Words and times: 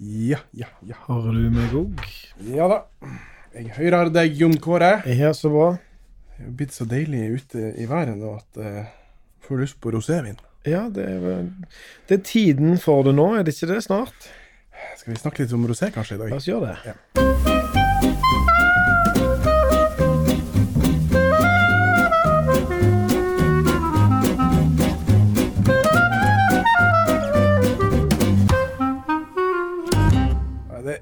Ja, 0.00 0.38
ja, 0.56 0.66
ja. 0.88 0.96
Hører 1.08 1.34
du 1.36 1.50
meg 1.52 1.74
òg? 1.76 2.04
Ja 2.48 2.68
da. 2.72 2.78
Jeg 3.52 3.72
hører 3.76 4.08
deg, 4.14 4.36
Jon 4.38 4.54
Kåre. 4.62 4.92
Ja, 5.10 5.32
så 5.36 5.50
bra. 5.52 5.66
Det 6.38 6.46
er 6.46 6.54
blitt 6.56 6.72
så 6.72 6.86
deilig 6.88 7.26
ute 7.36 7.72
i 7.76 7.88
været 7.90 8.16
nå 8.16 8.32
at 8.38 8.60
jeg 8.62 8.86
får 9.44 9.60
lyst 9.64 9.80
på 9.82 9.92
rosévin. 9.92 10.38
Ja, 10.64 10.86
det 10.92 11.04
er, 11.04 11.20
vel- 11.20 11.52
det 12.08 12.18
er 12.20 12.24
tiden 12.24 12.78
for 12.80 13.02
det 13.04 13.14
nå, 13.18 13.28
er 13.36 13.44
det 13.44 13.54
ikke 13.56 13.74
det 13.74 13.82
snart? 13.84 14.30
Skal 14.96 15.12
vi 15.12 15.20
snakke 15.20 15.44
litt 15.44 15.52
om 15.56 15.68
rosé 15.68 15.90
kanskje 15.92 16.16
i 16.16 16.22
dag? 16.24 16.32
La 16.32 16.40
oss 16.40 16.48
gjøre 16.48 16.72
det. 16.72 16.94
Ja. 16.94 17.49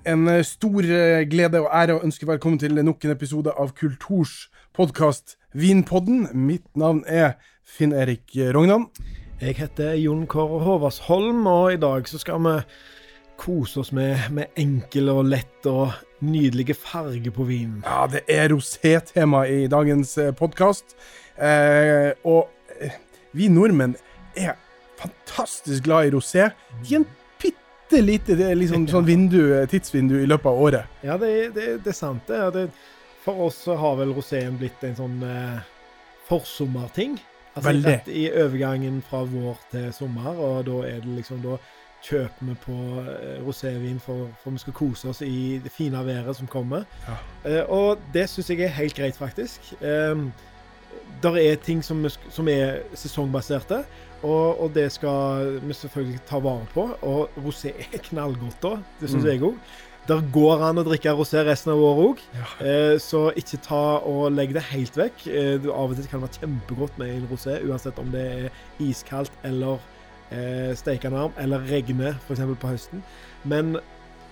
En 0.09 0.29
eh, 0.29 0.45
stor 0.47 0.85
eh, 0.85 1.25
glede 1.29 1.61
og 1.63 1.69
ære 1.75 1.99
å 1.99 2.05
ønske 2.07 2.29
velkommen 2.29 2.61
til 2.61 2.79
nok 2.81 3.05
en 3.05 3.13
episode 3.13 3.53
av 3.53 3.75
Kulturs 3.77 4.49
podkast 4.77 5.37
Vinpodden. 5.53 6.31
Mitt 6.33 6.67
navn 6.79 7.03
er 7.05 7.37
Finn-Erik 7.69 8.33
Rognan. 8.55 8.89
Jeg 9.43 9.59
heter 9.61 9.99
Jon 10.01 10.25
Kåre 10.31 10.63
Håvardsholm, 10.65 11.45
og 11.47 11.75
i 11.75 11.81
dag 11.81 12.09
så 12.09 12.21
skal 12.23 12.41
vi 12.47 12.55
kose 13.39 13.83
oss 13.85 13.93
med, 13.95 14.31
med 14.35 14.57
enkel 14.59 15.13
og 15.13 15.29
lett 15.29 15.69
og 15.71 15.93
nydelige 16.25 16.75
farger 16.75 17.35
på 17.35 17.47
vinen. 17.51 17.85
Ja, 17.85 18.09
det 18.11 18.25
er 18.33 18.49
rosé-tema 18.55 19.45
i 19.47 19.69
dagens 19.71 20.17
podkast. 20.41 20.97
Eh, 21.37 22.17
og 22.27 22.49
eh, 22.81 22.97
vi 23.37 23.53
nordmenn 23.53 23.95
er 24.35 24.57
fantastisk 24.99 25.85
glad 25.87 26.09
i 26.09 26.17
rosé. 26.17 26.49
De 26.83 26.97
er 26.97 27.03
en 27.05 27.11
bitte 27.89 28.03
lite 28.03 28.55
liksom, 28.55 28.87
sånn 28.89 29.07
vindu, 29.07 29.67
tidsvindu 29.71 30.21
i 30.23 30.27
løpet 30.27 30.47
av 30.47 30.61
året. 30.61 31.01
Ja, 31.03 31.17
det, 31.19 31.55
det, 31.55 31.67
det 31.85 31.93
er 31.93 31.97
sant, 31.97 32.27
det. 32.29 32.51
Det. 32.55 32.69
For 33.25 33.49
oss 33.49 33.65
har 33.67 33.97
vel 33.99 34.13
roséen 34.17 34.59
blitt 34.59 34.83
en 34.85 34.97
sånn 34.97 35.23
eh, 35.25 35.59
forsommerting. 36.29 37.19
Altså 37.55 37.71
Veldig. 37.71 37.91
rett 37.91 38.09
i 38.09 38.29
overgangen 38.31 39.03
fra 39.03 39.25
vår 39.27 39.59
til 39.73 39.91
sommer, 39.93 40.37
og 40.37 40.65
da 40.69 40.83
er 40.87 41.01
det 41.03 41.17
liksom 41.19 41.43
Da 41.43 41.59
kjøper 42.05 42.47
vi 42.47 42.55
på 42.63 42.77
eh, 43.03 43.41
rosévin 43.43 43.99
for, 43.99 44.29
for 44.43 44.55
vi 44.55 44.63
skal 44.63 44.77
kose 44.77 45.09
oss 45.11 45.23
i 45.27 45.59
det 45.65 45.73
fine 45.75 45.99
været 46.07 46.37
som 46.37 46.47
kommer. 46.47 46.85
Ja. 47.09 47.17
Eh, 47.51 47.65
og 47.65 48.05
det 48.15 48.29
syns 48.31 48.53
jeg 48.53 48.63
er 48.69 48.77
helt 48.77 48.95
greit, 48.95 49.19
faktisk. 49.19 49.73
Um, 49.83 50.31
der 51.23 51.37
er 51.37 51.57
ting 51.57 51.83
som, 51.85 52.05
som 52.31 52.49
er 52.49 52.81
sesongbaserte, 52.95 53.85
og, 54.23 54.61
og 54.61 54.73
det 54.75 54.89
skal 54.93 55.61
vi 55.63 55.75
selvfølgelig 55.75 56.21
ta 56.27 56.39
vare 56.43 56.67
på. 56.75 56.89
Og 57.03 57.29
rosé 57.45 57.73
er 57.93 57.99
knallgodt 58.11 58.59
da, 58.63 58.77
det 59.01 59.11
syns 59.11 59.25
Mm. 59.25 59.31
jeg 59.31 59.43
òg. 59.43 59.55
Der 60.09 60.23
går 60.33 60.63
an 60.65 60.79
å 60.81 60.85
drikke 60.87 61.13
rosé 61.13 61.43
resten 61.45 61.71
av 61.75 61.79
året 61.85 62.07
òg, 62.09 62.19
Ja. 62.35 62.47
eh, 62.67 62.97
så 62.99 63.29
ikke 63.37 63.61
ta 63.63 63.99
og 63.99 64.33
legg 64.33 64.55
det 64.55 64.63
helt 64.73 64.97
vekk. 64.97 65.27
Eh, 65.29 65.59
du- 65.61 65.71
av 65.73 65.91
og 65.91 65.97
til 65.97 66.07
kan 66.07 66.21
det 66.21 66.31
være 66.31 66.41
kjempegodt 66.41 66.99
med 66.99 67.11
en 67.15 67.29
rosé, 67.31 67.59
uansett 67.69 67.99
om 67.99 68.11
det 68.11 68.25
er 68.25 68.51
iskaldt 68.81 69.31
eller 69.45 69.79
eh, 70.33 70.75
steikende 70.75 71.17
varm, 71.19 71.33
eller 71.39 71.59
regner 71.61 72.15
f.eks. 72.27 72.41
på 72.61 72.69
høsten. 72.69 73.03
Men 73.45 73.77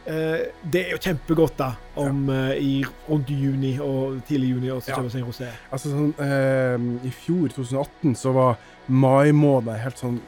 det 0.06 0.80
er 0.84 0.92
jo 0.94 0.98
kjempegodt 1.02 1.56
da, 1.58 1.72
om 1.98 2.28
eh, 2.30 2.52
i 2.62 2.72
rundt 3.08 3.30
juni 3.30 3.72
og 3.82 4.20
tidlig 4.28 4.52
juni 4.54 4.70
og 4.70 4.82
så 4.82 4.92
Ja. 4.94 5.00
seg 5.10 5.20
en 5.20 5.26
rosé. 5.26 5.48
Altså 5.74 5.90
sånn 5.90 6.12
eh, 6.22 7.08
I 7.08 7.10
fjor, 7.10 7.48
2018, 7.56 8.14
så 8.14 8.32
var 8.36 8.56
mai 8.86 9.32
måned 9.34 9.80
helt 9.82 9.98
sånn 9.98 10.20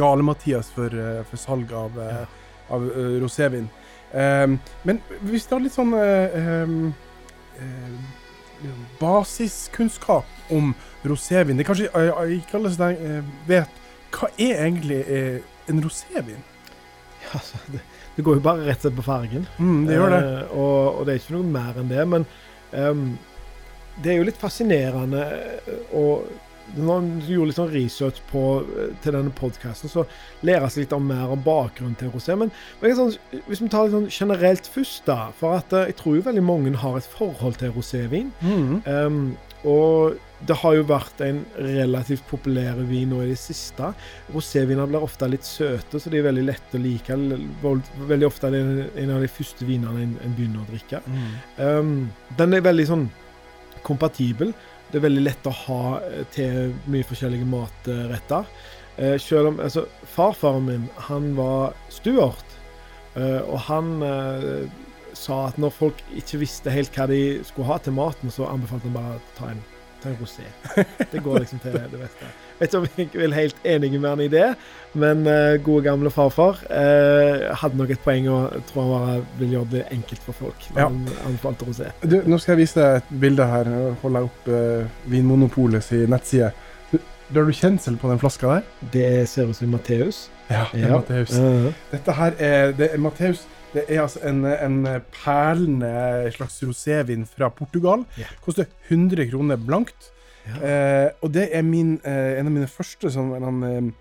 gale-Mathias 0.00 0.70
for, 0.72 0.88
eh, 0.88 1.20
for 1.28 1.36
salg 1.36 1.72
av, 1.76 1.98
eh, 2.00 2.24
av 2.70 2.86
uh, 2.86 3.20
rosévin. 3.20 3.68
Eh, 4.12 4.46
men 4.84 5.02
hvis 5.20 5.44
du 5.46 5.54
har 5.54 5.62
litt 5.62 5.76
sånn 5.76 5.92
uh, 5.92 6.38
uh, 6.40 6.90
eh, 7.60 8.20
basiskunnskap 9.00 10.24
om 10.50 10.74
rosévin 11.04 11.56
Det 11.56 11.64
er 11.64 11.68
kanskje 11.68 11.90
eh, 11.94 12.32
ikke 12.38 12.58
alle 12.58 12.72
som 12.74 12.90
eh, 12.90 13.20
vet 13.48 13.76
hva 14.10 14.28
er 14.36 14.64
egentlig 14.66 15.00
eh, 15.06 15.38
en 15.70 15.82
rosévin? 15.84 16.40
Ja, 17.22 17.38
altså, 17.38 17.60
det, 17.70 17.80
det 18.20 18.26
går 18.26 18.38
jo 18.38 18.44
bare 18.44 18.68
rett 18.68 18.82
og 18.82 18.86
slett 18.86 19.00
på 19.00 19.06
fargen. 19.06 19.48
Mm, 19.56 19.80
det 19.88 19.96
gjør 19.96 20.14
det. 20.14 20.20
Eh, 20.28 20.52
og, 20.52 20.78
og 20.92 21.02
det 21.06 21.16
er 21.16 21.22
ikke 21.22 21.38
noe 21.38 21.56
mer 21.56 21.80
enn 21.80 21.90
det. 21.90 22.06
Men 22.12 22.28
um, 22.76 23.04
det 24.04 24.12
er 24.12 24.20
jo 24.20 24.28
litt 24.28 24.40
fascinerende 24.40 25.24
eh, 25.24 25.82
og 25.96 26.28
når 26.76 26.86
man 26.86 27.08
gjorde 27.26 27.48
litt 27.48 27.58
sånn 27.58 27.72
research 27.72 28.20
på, 28.30 28.44
eh, 28.62 28.92
til 29.02 29.16
denne 29.16 29.32
podkasten, 29.34 29.90
så 29.90 30.04
lærer 30.46 30.68
jeg 30.68 30.84
litt 30.84 30.94
om 30.94 31.06
mer 31.10 31.32
om 31.34 31.42
bakgrunnen 31.44 31.96
til 31.98 32.12
rosé. 32.14 32.36
Men, 32.38 32.52
men 32.80 32.96
sånn, 32.98 33.14
hvis 33.48 33.62
vi 33.62 33.70
tar 33.72 33.88
litt 33.88 33.96
sånn 33.96 34.10
generelt 34.10 34.70
først, 34.70 35.02
da 35.08 35.30
For 35.40 35.58
at 35.58 35.72
eh, 35.74 35.88
jeg 35.90 35.98
tror 36.00 36.18
jo 36.18 36.26
veldig 36.28 36.46
mange 36.46 36.74
har 36.84 36.98
et 36.98 37.14
forhold 37.16 37.58
til 37.60 37.74
rosévin. 37.74 38.30
Mm. 38.44 38.82
Um, 38.86 39.22
og 39.68 40.20
det 40.46 40.56
har 40.62 40.74
jo 40.76 40.84
vært 40.88 41.20
en 41.24 41.42
relativt 41.60 42.24
populær 42.30 42.78
vin 42.88 43.10
nå 43.12 43.20
i 43.24 43.30
det 43.32 43.38
siste. 43.40 43.90
Roséviner 44.32 44.88
blir 44.88 45.04
ofte 45.04 45.28
litt 45.28 45.44
søte, 45.44 46.00
så 46.00 46.12
de 46.12 46.20
er 46.20 46.26
veldig 46.30 46.44
lette 46.46 46.78
å 46.78 46.82
like. 46.82 47.16
Veldig 48.08 48.28
ofte 48.28 48.48
er 48.48 48.56
det 48.56 48.88
en 49.02 49.14
av 49.16 49.24
de 49.24 49.30
første 49.30 49.68
vinene 49.68 50.06
en, 50.06 50.14
en 50.24 50.36
begynner 50.38 50.64
å 50.64 50.68
drikke. 50.70 51.02
Mm. 51.04 51.30
Um, 51.60 51.94
den 52.38 52.56
er 52.56 52.64
veldig 52.64 52.86
sånn 52.88 53.06
kompatibel. 53.86 54.54
Det 54.90 54.98
er 54.98 55.06
veldig 55.06 55.24
lett 55.26 55.46
å 55.46 55.54
ha 55.54 55.82
eh, 56.08 56.22
til 56.34 56.72
mye 56.90 57.06
forskjellige 57.06 57.48
matretter. 57.48 58.48
Uh, 58.96 59.16
selv 59.22 59.52
om 59.52 59.60
altså, 59.62 59.84
Farfaren 60.14 60.66
min 60.66 60.86
han 61.06 61.34
var 61.36 61.76
stuart, 61.92 62.56
uh, 63.14 63.44
og 63.44 63.60
han 63.68 63.92
uh, 64.02 64.64
sa 65.16 65.44
at 65.50 65.60
når 65.60 65.76
folk 65.76 66.00
ikke 66.16 66.40
visste 66.42 66.72
helt 66.72 66.96
hva 66.96 67.06
de 67.10 67.20
skulle 67.46 67.68
ha 67.68 67.78
til 67.82 67.94
maten, 67.96 68.32
så 68.32 68.48
anbefalte 68.48 68.88
han 68.88 68.96
bare 68.96 69.20
å 69.20 69.36
ta 69.36 69.52
en, 69.52 69.62
ta 70.02 70.10
en 70.10 70.16
rosé. 70.20 70.46
Det 71.12 71.22
går 71.24 71.42
liksom 71.44 71.60
til 71.62 71.74
det 71.76 72.00
beste. 72.00 72.30
Jeg 72.60 72.82
vet 72.82 72.98
ikke 73.00 73.16
om 73.16 73.22
jeg 73.22 73.28
er 73.30 73.34
helt 73.38 73.60
enig 73.64 73.90
med 73.94 74.08
han 74.10 74.20
i 74.20 74.28
det, 74.28 74.48
men 75.00 75.22
eh, 75.26 75.54
gode 75.64 75.84
gamle 75.86 76.10
farfar 76.12 76.58
eh, 76.68 77.46
hadde 77.56 77.78
nok 77.80 77.92
et 77.94 78.02
poeng 78.04 78.26
og 78.28 78.56
jeg 78.58 78.66
tror 78.68 78.82
han 78.82 78.90
bare 78.92 79.14
ville 79.38 79.54
gjøre 79.56 79.70
det 79.72 79.84
enkelt 79.96 80.26
for 80.26 80.36
folk. 80.42 80.66
Ja. 80.74 80.88
Han 80.90 80.98
anbefalte 81.28 81.68
rosé. 81.68 81.88
Du, 82.04 82.18
nå 82.28 82.40
skal 82.40 82.56
jeg 82.56 82.66
vise 82.66 82.80
deg 82.80 82.98
et 83.00 83.14
bilde 83.22 83.46
her. 83.48 83.70
Jeg 83.70 83.94
holder 84.02 84.28
opp 84.28 84.50
uh, 84.52 85.08
Vinmonopolets 85.12 85.88
nettside. 86.12 86.50
Du, 86.90 86.98
har 87.38 87.48
du 87.48 87.54
kjensel 87.54 87.96
på 87.96 88.10
den 88.10 88.20
flaska 88.20 88.56
der? 88.56 88.68
Det 88.92 89.08
ser 89.30 89.48
ut 89.48 89.56
som 89.56 89.72
Matteus. 89.72 90.26
Ja, 90.50 90.66
det 90.72 90.82
er 90.82 90.88
Ja. 90.88 90.96
Matteus. 90.98 91.36
Dette 91.92 92.18
her 92.18 92.36
er, 92.36 92.72
det 92.76 92.90
er 92.92 93.00
Matteus. 93.00 93.46
Det 93.70 93.84
er 93.86 94.00
altså 94.02 94.22
en, 94.26 94.44
en 94.44 94.78
perlende 95.14 95.90
slags 96.34 96.58
rosévin 96.66 97.26
fra 97.28 97.50
Portugal. 97.54 98.02
Yeah. 98.18 98.32
Koster 98.42 98.66
100 98.88 99.28
kroner 99.30 99.60
blankt. 99.60 100.10
Ja. 100.48 100.56
Eh, 100.66 101.08
og 101.22 101.30
det 101.36 101.50
er 101.54 101.62
min, 101.62 101.98
eh, 102.02 102.38
en 102.40 102.48
av 102.50 102.54
mine 102.56 102.70
første 102.70 103.12
sånn, 103.14 103.30
en, 103.36 103.92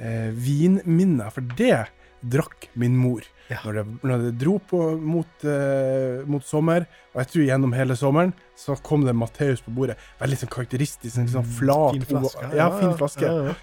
eh, 0.00 0.30
vinminner, 0.34 1.30
for 1.30 1.46
det 1.58 1.84
drakk 2.26 2.68
min 2.74 2.96
mor. 2.98 3.22
Ja. 3.50 3.60
Når, 3.62 3.76
det, 3.78 3.84
når 4.02 4.24
det 4.24 4.32
dro 4.40 4.56
på 4.58 4.80
mot, 4.98 5.44
eh, 5.46 6.24
mot 6.26 6.42
sommer, 6.42 6.88
og 7.14 7.22
jeg 7.22 7.30
tror 7.32 7.46
gjennom 7.46 7.76
hele 7.76 7.94
sommeren, 7.98 8.34
så 8.58 8.74
kom 8.82 9.04
det 9.06 9.14
Matteus 9.14 9.62
på 9.62 9.74
bordet. 9.76 9.98
Veldig 10.18 10.40
sånn 10.40 10.50
karakteristisk, 10.50 11.20
en 11.22 11.30
sånn 11.30 11.46
flat 11.46 11.94
Mm, 11.94 12.02
Fin 12.02 12.18
flaske. 12.18 12.50
Ja, 12.56 12.68
fin 12.80 12.96
flaske. 12.98 13.30
Ja, 13.30 13.54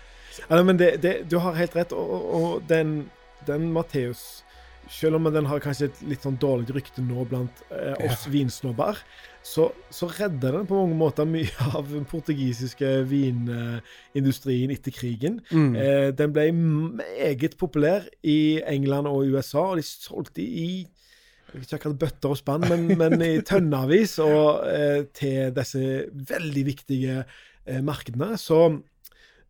ja. 0.50 0.64
Men 0.64 0.78
det, 0.78 1.02
det, 1.04 1.30
du 1.30 1.38
har 1.44 1.54
helt 1.60 1.76
rett. 1.76 1.92
Og, 1.92 2.24
og 2.40 2.64
den, 2.70 3.10
den 3.46 3.72
Matteus 3.76 4.44
Selv 4.94 5.18
om 5.18 5.30
den 5.34 5.48
har 5.50 5.62
kanskje 5.64 5.90
et 5.90 6.02
litt 6.06 6.26
sånn 6.26 6.38
dårlig 6.42 6.74
rykte 6.76 7.02
nå 7.02 7.26
blant 7.30 7.64
eh, 7.74 7.96
oss 8.06 8.28
vinsnobber, 8.30 9.00
så, 9.44 9.68
så 9.92 10.08
redder 10.12 10.60
den 10.60 10.68
på 10.70 10.78
mange 10.78 10.98
måter 11.00 11.28
mye 11.28 11.50
av 11.78 11.90
den 11.90 12.06
portugisiske 12.10 12.92
vinindustrien 13.10 14.74
etter 14.74 14.96
krigen. 14.96 15.42
Mm. 15.52 15.72
Eh, 15.76 16.10
den 16.16 16.36
ble 16.36 16.50
meget 16.54 17.58
populær 17.60 18.06
i 18.22 18.62
England 18.70 19.10
og 19.10 19.34
USA, 19.34 19.72
og 19.74 19.82
de 19.82 19.88
solgte 19.88 20.46
i 20.46 20.86
ikke 21.54 21.78
akkurat 21.78 22.00
bøtter 22.02 22.34
og 22.34 22.40
spann, 22.40 22.66
men, 22.70 22.88
men 23.02 23.22
i 23.22 23.36
tønnevis 23.46 24.18
og 24.24 24.64
eh, 24.70 25.04
til 25.16 25.54
disse 25.54 25.84
veldig 26.34 26.66
viktige 26.70 27.20
eh, 27.22 27.82
markedene. 27.86 28.34
Så 28.42 28.66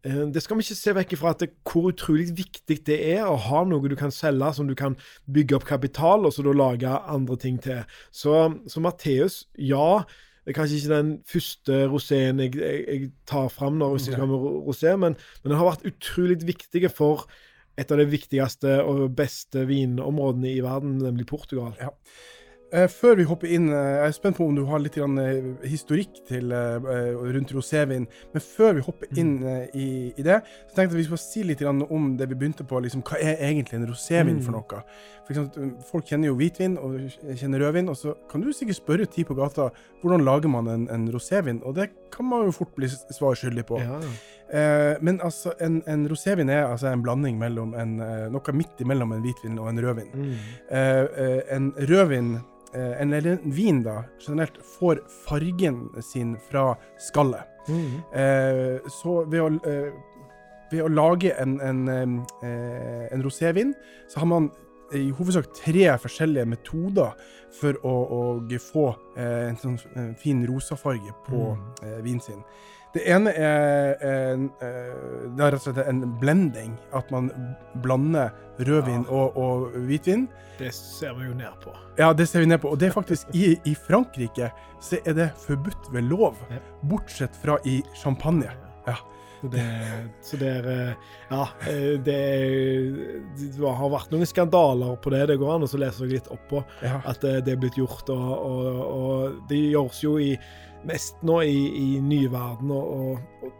det 0.03 0.41
skal 0.43 0.59
vi 0.59 0.65
ikke 0.65 0.75
se 0.75 0.93
vekk 0.97 1.13
ifra 1.15 1.31
at 1.31 1.45
det, 1.45 1.49
hvor 1.63 1.87
utrolig 1.93 2.27
viktig 2.35 2.79
det 2.87 2.97
er 3.13 3.23
å 3.23 3.37
ha 3.39 3.61
noe 3.67 3.87
du 3.87 3.95
kan 3.99 4.11
selge 4.11 4.49
som 4.57 4.67
du 4.67 4.75
kan 4.75 4.97
bygge 5.31 5.55
opp 5.55 5.67
kapital, 5.69 6.27
og 6.27 6.35
så 6.35 6.43
da 6.43 6.55
lage 6.57 6.91
andre 6.91 7.37
ting 7.39 7.61
til. 7.63 7.85
Så, 8.11 8.35
så 8.67 8.83
Matteus, 8.83 9.45
ja. 9.55 10.03
Det 10.43 10.51
er 10.51 10.57
kanskje 10.57 10.81
ikke 10.81 10.91
den 10.91 11.11
første 11.31 11.77
roséen 11.87 12.41
jeg, 12.43 12.57
jeg, 12.59 12.83
jeg 12.83 13.11
tar 13.31 13.47
fram 13.47 13.77
når 13.79 13.95
jeg 13.95 14.09
skal 14.09 14.27
med 14.27 14.43
rosé, 14.67 14.91
men, 14.99 15.15
men 15.15 15.53
den 15.53 15.59
har 15.61 15.69
vært 15.69 15.87
utrolig 15.87 16.41
viktig 16.43 16.83
for 16.91 17.23
et 17.79 17.89
av 17.89 17.97
de 17.97 18.05
viktigste 18.05 18.75
og 18.83 19.05
beste 19.17 19.63
vinområdene 19.69 20.51
i 20.51 20.59
verden, 20.65 20.99
nemlig 20.99 21.29
Portugal. 21.31 21.71
eh, 21.79 21.95
før 22.89 23.15
vi 23.19 23.23
hopper 23.29 23.51
inn 23.53 23.67
eh, 23.69 23.89
Jeg 23.99 24.07
er 24.07 24.15
spent 24.17 24.37
på 24.39 24.47
om 24.49 24.55
du 24.57 24.63
har 24.65 24.79
litt 24.81 24.97
eh, 24.97 25.43
historikk 25.69 26.23
til, 26.27 26.51
eh, 26.51 26.75
eh, 26.95 27.13
rundt 27.35 27.51
rosévin. 27.53 28.07
Men 28.33 28.41
før 28.41 28.73
vi 28.79 28.81
hopper 28.87 29.07
inn 29.17 29.33
Mm. 29.39 29.47
eh, 29.47 29.67
i, 29.77 30.13
i 30.17 30.23
det, 30.25 30.39
så 30.69 30.75
tenkte 30.75 30.81
jeg 30.81 30.91
at 30.93 31.01
vi 31.01 31.07
skulle 31.09 31.21
si 31.23 31.43
litt 31.43 31.61
om 31.63 32.17
det 32.17 32.29
vi 32.29 32.35
begynte 32.35 32.65
på. 32.65 32.81
Liksom, 32.81 33.03
hva 33.03 33.19
er 33.21 33.37
egentlig 33.45 33.73
en 33.79 33.87
rosévin 33.87 34.39
Mm. 34.39 34.41
for 34.43 34.51
noe? 34.57 34.83
For 35.25 35.31
eksempel, 35.33 35.69
folk 35.91 36.05
kjenner 36.09 36.27
jo 36.27 36.35
hvitvin 36.35 36.77
og 36.77 36.97
kjenner 37.39 37.59
rødvin, 37.63 37.89
og 37.89 37.95
så 37.95 38.13
kan 38.29 38.41
du 38.41 38.51
sikkert 38.51 38.75
spørre 38.81 39.05
ti 39.07 39.23
på 39.23 39.35
gata 39.37 39.69
hvordan 40.01 40.25
lager 40.25 40.49
man 40.49 40.67
en, 40.67 40.87
en 40.91 41.05
rosévin, 41.13 41.61
og 41.63 41.75
det 41.75 41.89
kan 42.11 42.25
man 42.25 42.43
jo 42.45 42.51
fort 42.51 42.73
bli 42.75 42.87
svar 42.89 43.35
skyldig 43.39 43.63
på. 43.69 43.79
Ja. 43.79 43.99
Eh, 44.53 44.97
men 45.01 45.21
altså, 45.23 45.53
en, 45.61 45.81
en 45.87 46.07
rosévin 46.09 46.49
er 46.51 46.65
altså 46.67 46.87
en 46.91 47.01
blanding 47.03 47.37
mellom 47.39 47.73
en, 47.73 47.99
eh, 48.03 48.25
noe 48.33 48.53
midt 48.53 48.81
imellom 48.83 49.13
en 49.15 49.21
hvitvin 49.23 49.57
og 49.59 49.69
en 49.69 49.79
rødvin. 49.85 50.09
Mm. 50.13 50.33
Eh, 50.69 51.05
eh, 51.23 51.41
en 51.55 51.71
rødvin, 51.77 52.35
eh, 52.35 52.41
eller 52.75 53.27
en 53.27 53.51
vin 53.53 53.83
da, 53.83 54.03
generelt, 54.19 54.57
får 54.79 55.03
fargen 55.27 55.89
sin 56.01 56.37
fra 56.49 56.75
skallet. 56.99 57.45
Mm. 57.67 58.01
Eh, 58.13 58.89
så 58.91 59.23
ved 59.29 59.41
å, 59.41 59.47
eh, 59.69 59.93
ved 60.71 60.83
å 60.83 60.89
lage 60.91 61.31
en, 61.39 61.59
en, 61.61 61.87
eh, 62.43 63.07
en 63.13 63.23
rosévin, 63.23 63.73
så 64.09 64.19
har 64.19 64.27
man 64.27 64.51
i 64.93 65.09
hovedsak 65.09 65.47
tre 65.57 65.87
forskjellige 65.97 66.45
metoder 66.45 67.15
for 67.53 67.77
å, 67.85 67.93
å 68.17 68.59
få 68.61 68.87
eh, 69.17 69.49
en 69.49 69.57
sånn 69.57 69.79
eh, 69.95 70.11
fin 70.19 70.43
rosafarge 70.47 71.13
på 71.27 71.53
Mm. 71.53 71.63
eh, 71.83 71.99
vinen 72.03 72.21
sin. 72.21 72.43
Det 72.93 73.01
ene 73.09 73.31
er, 73.33 73.95
en, 74.05 74.43
eh, 74.61 75.29
det 75.33 75.41
er 75.41 75.51
rett 75.55 75.61
og 75.61 75.63
slett 75.65 75.87
en 75.89 76.03
blending. 76.21 76.75
At 76.93 77.09
man 77.11 77.31
blander 77.81 78.29
rødvin 78.59 79.05
Ja. 79.07 79.11
og, 79.17 79.37
og 79.37 79.71
hvitvin. 79.87 80.27
Det 80.59 80.69
ser 80.73 81.15
vi 81.17 81.25
jo 81.25 81.33
ned 81.33 81.55
på. 81.63 81.73
Ja, 81.97 82.11
det 82.13 82.27
ser 82.29 82.43
vi 82.43 82.51
ned 82.51 82.61
på. 82.61 82.69
Og 82.69 82.77
det 82.79 82.91
er 82.91 82.93
faktisk 82.93 83.33
i, 83.33 83.55
i 83.65 83.73
Frankrike 83.73 84.51
så 84.83 84.99
er 85.05 85.13
det 85.17 85.31
forbudt 85.47 85.89
ved 85.93 86.05
lov. 86.11 86.37
Ja. 86.53 86.59
Bortsett 86.83 87.35
fra 87.41 87.57
i 87.65 87.79
champagne. 87.97 88.51
Ja. 88.87 88.95
Så 89.41 89.49
det, 89.51 89.63
så 90.23 90.37
det 90.39 90.51
er 90.59 90.67
eh, 90.71 90.93
Ja, 91.33 91.47
eh, 91.67 91.97
det, 91.99 92.13
er- 92.15 93.23
det 93.35 93.49
har 93.59 93.89
vært 93.91 94.13
noen 94.13 94.29
skandaler 94.29 94.93
på 95.03 95.11
det. 95.11 95.25
Det 95.33 95.39
går 95.41 95.55
an 95.55 95.65
å 95.65 95.67
så 95.71 95.81
lese 95.81 96.05
litt 96.07 96.29
opp 96.31 96.45
på 96.51 96.61
Ja. 96.85 97.01
at 97.09 97.19
det 97.25 97.49
er 97.51 97.59
blitt 97.59 97.75
gjort. 97.81 98.05
Og, 98.13 98.29
og, 98.37 98.77
og 98.85 99.41
det 99.49 99.59
gjøres 99.73 100.03
jo 100.05 100.13
i, 100.21 100.37
mest 100.87 101.21
nå 101.25 101.41
i, 101.47 101.59
i 101.79 101.87
nyverden. 102.03 102.71
Og, 102.71 103.17
og, 103.43 103.51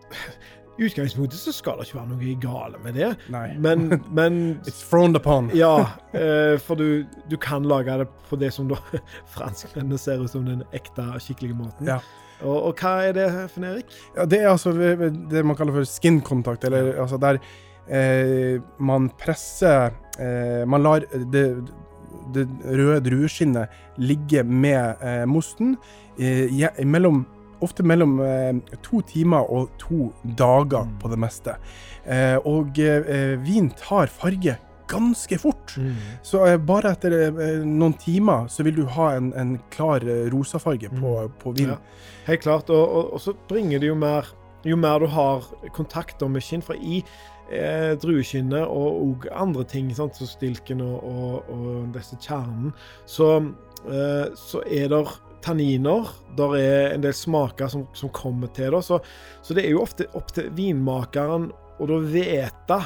i 0.78 0.88
utgangspunktet 0.88 1.38
så 1.38 1.54
skal 1.54 1.78
det 1.78 1.86
ikke 1.86 2.00
være 2.00 2.10
noe 2.16 2.36
gale 2.42 2.80
med 2.81 2.98
det. 2.98 3.12
Nei. 3.34 3.46
Men, 3.62 3.86
men 4.18 4.40
It's 4.66 4.81
frowned 4.81 5.20
upon. 5.20 5.52
Ja, 5.54 5.92
eh, 6.18 6.58
for 6.62 6.80
du, 6.80 7.06
du 7.30 7.38
kan 7.38 7.68
lage 7.70 8.00
det 8.02 8.10
på 8.30 8.40
det 8.42 8.50
som 8.56 8.72
da 8.72 8.80
franskmennene 9.36 10.02
ser 10.02 10.24
ut 10.24 10.34
som 10.34 10.48
den 10.50 10.66
ekte, 10.74 11.06
skikkelige 11.22 11.58
måten. 11.60 11.90
Ja. 11.94 12.02
Og, 12.44 12.58
og 12.58 12.81
hva 12.81 12.96
er 13.08 13.14
det, 13.16 13.28
Finn 13.54 13.68
Erik? 13.68 13.94
Ja, 14.18 14.25
det 14.28 14.42
er 14.42 14.50
altså 14.52 14.74
det 14.74 15.46
man 15.46 15.56
kaller 15.60 15.78
for 15.78 15.88
skin 15.88 16.20
contact, 16.25 16.66
eller 16.68 16.96
altså 17.06 17.20
der 17.22 17.40
eh, 17.88 18.58
man 18.84 19.10
presser 19.20 19.94
eh, 20.20 20.64
Man 20.68 20.84
lar 20.84 21.06
det, 21.31 21.46
det 22.33 22.48
røde 22.65 23.01
drueskinnet 23.10 23.69
ligge 23.98 24.44
med 24.44 24.95
eh, 25.01 25.24
mosten 25.30 25.77
eh, 26.19 26.69
mellom 26.86 27.25
Ofte 27.63 27.80
mellom 27.88 28.18
eh, 28.19 28.57
to 28.83 29.00
timer 29.07 29.45
og 29.48 29.69
to 29.80 30.10
dager 30.36 30.83
Mm. 30.83 30.98
på 31.00 31.07
det 31.13 31.19
meste. 31.21 31.54
Eh, 32.06 32.36
og 32.44 32.75
eh, 32.80 33.38
vin 33.39 33.69
tar 33.69 34.07
farge 34.12 34.57
ganske 34.92 35.38
fort. 35.39 35.77
Så 36.27 36.42
eh, 36.45 36.57
bare 36.60 36.92
etter 36.92 37.31
noen 37.63 37.94
timer 37.95 38.50
så 38.51 38.65
vil 38.68 38.75
du 38.75 38.83
ha 38.98 39.13
en, 39.15 39.31
en 39.39 39.54
klar 39.71 40.04
rosafarge 40.33 40.89
på, 40.92 41.13
på 41.39 41.54
vin. 41.56 41.71
Ja, 41.71 41.77
helt 42.27 42.42
klart. 42.44 42.68
Og, 42.69 42.83
og, 42.83 43.13
og 43.13 43.21
så 43.24 43.33
bringer 43.48 43.80
det 43.80 43.88
jo 43.94 43.95
mer 43.95 44.27
Jo 44.65 44.75
mer 44.80 45.00
du 45.00 45.07
har 45.12 45.44
kontakter 45.75 46.27
med 46.31 46.44
skinn, 46.44 46.62
for 46.63 46.75
i 46.75 47.01
eh, 47.53 47.91
drueskinnet 48.01 48.63
og, 48.65 49.01
og 49.03 49.27
andre 49.31 49.63
ting, 49.69 49.91
sant, 49.95 50.15
som 50.19 50.27
stilken 50.29 50.81
og, 50.81 51.03
og, 51.03 51.51
og 51.53 51.94
disse 51.95 52.17
kjernene, 52.23 52.73
så, 53.09 53.29
eh, 53.88 54.25
så 54.39 54.63
er 54.67 54.89
det 54.94 55.03
tanniner. 55.44 56.07
Der 56.38 56.53
er 56.55 56.94
en 56.95 57.03
del 57.03 57.13
smaker 57.13 57.67
som, 57.71 57.85
som 57.94 58.09
kommer 58.15 58.47
til 58.55 58.71
det. 58.71 58.83
Så, 58.88 59.00
så 59.44 59.53
det 59.57 59.65
er 59.65 59.73
jo 59.75 59.81
ofte 59.83 60.07
opp 60.15 60.31
til 60.35 60.47
vinmakeren 60.55 61.50
å 61.81 61.88
da 61.89 61.97
vite 62.05 62.77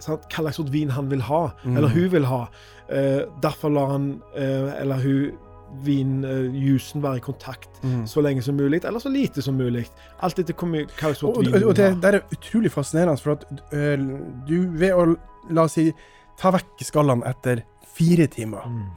sant, 0.00 0.24
hva 0.32 0.48
slags 0.50 0.72
vin 0.72 0.90
han 0.96 1.10
vil 1.12 1.22
ha, 1.28 1.42
Mm. 1.62 1.76
eller 1.76 1.88
hun 1.92 2.08
vil 2.10 2.24
ha. 2.26 2.40
Eh, 2.88 3.22
derfor 3.44 3.70
lar 3.70 3.92
han 3.92 4.10
eh, 4.34 4.70
eller 4.80 5.02
hun 5.04 5.38
vinjusen 5.84 7.02
være 7.02 7.16
i 7.20 7.24
kontakt 7.24 7.68
Mm. 7.82 8.06
så 8.06 8.20
lenge 8.22 8.42
som 8.42 8.56
mulig, 8.56 8.84
eller 8.84 9.00
så 9.00 9.08
lite 9.08 9.42
som 9.42 9.56
mulig. 9.56 9.86
Alt 10.22 10.38
etter 10.38 10.54
hva 10.54 11.14
slags 11.14 11.22
vin 11.22 11.54
og 11.54 11.62
har. 11.70 11.72
det 11.72 12.00
det 12.02 12.14
er 12.14 12.20
utrolig 12.36 12.70
fascinerende, 12.70 13.20
for 13.20 13.32
at 13.32 13.44
øh, 13.72 13.98
du 14.48 14.70
ved 14.76 14.92
å 14.92 15.16
la 15.50 15.62
oss 15.62 15.72
si 15.78 15.92
ta 16.38 16.50
vekk 16.50 16.84
skallene 16.84 17.24
etter 17.26 17.62
fire 17.94 18.26
timer, 18.26 18.66
Mm. 18.66 18.90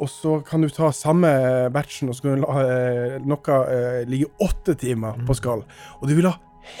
og 0.00 0.08
så 0.08 0.44
kan 0.46 0.60
du 0.62 0.68
ta 0.68 0.90
samme 0.92 1.70
batchen 1.72 2.08
og 2.08 2.14
så 2.14 2.22
kan 2.22 2.36
du 2.36 2.46
la 2.46 2.62
øh, 2.62 3.26
noe 3.26 3.56
øh, 3.68 4.06
ligge 4.08 4.26
åtte 4.40 4.74
timer 4.78 5.16
Mm. 5.18 5.26
på 5.26 5.34
skall, 5.34 5.64
og 6.00 6.08
du 6.08 6.14
vil 6.14 6.26
ha 6.30 6.36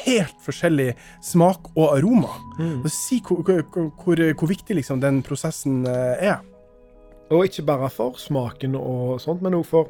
helt 0.06 0.36
forskjellig 0.44 0.94
smak 1.22 1.70
og 1.76 1.96
aroma. 1.98 2.28
Mm. 2.58 2.86
Si 2.88 3.20
hvor, 3.26 3.42
hvor, 3.42 3.62
hvor, 4.04 4.16
hvor 4.34 4.46
viktig 4.48 4.76
liksom 4.76 5.00
den 5.00 5.22
prosessen 5.22 5.86
er. 5.86 6.40
Og 7.30 7.44
ikke 7.46 7.62
bare 7.68 7.90
for 7.90 8.16
smaken 8.18 8.74
og 8.78 9.20
sånt, 9.22 9.42
men 9.42 9.54
òg 9.54 9.64
for 9.68 9.88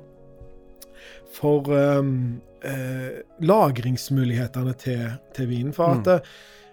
for 1.30 1.68
um, 1.70 2.40
eh, 2.66 3.20
lagringsmulighetene 3.46 4.72
til, 4.74 5.04
til 5.36 5.46
vinen. 5.48 5.72
For 5.72 5.94
at 5.94 6.08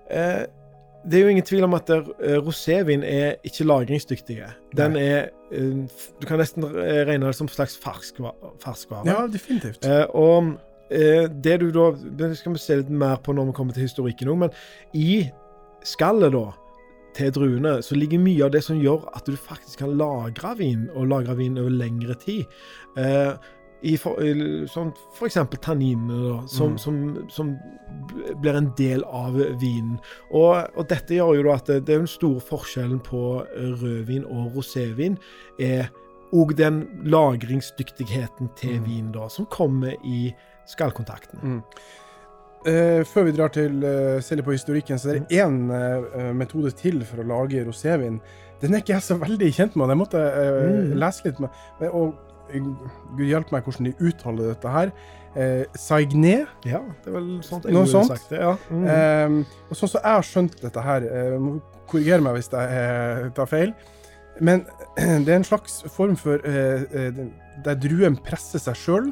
eh, 0.10 0.46
det 1.08 1.19
er 1.19 1.24
jo 1.24 1.28
ingen 1.31 1.46
tvil 1.46 1.64
om 1.68 1.75
at 1.78 1.90
eh, 1.94 2.40
rosévin 2.44 3.04
er 3.06 3.36
ikke 3.46 3.68
lagringsdyktige. 3.69 4.50
Den 4.75 4.98
er 4.98 5.30
eh, 5.52 5.86
Du 6.19 6.25
kan 6.28 6.42
nesten 6.42 6.66
eh, 6.66 7.04
regne 7.08 7.30
det 7.30 7.36
som 7.38 7.48
slags 7.48 7.78
ferskva- 7.80 8.34
ferskvare. 8.63 9.06
Ja, 9.08 9.28
definitivt. 9.31 9.86
Eh, 9.86 10.06
og 10.18 10.56
eh, 10.90 11.30
det 11.30 11.60
du 11.62 11.70
da 11.72 11.92
Det 11.94 12.34
skal 12.42 12.58
vi 12.58 12.63
se 12.66 12.81
litt 12.81 12.90
mer 12.90 13.22
på 13.24 13.38
når 13.38 13.52
vi 13.52 13.58
kommer 13.62 13.78
til 13.78 13.86
historikken 13.88 14.34
òg, 14.34 14.42
men 14.48 14.58
i 14.98 15.30
skallet, 15.86 16.34
da, 16.34 16.50
til 17.18 17.31
druene, 17.36 17.78
så 17.84 17.98
ligger 17.98 18.22
mye 18.22 18.46
av 18.46 18.52
det 18.54 18.62
som 18.64 18.80
gjør 18.80 19.08
at 19.18 19.25
du 19.25 19.36
faktisk 19.36 19.81
kan 19.84 19.96
lagre 19.98 20.54
vin, 20.60 20.88
og 20.94 21.10
lagre 21.12 21.36
vin 21.40 21.58
over 21.58 21.74
lengre 21.74 22.16
tid. 22.22 22.46
Eh, 22.98 23.34
i 23.86 23.92
for, 24.02 24.18
sånn 24.74 24.90
for 25.14 25.28
eksempel 25.28 25.60
tanninene, 25.62 26.16
da, 26.31 26.38
som, 26.50 26.72
Mm. 26.74 26.78
som, 26.81 26.96
som 27.30 27.52
blir 28.42 28.56
en 28.58 28.72
del 28.78 29.04
av 29.06 29.36
vinen. 29.62 30.00
Og, 30.31 30.64
og 30.75 30.88
dette 30.90 31.14
gjør 31.19 31.36
jo 31.44 31.52
at 31.54 31.69
det, 31.69 31.84
det 31.86 31.94
er 31.94 32.02
den 32.02 32.10
store 32.10 32.42
forskjellen 32.42 33.00
på 33.06 33.22
rødvin 33.54 34.25
og 34.25 34.56
rosévin, 34.58 35.18
er 35.62 35.92
og 36.34 36.56
den 36.58 36.81
lagringsdyktigheten 37.06 38.50
til 38.58 38.80
Mm. 38.80 38.86
vin 38.86 39.12
da, 39.12 39.27
som 39.30 39.46
kommer 39.46 39.94
i 40.03 40.34
skallkontakten. 40.68 41.39
Mm. 41.44 41.62
Eh, 42.66 43.04
før 43.06 43.24
vi 43.28 43.32
drar 43.38 43.52
til 43.54 43.84
uh, 43.86 44.18
se 44.24 44.36
litt 44.36 44.46
på 44.48 44.52
historikken, 44.56 44.98
så 45.00 45.12
er 45.14 45.20
det 45.22 45.38
én 45.40 45.60
uh, 45.72 46.34
metode 46.36 46.72
til 46.76 47.04
for 47.06 47.22
å 47.22 47.28
lage 47.28 47.62
rosévin. 47.68 48.18
Den 48.62 48.74
er 48.74 48.82
ikke 48.82 48.96
jeg 48.96 49.06
så 49.06 49.16
veldig 49.22 49.52
kjent 49.54 49.76
med, 49.78 49.90
Jeg 49.94 49.98
måtte 50.00 50.18
eh, 50.18 50.56
Mm. 50.90 50.96
lese 50.98 51.28
litt 51.28 51.40
med. 51.40 51.50
Og 51.92 52.16
eh, 52.50 52.64
gud 53.16 53.28
hjelpe 53.30 53.54
meg 53.54 53.64
hvordan 53.64 53.86
de 53.86 53.94
uttaler 54.10 54.50
dette 54.50 54.68
her. 54.74 54.92
Uh, 55.38 55.64
Saigné. 55.78 56.48
Ja, 56.66 56.80
det 57.06 57.12
er 57.12 57.18
vel 57.20 57.28
sånt 57.46 57.66
jeg 57.70 57.74
Noe 57.78 57.86
sånt? 57.86 58.10
sagt 58.10 58.32
det. 58.34 58.40
Ja. 58.42 58.56
Mm. 58.74 58.88
Eh, 58.90 59.58
og 59.70 59.78
sånn 59.78 59.92
som 59.94 60.02
jeg 60.02 60.16
har 60.18 60.26
skjønt 60.26 60.58
dette 60.64 60.82
her, 60.82 61.06
uh, 61.06 61.38
må 61.40 61.60
korrigere 61.88 62.26
meg 62.26 62.34
hvis 62.40 62.50
jeg 62.52 62.74
eh, 62.82 63.28
tar 63.38 63.46
feil, 63.48 63.70
men 64.42 64.66
det 65.24 65.30
er 65.30 65.38
en 65.38 65.46
slags 65.48 65.84
form 65.94 66.18
for 66.20 66.42
eh, 66.44 66.82
eh, 66.92 67.22
der 67.66 67.80
druen 67.80 68.18
presser 68.18 68.62
seg 68.62 68.78
sjøl. 68.78 69.12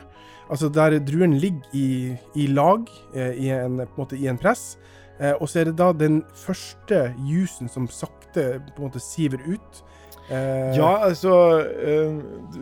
Altså 0.50 0.70
der 0.70 1.00
druen 1.02 1.38
ligger 1.42 1.74
i, 1.74 2.16
i 2.38 2.48
lag 2.54 2.86
eh, 3.16 3.34
i, 3.34 3.50
en, 3.50 3.80
på 3.82 3.96
en 3.98 4.04
måte, 4.04 4.18
i 4.20 4.28
en 4.30 4.38
press. 4.38 4.76
Eh, 5.20 5.34
og 5.40 5.50
så 5.50 5.62
er 5.64 5.70
det 5.72 5.78
da 5.80 5.92
den 5.96 6.22
første 6.38 7.08
jusen 7.26 7.72
som 7.72 7.88
sakte 7.90 8.60
på 8.76 8.82
en 8.84 8.88
måte 8.90 9.02
siver 9.02 9.42
ut. 9.48 9.82
Eh, 10.30 10.76
Ja, 10.78 11.06
altså 11.06 11.34
eh, 11.62 12.16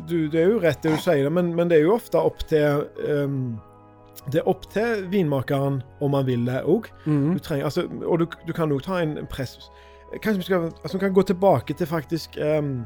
du, 0.07 0.27
Det 0.29 0.41
er 0.41 0.49
jo 0.51 0.59
rett 0.63 0.81
det 0.83 0.95
du 0.97 0.99
sier, 1.03 1.29
men, 1.31 1.53
men 1.55 1.69
det 1.71 1.79
er 1.79 1.85
jo 1.87 1.95
ofte 1.95 2.19
opp 2.19 2.43
til 2.49 2.83
eh, 3.03 3.37
Det 4.31 4.41
er 4.41 4.47
opp 4.51 4.67
til 4.71 5.05
vinmakeren 5.11 5.81
om 6.03 6.13
han 6.15 6.27
vil 6.27 6.43
det 6.47 6.61
òg. 6.67 6.89
Mm. 7.05 7.39
Altså, 7.63 7.87
og 8.03 8.19
du, 8.19 8.27
du 8.47 8.53
kan 8.55 8.71
òg 8.71 8.83
ta 8.83 8.99
en 9.03 9.17
en 9.17 9.27
press 9.31 9.57
Kanskje 10.21 10.37
vi 10.43 10.45
skal 10.45 10.67
altså, 10.69 10.97
vi 10.97 11.05
kan 11.07 11.15
gå 11.15 11.23
tilbake 11.25 11.73
til 11.73 11.87
faktisk 11.89 12.35
um, 12.37 12.83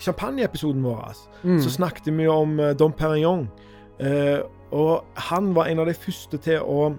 champagneepisoden 0.00 0.82
vår. 0.84 1.16
Mm. 1.42 1.60
Så 1.62 1.70
snakket 1.70 2.08
vi 2.12 2.28
om 2.28 2.60
eh, 2.60 2.74
Dom 2.76 2.92
Perignon. 2.92 3.46
Eh, 3.98 4.40
og 4.76 5.04
han 5.30 5.54
var 5.56 5.70
en 5.70 5.80
av 5.84 5.88
de 5.88 5.94
første 5.96 6.40
til 6.42 6.60
å 6.60 6.90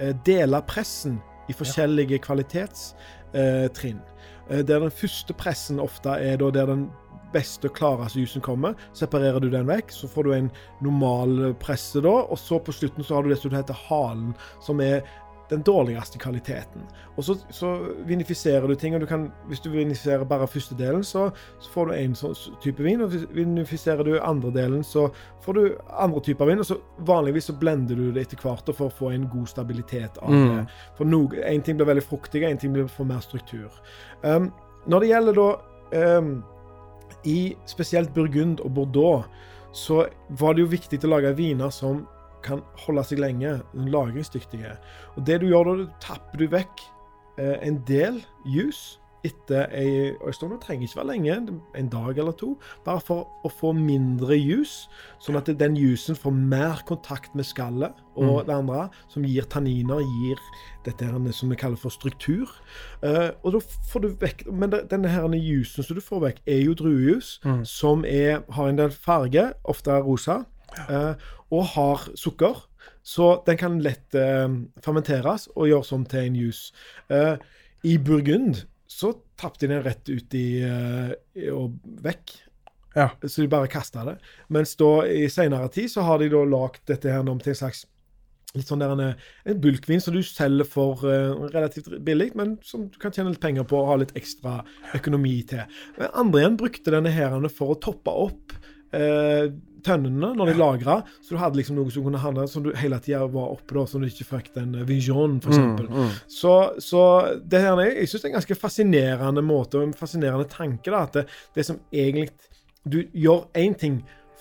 eh, 0.00 0.14
dele 0.26 0.62
pressen 0.68 1.18
i 1.48 1.56
forskjellige 1.56 2.20
kvalitetstrinn. 2.24 4.00
Eh, 4.48 4.62
der 4.64 4.86
den 4.86 4.94
første 4.94 5.36
pressen 5.36 5.80
ofte 5.82 6.16
er 6.16 6.40
der 6.40 6.72
den 6.72 6.88
beste 7.32 7.68
og 7.68 7.76
klareste 7.76 8.22
jusen 8.22 8.44
kommer. 8.44 8.76
Separerer 8.96 9.42
du 9.42 9.50
den 9.52 9.68
vekk, 9.68 9.92
så 9.92 10.08
får 10.08 10.24
du 10.24 10.34
en 10.34 10.50
normal 10.84 11.52
presse 11.60 12.00
da, 12.04 12.14
og 12.24 12.38
så 12.40 12.60
på 12.62 12.72
slutten 12.72 13.04
så 13.04 13.18
har 13.18 13.26
du 13.26 13.32
det 13.32 13.40
som 13.42 13.52
heter 13.52 13.76
halen, 13.88 14.32
som 14.64 14.80
er 14.80 15.02
den 15.50 15.62
dårligste 15.62 16.18
kvaliteten. 16.18 16.82
Og 17.16 17.24
så, 17.24 17.36
så 17.50 17.70
vinifiserer 18.06 18.68
du 18.68 18.74
ting. 18.74 18.94
og 18.94 19.00
du 19.00 19.06
kan, 19.06 19.30
Hvis 19.48 19.60
du 19.60 19.70
vinifiserer 19.70 20.24
bare 20.24 20.46
første 20.46 20.74
delen, 20.74 21.04
så, 21.04 21.30
så 21.58 21.70
får 21.70 21.86
du 21.86 21.92
en 21.94 22.14
sånn 22.14 22.34
type 22.62 22.82
vin. 22.82 23.00
og 23.00 23.14
Vinifiserer 23.34 24.04
du 24.04 24.18
andre 24.20 24.50
delen, 24.50 24.84
så 24.84 25.08
får 25.44 25.54
du 25.54 25.78
andre 25.90 26.20
typer 26.20 26.46
vin. 26.46 26.58
og 26.58 26.66
så 26.66 26.78
Vanligvis 26.98 27.44
så 27.44 27.56
blender 27.56 27.96
du 27.96 28.12
det 28.12 28.26
etter 28.26 28.42
hvert 28.42 28.68
for 28.74 28.88
å 28.88 28.96
få 29.00 29.12
en 29.14 29.28
god 29.32 29.48
stabilitet 29.48 30.18
av 30.22 30.32
det. 30.32 30.60
Mm. 30.60 30.68
For 30.98 31.04
no, 31.04 31.24
En 31.44 31.62
ting 31.62 31.76
blir 31.76 31.88
veldig 31.88 32.04
fruktig, 32.04 32.44
en 32.44 32.58
ting 32.58 32.72
blir 32.72 32.86
for 32.86 33.08
mer 33.08 33.20
struktur. 33.20 33.72
Um, 34.22 34.52
når 34.86 35.00
det 35.00 35.08
gjelder 35.08 35.38
da 35.38 35.48
um, 36.18 36.32
i 37.24 37.56
spesielt 37.66 38.14
Burgund 38.14 38.60
og 38.60 38.74
Bordeaux, 38.74 39.24
så 39.72 40.06
var 40.28 40.54
det 40.54 40.64
jo 40.64 40.72
viktig 40.72 41.00
å 41.04 41.12
lage 41.12 41.34
viner 41.36 41.70
som 41.70 42.06
kan 42.44 42.62
holde 42.84 43.04
seg 43.06 43.22
lenge, 43.22 43.58
lagringsdyktige. 43.74 44.76
Og 45.16 45.26
det 45.26 45.40
du 45.42 45.50
gjør 45.50 45.70
da, 45.70 45.76
du 45.82 46.00
tapper 46.04 46.42
du 46.42 46.48
vekk 46.52 46.86
eh, 47.38 47.58
en 47.66 47.82
del 47.88 48.22
juice 48.46 48.98
etter 49.26 49.66
ei 49.74 50.14
Det 50.14 50.60
trenger 50.62 50.86
ikke 50.86 51.00
være 51.00 51.08
lenge, 51.08 51.36
en 51.74 51.88
dag 51.88 52.18
eller 52.18 52.32
to, 52.32 52.54
bare 52.84 53.00
for 53.00 53.26
å 53.44 53.50
få 53.50 53.72
mindre 53.74 54.36
juice, 54.36 54.88
sånn 55.22 55.38
at 55.38 55.50
den 55.58 55.76
juicen 55.76 56.16
får 56.16 56.34
mer 56.34 56.82
kontakt 56.86 57.34
med 57.34 57.46
skallet 57.46 57.94
og 58.14 58.42
mm. 58.42 58.46
det 58.46 58.54
andre, 58.54 58.88
som 59.08 59.26
gir 59.26 59.46
tanniner, 59.50 60.02
gir 60.22 60.38
dette 60.86 61.04
her, 61.04 61.32
som 61.32 61.50
vi 61.50 61.58
kaller 61.58 61.78
for 61.78 61.90
struktur. 61.94 62.50
Uh, 63.02 63.34
og 63.42 63.58
da 63.58 63.62
får 63.90 64.04
du 64.04 64.08
vekk 64.18 64.46
Men 64.50 64.72
denne 64.90 65.10
her 65.10 65.26
juicen 65.34 65.84
som 65.84 65.98
du 65.98 66.02
får 66.02 66.22
vekk, 66.26 66.42
er 66.46 66.62
jo 66.62 66.76
druejus, 66.78 67.38
mm. 67.44 67.64
som 67.64 68.04
er, 68.06 68.44
har 68.54 68.70
en 68.70 68.78
del 68.78 68.94
farge, 68.94 69.50
ofte 69.64 69.98
rosa. 70.02 70.44
Uh, 70.88 71.14
og 71.54 71.70
har 71.74 72.08
sukker. 72.18 72.64
Så 73.02 73.30
den 73.46 73.58
kan 73.60 73.78
lett 73.84 74.16
eh, 74.16 74.48
fermenteres 74.84 75.48
og 75.54 75.70
gjøres 75.70 75.94
om 75.96 76.04
til 76.08 76.26
en 76.26 76.36
juice. 76.42 76.74
Eh, 77.12 77.36
I 77.88 77.96
Burgund 77.98 78.64
så 78.88 79.12
tappte 79.38 79.66
de 79.66 79.74
den 79.74 79.84
rett 79.84 80.08
ut 80.08 80.34
i, 80.34 80.64
og 81.52 81.74
vekk. 82.02 82.32
Ja. 82.96 83.10
Så 83.22 83.44
de 83.44 83.50
bare 83.52 83.68
kasta 83.70 84.02
det. 84.08 84.16
Mens 84.48 84.72
da 84.80 84.90
i 85.06 85.28
seinere 85.30 85.68
tid 85.70 85.92
så 85.92 86.02
har 86.06 86.18
de 86.18 86.30
da 86.32 86.40
lagd 86.48 86.82
dette 86.88 87.12
her 87.12 87.22
om 87.22 87.38
til 87.42 87.52
en 87.52 87.60
slags 87.60 87.84
litt 88.56 88.68
sånn 88.70 88.80
der 88.80 88.94
en, 88.94 89.02
en 89.44 89.60
bulkvin 89.60 90.00
som 90.00 90.14
du 90.16 90.22
selger 90.24 90.66
for 90.68 91.04
uh, 91.04 91.48
relativt 91.52 91.90
billig, 92.04 92.30
men 92.38 92.56
som 92.64 92.86
du 92.88 92.96
kan 93.00 93.12
tjene 93.12 93.34
litt 93.34 93.42
penger 93.42 93.66
på 93.68 93.76
og 93.76 93.90
ha 93.90 93.98
litt 94.00 94.14
ekstra 94.18 94.62
økonomi 94.96 95.36
til. 95.50 95.66
Men 95.98 96.14
andre 96.22 96.42
igjen 96.42 96.60
brukte 96.60 96.94
denne 96.94 97.12
her 97.12 97.36
for 97.52 97.74
å 97.74 97.80
toppe 97.82 98.14
opp 98.26 98.56
uh, 98.96 99.52
tønnene 99.84 100.32
når 100.36 100.50
de 100.50 100.56
lagra. 100.58 100.98
Så 101.22 101.34
du 101.34 101.40
hadde 101.40 101.60
liksom 101.60 101.78
noe 101.78 101.92
som 101.94 102.04
kunne 102.06 102.20
handle 102.22 102.46
som 102.50 102.64
du 102.64 102.70
hele 102.78 102.98
tida 103.04 103.24
var 103.32 103.54
oppe, 103.54 103.76
da, 103.76 103.86
så 103.88 104.00
du 104.00 104.08
ikke 104.08 104.28
fikk 104.32 104.52
den 104.56 104.76
eh, 104.78 104.86
vision, 104.88 105.38
f.eks. 105.42 105.58
Mm, 105.58 105.88
mm. 105.88 106.14
Så, 106.38 106.54
så 106.84 107.02
det 107.42 107.62
her, 107.64 107.82
jeg 107.86 108.10
syns 108.10 108.22
det 108.22 108.28
er 108.28 108.32
en 108.32 108.38
ganske 108.40 108.60
fascinerende 108.60 109.44
måte 109.44 109.80
og 109.80 109.88
en 109.88 109.96
fascinerende 109.96 110.48
tanke. 110.52 110.90
da, 110.90 111.04
At 111.08 111.18
det, 111.20 111.26
det 111.56 111.66
som 111.68 111.82
egentlig 111.92 112.30
Du 112.88 113.02
gjør 113.12 113.50
én 113.58 113.74
ting 113.76 113.98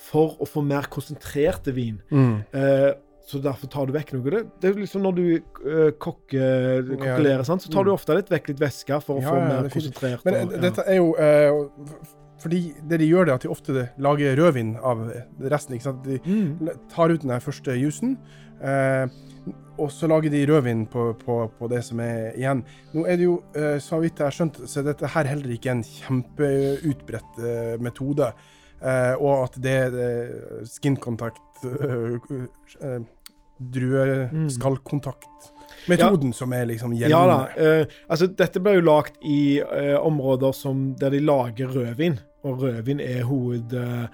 for 0.08 0.38
å 0.40 0.46
få 0.48 0.62
mer 0.64 0.86
konsentrerte 0.94 1.74
vin. 1.76 1.98
Mm. 2.14 2.38
Eh, 2.56 2.92
så 3.28 3.42
derfor 3.44 3.68
tar 3.68 3.90
du 3.90 3.92
vekk 3.92 4.14
noe. 4.16 4.32
Det, 4.32 4.44
det 4.62 4.70
er 4.70 4.78
liksom 4.80 5.04
Når 5.04 5.16
du 5.18 5.24
uh, 5.66 5.90
kokkeler, 6.00 7.42
så 7.44 7.58
tar 7.66 7.84
du 7.84 7.90
mm. 7.92 7.98
ofte 7.98 8.16
litt 8.16 8.30
vekk 8.32 8.54
litt 8.54 8.62
væske 8.62 9.00
for 9.04 9.20
å 9.20 9.26
ja, 9.26 9.34
få 9.34 9.42
mer 9.42 9.68
konsentrert. 9.74 10.24
Men 10.24 10.38
og, 10.40 10.54
ja. 10.56 10.62
dette 10.64 10.86
er 10.88 11.02
jo 11.02 11.10
uh, 11.12 12.14
fordi 12.42 12.62
det 12.90 13.00
de 13.02 13.10
gjør, 13.10 13.28
er 13.28 13.38
at 13.38 13.46
de 13.46 13.52
ofte 13.52 13.88
lager 14.04 14.38
rødvin 14.38 14.76
av 14.78 15.08
resten. 15.54 15.80
De 16.06 16.20
mm. 16.22 16.70
tar 16.92 17.14
ut 17.14 17.24
den 17.24 17.42
første 17.42 17.74
jusen, 17.78 18.18
eh, 18.62 19.08
og 19.78 19.92
så 19.94 20.10
lager 20.10 20.34
de 20.34 20.46
rødvin 20.50 20.86
på, 20.90 21.12
på, 21.22 21.40
på, 21.58 21.70
det 21.72 21.84
som 21.86 22.02
er 22.02 22.38
igjen. 22.38 22.64
Nå 22.94 23.06
er 23.06 23.20
det 23.20 23.28
jo, 23.28 23.40
eh, 23.58 23.78
så 23.84 24.00
vidt 24.02 24.22
jeg 24.22 24.30
har 24.30 24.38
skjønt, 24.38 24.62
så 24.66 24.82
er 24.82 24.90
dette 24.92 25.12
her 25.14 25.30
heller 25.30 25.54
ikke 25.54 25.74
en 25.74 25.84
kjempeutbredt 25.86 27.42
eh, 27.42 27.76
metode. 27.82 28.32
Eh, 28.78 29.14
og 29.18 29.48
at 29.48 29.62
det 29.62 29.76
er 29.88 30.00
eh, 30.06 30.66
skin 30.70 30.98
contact, 31.02 31.62
eh, 31.66 33.00
drueskallkontakt 33.58 35.54
Metoden 35.88 36.34
ja. 36.34 36.38
som 36.38 36.54
er 36.56 36.68
liksom 36.70 36.96
gjeldende. 36.98 37.14
Ja 37.14 37.24
da. 37.32 37.82
Uh, 37.84 38.00
altså, 38.08 38.30
dette 38.40 38.62
ble 38.64 38.78
jo 38.78 38.86
lagd 38.88 39.20
i 39.26 39.40
uh, 39.62 39.98
områder 40.04 40.56
som, 40.56 40.90
der 41.00 41.16
de 41.16 41.24
lager 41.24 41.72
rødvin 41.74 42.20
og 42.48 42.64
rødvin 42.64 43.02
er 43.04 43.26
hoved, 43.28 43.74
uh, 43.76 44.06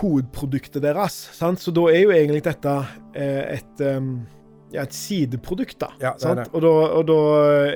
hovedproduktet 0.00 0.84
deres. 0.84 1.18
Sant? 1.36 1.60
Så 1.62 1.74
da 1.74 1.88
er 1.90 2.04
jo 2.04 2.14
egentlig 2.14 2.44
dette 2.46 2.78
et, 3.16 3.84
um, 3.84 4.18
ja, 4.72 4.84
et 4.84 4.96
sideprodukt, 4.96 5.78
da. 5.80 5.92
Ja, 6.00 6.14
det 6.20 6.34
det. 6.40 6.48
Og, 6.52 6.62
da 6.64 6.72
og, 6.98 7.06
da 7.08 7.20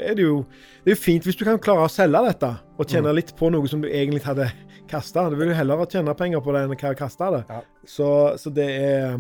er 0.00 0.16
det 0.18 0.26
jo 0.26 0.42
Det 0.84 0.92
er 0.92 0.96
jo 0.96 1.02
fint 1.02 1.26
hvis 1.28 1.36
du 1.36 1.44
kan 1.44 1.60
klare 1.60 1.84
å 1.84 1.92
selge 1.92 2.22
dette 2.24 2.50
og 2.80 2.88
tjene 2.88 3.10
mm. 3.10 3.16
litt 3.18 3.34
på 3.36 3.50
noe 3.52 3.68
som 3.68 3.82
du 3.84 3.88
egentlig 3.90 4.22
hadde 4.24 4.48
kasta. 4.90 5.28
Du 5.30 5.36
vil 5.38 5.52
jo 5.52 5.58
heller 5.58 5.84
tjene 5.90 6.14
penger 6.18 6.42
på 6.44 6.54
det 6.54 6.64
enn 6.64 6.74
å 6.74 6.94
kaste 6.98 7.30
det. 7.36 7.42
Ja. 7.50 7.60
Så, 7.86 8.08
så, 8.40 8.52
det 8.54 8.68
er 8.80 9.18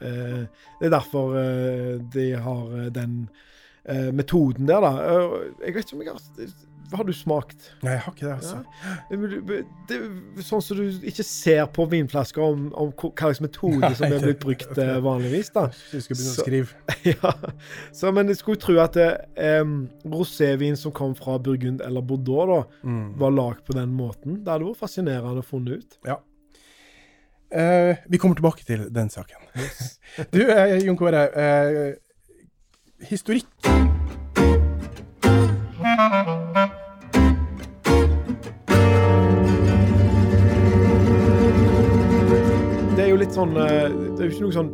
Det 0.00 0.88
er 0.88 0.92
derfor 0.94 1.34
de 2.14 2.26
har 2.40 2.90
den 2.96 3.22
metoden 4.16 4.68
der, 4.68 4.80
da. 4.84 4.90
jeg 5.64 5.74
vet 5.74 5.84
ikke 5.84 5.96
om 5.96 6.02
jeg 6.04 6.14
har 6.14 6.50
har 6.96 7.04
du 7.04 7.12
smakt? 7.14 7.68
Nei, 7.84 7.94
jeg 7.94 8.02
har 8.04 8.14
ikke 8.14 8.26
det. 8.26 8.32
altså. 8.34 8.56
Ja. 8.82 9.66
Det, 9.88 9.96
er 9.96 10.46
sånn 10.46 10.62
som 10.64 10.78
du 10.80 11.06
ikke 11.06 11.24
ser 11.26 11.62
på 11.74 11.86
vinflasker 11.90 12.42
om, 12.42 12.64
om 12.74 12.90
hva 12.90 13.12
slags 13.14 13.42
metode 13.44 13.92
som 13.98 14.10
er 14.10 14.24
blitt 14.24 14.40
brukt 14.42 14.66
okay. 14.72 14.96
Eh, 14.96 15.02
vanligvis. 15.04 15.52
da. 15.54 15.68
Jeg 15.94 16.06
skal 16.06 16.18
begynne 16.18 16.34
å 16.34 16.38
skrive. 16.40 16.96
ja. 17.12 17.34
Så, 17.96 18.10
men 18.16 18.32
jeg 18.32 18.40
skulle 18.40 18.62
tro 18.62 18.78
at 18.82 18.98
um, 19.60 19.76
rosévin 20.10 20.78
som 20.78 20.94
kom 20.96 21.14
fra 21.18 21.38
Burgund 21.42 21.84
eller 21.86 22.04
Bordeaux, 22.06 22.50
da, 22.50 22.88
mm. 22.88 23.06
var 23.20 23.36
lagd 23.36 23.62
på 23.68 23.76
den 23.78 23.94
måten. 23.94 24.40
Det 24.42 24.54
hadde 24.54 24.66
vært 24.70 24.82
fascinerende 24.82 25.44
å 25.44 25.46
funne 25.46 25.78
ut. 25.80 26.00
Ja. 26.08 26.18
Uh, 27.50 27.96
vi 28.06 28.16
kommer 28.16 28.34
tilbake 28.38 28.64
til 28.64 28.94
den 28.94 29.10
saken. 29.10 29.36
Yes. 29.58 29.98
du, 30.34 30.38
uh, 30.46 30.86
Jon 30.86 30.96
Kåre. 30.96 31.26
Uh, 31.34 31.94
historikk 33.10 33.46
litt 43.20 43.34
sånn 43.36 43.50
Det 43.52 44.22
er 44.22 44.22
jo 44.24 44.30
ikke 44.30 44.44
noe 44.46 44.54
sånn 44.54 44.70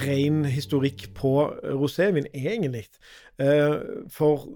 ren 0.00 0.38
historikk 0.48 1.02
på 1.18 1.32
rosévin, 1.74 2.28
egentlig. 2.32 2.86
For 4.14 4.46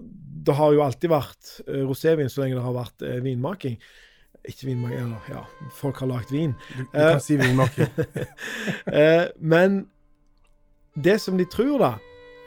det 0.47 0.55
har 0.57 0.73
jo 0.73 0.81
alltid 0.81 1.11
vært 1.11 1.51
rosévin 1.67 2.31
så 2.31 2.41
lenge 2.41 2.55
det 2.57 2.63
har 2.63 2.77
vært 2.77 3.05
vinmaking. 3.21 3.75
Ikke 4.49 4.69
vinmaking, 4.69 5.07
eller 5.07 5.29
ja, 5.31 5.43
folk 5.73 5.99
har 6.03 6.11
lagd 6.11 6.31
vin. 6.33 6.53
Du, 6.75 6.83
du 6.83 6.91
kan 6.93 7.21
si 7.23 7.37
vinmaking. 7.39 7.89
men 9.53 9.85
det 10.95 11.19
som 11.23 11.37
de 11.37 11.47
tror, 11.49 11.79
da, 11.81 11.93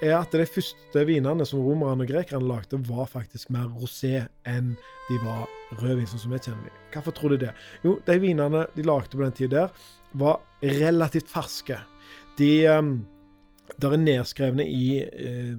er 0.03 0.15
at 0.19 0.33
de 0.33 0.47
første 0.47 1.03
vinene 1.09 1.47
som 1.49 1.63
romerne 1.65 2.07
og 2.07 2.11
grekerne 2.11 2.47
lagde, 2.49 2.81
var 2.89 3.11
faktisk 3.11 3.51
mer 3.55 3.67
rosé 3.75 4.23
enn 4.49 4.75
de 5.09 5.19
var 5.25 5.47
rødvin, 5.81 6.07
sånn 6.09 6.23
som 6.23 6.35
vi 6.35 6.41
kjenner 6.41 6.69
dem. 6.69 6.81
Hvorfor 6.95 7.17
tror 7.17 7.35
de 7.35 7.43
det? 7.47 7.53
Jo, 7.85 7.99
de 8.07 8.19
vinene 8.23 8.65
de 8.75 8.87
lagde 8.87 9.17
på 9.17 9.25
den 9.25 9.37
tida 9.37 9.67
der, 9.67 9.87
var 10.19 10.41
relativt 10.63 11.29
ferske. 11.31 11.81
De 12.39 12.53
um, 12.73 12.93
der 13.77 13.95
er 13.95 14.01
nedskrevne 14.01 14.65
i 14.65 15.03
uh, 15.05 15.59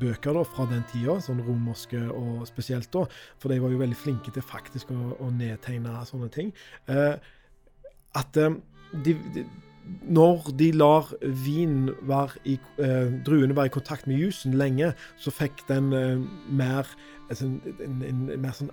bøker 0.00 0.36
da, 0.36 0.44
fra 0.46 0.66
den 0.70 0.84
tida, 0.90 1.18
sånn 1.22 1.42
romerske 1.46 2.00
og 2.12 2.46
spesielt 2.48 2.90
da, 2.94 3.04
for 3.40 3.52
de 3.52 3.60
var 3.62 3.74
jo 3.74 3.82
veldig 3.82 3.98
flinke 3.98 4.34
til 4.34 4.44
faktisk 4.46 4.92
å, 4.94 5.00
å 5.22 5.30
nedtegne 5.34 6.04
sånne 6.08 6.30
ting, 6.34 6.52
eh, 6.92 7.14
at 8.18 8.40
eh, 8.40 8.56
de, 9.04 9.16
de, 9.34 9.44
når 10.06 10.52
de 10.58 10.70
lar 10.76 11.10
vin 11.44 11.90
være 12.08 12.42
i, 12.46 12.58
eh, 12.82 13.14
druene 13.26 13.56
være 13.58 13.72
i 13.72 13.76
kontakt 13.78 14.06
med 14.10 14.20
jusen 14.20 14.54
lenge, 14.58 14.92
så 15.18 15.34
fikk 15.34 15.64
den 15.70 15.90
mer, 16.48 16.90
altså, 17.28 17.48
en, 17.48 17.78
en, 17.82 18.02
en, 18.12 18.26
mer 18.42 18.58
sånn 18.58 18.70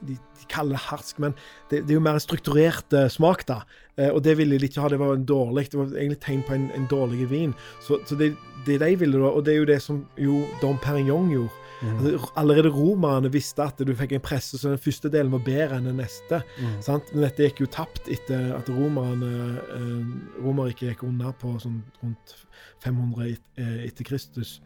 de, 0.00 0.16
de, 0.16 0.46
kaller 0.52 0.76
det 0.76 0.84
harsk, 0.88 1.18
men 1.22 1.34
det, 1.70 1.84
det, 1.84 1.94
er 1.94 1.98
jo 1.98 2.04
mer 2.04 2.18
en 2.18 2.22
strukturert 2.22 2.96
uh, 2.96 3.06
smak, 3.12 3.46
da. 3.48 3.62
Uh, 3.98 4.10
og 4.10 4.22
det 4.26 4.36
ville 4.38 4.58
de 4.58 4.68
ikke 4.68 4.82
ha. 4.82 4.90
Det 4.92 5.00
var 5.00 5.16
en 5.16 5.26
dårlig, 5.28 5.68
det 5.72 5.80
var 5.80 5.92
egentlig 5.96 6.20
tegn 6.24 6.44
på 6.46 6.56
en, 6.56 6.70
en 6.76 6.88
dårlig 6.90 7.28
vin. 7.30 7.54
Så, 7.84 8.00
så 8.08 8.18
det, 8.20 8.34
det, 8.66 8.80
de 8.82 8.94
ville 9.00 9.20
da, 9.20 9.30
og 9.30 9.44
det 9.46 9.54
er 9.54 9.62
jo 9.62 9.70
det 9.72 9.80
som 9.84 10.04
jo 10.20 10.42
Dom 10.62 10.80
Perignon 10.82 11.30
gjorde. 11.32 11.60
Mm. 11.84 11.96
Altså, 11.98 12.30
allerede 12.40 12.70
romerne 12.72 13.28
visste 13.32 13.64
at 13.64 13.80
du 13.82 13.90
fikk 13.98 14.14
en 14.16 14.22
presse 14.24 14.56
så 14.56 14.70
den 14.70 14.80
første 14.80 15.10
delen 15.12 15.32
var 15.34 15.42
bedre 15.44 15.80
enn 15.80 15.88
den 15.90 15.98
neste. 16.00 16.40
Mm. 16.56 16.76
Men 16.86 17.24
dette 17.26 17.48
gikk 17.48 17.64
jo 17.64 17.72
tapt 17.72 18.08
etter 18.12 18.54
at 18.56 18.70
romerne 18.72 19.32
uh, 19.74 20.14
Romerriket 20.44 20.94
gikk 20.94 21.04
unna 21.08 21.34
på 21.40 21.56
sånn 21.62 21.82
rundt 22.02 22.38
500 22.84 23.32
et, 23.32 23.44
etter 23.88 24.06
Kristus. 24.06 24.58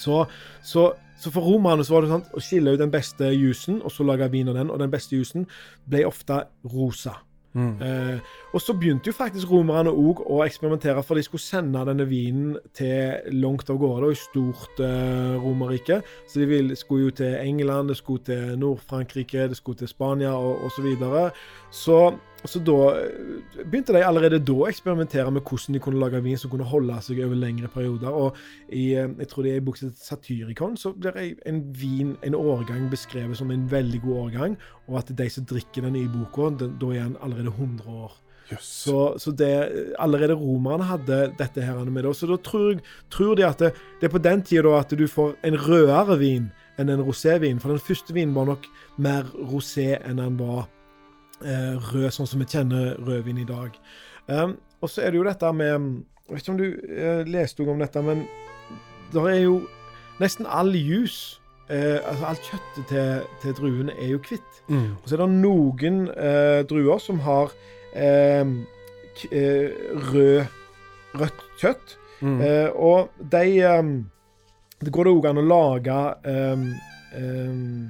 Så, 0.00 0.24
så, 0.64 0.90
så 1.20 1.32
for 1.34 1.52
romerne 1.52 1.86
så 1.86 1.96
var 1.96 2.06
det 2.06 2.14
sånn 2.14 2.28
å 2.32 2.44
skille 2.44 2.74
ut 2.74 2.82
den 2.82 2.92
beste 2.92 3.32
jusen, 3.36 3.82
og 3.84 3.92
så 3.94 4.06
lage 4.08 4.30
vin 4.32 4.48
av 4.52 4.56
den. 4.60 4.72
Og 4.72 4.80
den 4.80 4.92
beste 4.92 5.18
jusen 5.18 5.48
ble 5.88 6.06
ofte 6.08 6.44
rosa. 6.72 7.18
Mm. 7.52 7.82
Eh, 7.82 8.18
og 8.54 8.62
så 8.62 8.74
begynte 8.78 9.10
jo 9.10 9.16
faktisk 9.16 9.50
romerne 9.50 9.90
òg 9.90 10.22
å 10.22 10.38
eksperimentere, 10.44 11.02
for 11.02 11.18
de 11.18 11.24
skulle 11.26 11.42
sende 11.42 11.82
denne 11.88 12.06
vinen 12.06 12.54
til 12.76 13.34
langt 13.42 13.70
av 13.72 13.80
gårde, 13.80 14.10
og 14.10 14.14
i 14.14 14.20
stort 14.20 14.82
eh, 14.86 15.34
Romerrike. 15.42 16.00
Så 16.30 16.42
de 16.42 16.48
ville, 16.50 16.78
skulle 16.78 17.08
jo 17.08 17.16
til 17.22 17.34
England, 17.40 17.90
det 17.90 17.98
skulle 17.98 18.24
til 18.26 18.54
Nord-Frankrike, 18.60 19.48
det 19.50 19.58
skulle 19.58 19.82
til 19.82 19.90
Spania 19.90 20.34
og 20.36 20.66
osv. 20.68 20.78
Så, 20.80 20.86
videre. 20.86 21.24
så 21.70 21.96
så 22.48 22.60
da 22.64 22.76
eh, 22.96 23.64
begynte 23.66 23.92
de 23.92 24.02
allerede 24.04 24.40
da 24.40 24.54
å 24.56 24.68
eksperimentere 24.70 25.32
med 25.34 25.44
hvordan 25.44 25.76
de 25.76 25.82
kunne 25.84 26.00
lage 26.00 26.22
vin 26.24 26.38
som 26.40 26.52
kunne 26.52 26.68
holde 26.68 26.96
seg 27.04 27.20
over 27.24 27.36
lengre 27.36 27.68
perioder. 27.72 28.08
Og 28.08 28.38
i, 28.68 28.94
eh, 28.96 29.10
jeg 29.20 29.30
tror 29.30 29.46
det 29.46 29.52
er 29.52 29.60
i 29.60 29.66
boka 29.66 29.90
Satyricon 30.00 30.78
så 30.80 30.94
blir 30.96 31.34
en 31.48 31.60
vin, 31.76 32.16
en 32.26 32.38
årgang, 32.38 32.88
beskrevet 32.92 33.36
som 33.36 33.52
en 33.52 33.68
veldig 33.70 34.00
god 34.06 34.24
årgang, 34.24 34.56
og 34.88 35.02
at 35.02 35.12
de 35.16 35.28
som 35.30 35.46
drikker 35.50 35.84
den 35.86 36.00
i 36.00 36.08
boka, 36.08 36.50
da 36.56 36.92
er 36.94 37.06
den 37.10 37.20
allerede 37.20 37.52
100 37.52 37.88
år. 38.06 38.16
Yes. 38.50 38.66
Så, 38.66 39.14
så 39.22 39.30
det, 39.30 39.94
allerede 39.98 40.34
romerne 40.34 40.88
hadde 40.88 41.20
dette 41.38 41.62
her 41.62 41.84
med 41.84 42.04
det. 42.04 42.16
Så 42.16 42.26
da 42.26 42.38
tror, 42.42 42.80
tror 43.10 43.36
de 43.38 43.46
at 43.46 43.60
det, 43.62 43.74
det, 44.00 44.08
er 44.08 44.16
på 44.16 44.22
den 44.22 44.42
tida 44.42 44.74
at 44.80 44.90
du 44.90 45.06
får 45.06 45.36
en 45.46 45.58
rødere 45.68 46.18
vin 46.18 46.50
enn 46.80 46.90
en 46.90 47.04
rosévin. 47.04 47.60
For 47.62 47.70
den 47.70 47.82
første 47.84 48.16
vinen 48.16 48.34
var 48.34 48.48
nok 48.50 48.66
mer 48.98 49.28
rosé 49.52 49.92
enn 50.00 50.18
den 50.18 50.40
var 50.40 50.66
rød, 51.40 52.10
sånn 52.12 52.28
som 52.28 52.42
vi 52.42 52.48
kjenner 52.50 52.98
rødvin 53.00 53.40
i 53.40 53.48
dag. 53.48 53.76
Um, 54.30 54.58
og 54.80 54.90
så 54.90 55.04
er 55.04 55.12
det 55.12 55.20
jo 55.20 55.26
dette 55.26 55.52
med 55.52 55.68
Jeg 55.70 56.34
vet 56.34 56.42
ikke 56.42 56.52
om 56.52 56.58
du 56.60 56.66
eh, 56.94 57.22
leste 57.26 57.66
om 57.66 57.80
dette, 57.82 58.02
men 58.06 58.24
det 59.10 59.22
er 59.26 59.40
jo 59.42 59.56
nesten 60.20 60.46
all 60.46 60.70
juice 60.76 61.40
eh, 61.70 61.98
altså 62.06 62.28
Alt 62.30 62.46
kjøttet 62.46 62.86
til, 62.92 63.24
til, 63.42 63.56
druene 63.58 63.96
er 63.98 64.12
jo 64.12 64.20
hvitt. 64.28 64.60
Mm. 64.68 64.92
Og 65.02 65.08
så 65.08 65.16
er 65.16 65.24
det 65.24 65.30
noen 65.40 66.04
eh, 66.14 66.60
druer 66.70 67.02
som 67.02 67.18
har 67.26 67.50
eh, 67.98 68.46
eh, 69.32 69.80
rød, 70.12 70.46
rødt 71.18 71.44
kjøtt. 71.58 71.96
Mm. 72.20 72.40
Eh, 72.44 72.68
og 72.76 73.10
de 73.18 73.46
Det 74.80 74.92
går 74.92 75.04
det 75.04 75.12
òg 75.12 75.26
an 75.28 75.40
å 75.40 75.44
lage 75.44 75.96
um, 76.24 76.62
um, 77.16 77.88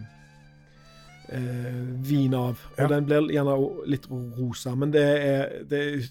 eh, 1.32 1.80
vin 2.06 2.34
av. 2.34 2.58
Og 2.75 2.80
Ja. 2.82 2.87
den 2.88 3.04
blir 3.06 3.28
gjerne 3.32 3.54
litt 3.87 4.06
rosa. 4.38 4.75
Men 4.76 4.90
det 4.94 5.04
er, 5.04 5.52
det 5.70 5.80
er 5.80 6.08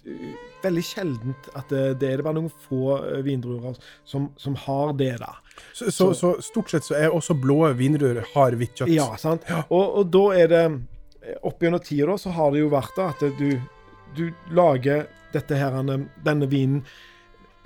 veldig 0.64 0.84
sjeldent 0.84 1.50
at 1.56 1.70
det, 1.70 2.00
det 2.00 2.12
er 2.14 2.18
det 2.18 2.26
bare 2.28 2.40
noen 2.40 2.52
få 2.68 2.98
eh, 2.98 3.22
vindruer 3.26 3.76
som, 4.06 4.30
som 4.38 4.56
har 4.56 4.94
det, 4.94 5.18
da. 5.20 5.34
Så, 5.74 5.92
så, 5.92 6.14
så 6.16 6.34
stort 6.42 6.72
sett 6.72 6.88
så 6.88 6.96
er 6.96 7.12
også 7.12 7.36
blå 7.36 7.74
vindruer 7.76 8.24
har 8.34 8.56
hvitt 8.56 8.80
kjøtt. 8.80 8.94
Ja, 8.96 9.10
sant? 9.20 9.44
Og, 9.70 9.86
og 10.02 10.10
da 10.14 10.26
er 10.40 10.48
det 10.56 10.64
Opp 11.46 11.60
gjennom 11.62 11.82
tida 11.84 12.16
så 12.18 12.32
har 12.34 12.54
det 12.56 12.62
jo 12.62 12.70
vært 12.72 12.96
da 12.98 13.10
at 13.12 13.20
du, 13.38 13.60
du 14.16 14.30
lager 14.56 15.04
dette 15.34 15.54
her, 15.60 15.76
denne 16.26 16.48
vinen 16.50 16.80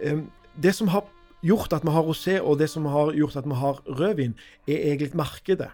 eh, 0.01 0.17
Det 0.57 0.73
som 0.75 0.89
har 0.91 1.05
gjort 1.45 1.71
at 1.77 1.85
vi 1.85 1.93
har 1.93 2.03
rosé, 2.03 2.39
og 2.41 2.57
det 2.59 2.67
som 2.71 2.85
har 2.89 3.13
gjort 3.15 3.37
at 3.39 3.45
vi 3.47 3.55
har 3.61 3.79
rødvin, 3.87 4.33
er 4.67 4.77
egentlig 4.89 5.13
markedet. 5.15 5.69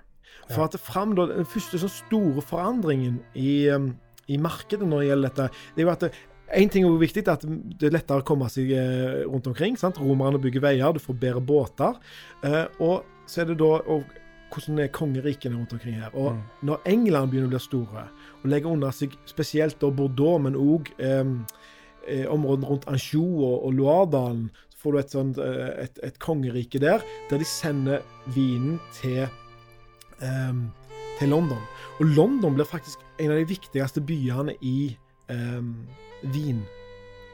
For 0.49 0.65
at 0.65 0.77
fram 0.81 1.15
da, 1.17 1.27
Den 1.29 1.45
første 1.45 1.77
sånn 1.81 1.91
store 1.93 2.41
forandringen 2.41 3.19
i, 3.37 3.69
um, 3.69 3.91
i, 4.27 4.37
markedet 4.41 4.87
når 4.87 5.03
det 5.03 5.09
gjelder 5.09 5.29
dette, 5.29 5.63
det 5.75 5.83
er 5.83 5.87
jo 5.87 5.93
at 5.93 6.05
det, 6.07 6.11
en 6.49 6.71
ting 6.73 6.85
er 6.85 6.89
jo 6.89 7.01
viktig, 7.01 7.27
at 7.29 7.43
det 7.45 7.89
er 7.89 7.93
lettere 7.93 8.23
å 8.23 8.25
komme 8.25 8.47
seg 8.49 8.71
eh, 8.73 9.19
rundt 9.27 9.45
omkring. 9.51 9.75
sant? 9.77 9.99
Romerne 10.01 10.39
bygger 10.41 10.63
veier, 10.63 10.93
du 10.95 11.01
får 11.01 11.17
bedre 11.21 11.43
båter. 11.45 11.99
Eh, 12.41 12.65
og 12.81 13.05
så 13.29 13.43
er 13.43 13.51
det 13.51 13.59
da 13.59 13.75
hvordan 14.49 14.79
er 14.81 14.87
kongerikene 14.93 15.59
rundt 15.59 15.73
omkring 15.73 15.99
her. 16.01 16.09
Og 16.13 16.33
Mm. 16.33 16.41
når 16.63 16.79
England 16.85 17.31
begynner 17.31 17.47
å 17.47 17.53
bli 17.53 17.59
store, 17.59 18.07
og 18.43 18.49
legger 18.49 18.71
under 18.71 18.91
seg 18.91 19.11
spesielt 19.25 19.79
Bordeaux, 19.79 20.41
men 20.41 20.55
òg 20.55 20.89
eh, 20.97 21.23
eh, 22.07 22.25
områdene 22.25 22.67
rundt 22.67 22.87
Anjou 22.87 23.43
og, 23.45 23.65
og 23.65 23.73
Loiredalen, 23.73 24.49
så 24.69 24.77
får 24.81 24.91
du 24.91 24.97
et, 24.97 25.11
sånt, 25.11 25.37
eh, 25.37 25.83
et, 25.83 25.99
et 26.03 26.19
kongerike 26.19 26.79
der, 26.79 27.05
der 27.29 27.37
de 27.37 27.45
sender 27.45 28.01
vinen 28.33 28.79
til 28.91 29.27
ehm, 30.21 30.71
til 31.19 31.29
London. 31.29 31.61
Og 31.99 32.05
London 32.15 32.55
blir 32.55 32.65
faktisk 32.65 32.99
en 33.19 33.31
av 33.31 33.37
de 33.37 33.45
viktigste 33.45 34.01
byene 34.01 34.55
i 34.61 34.97
ehm, 35.29 35.73
vin. 36.23 36.63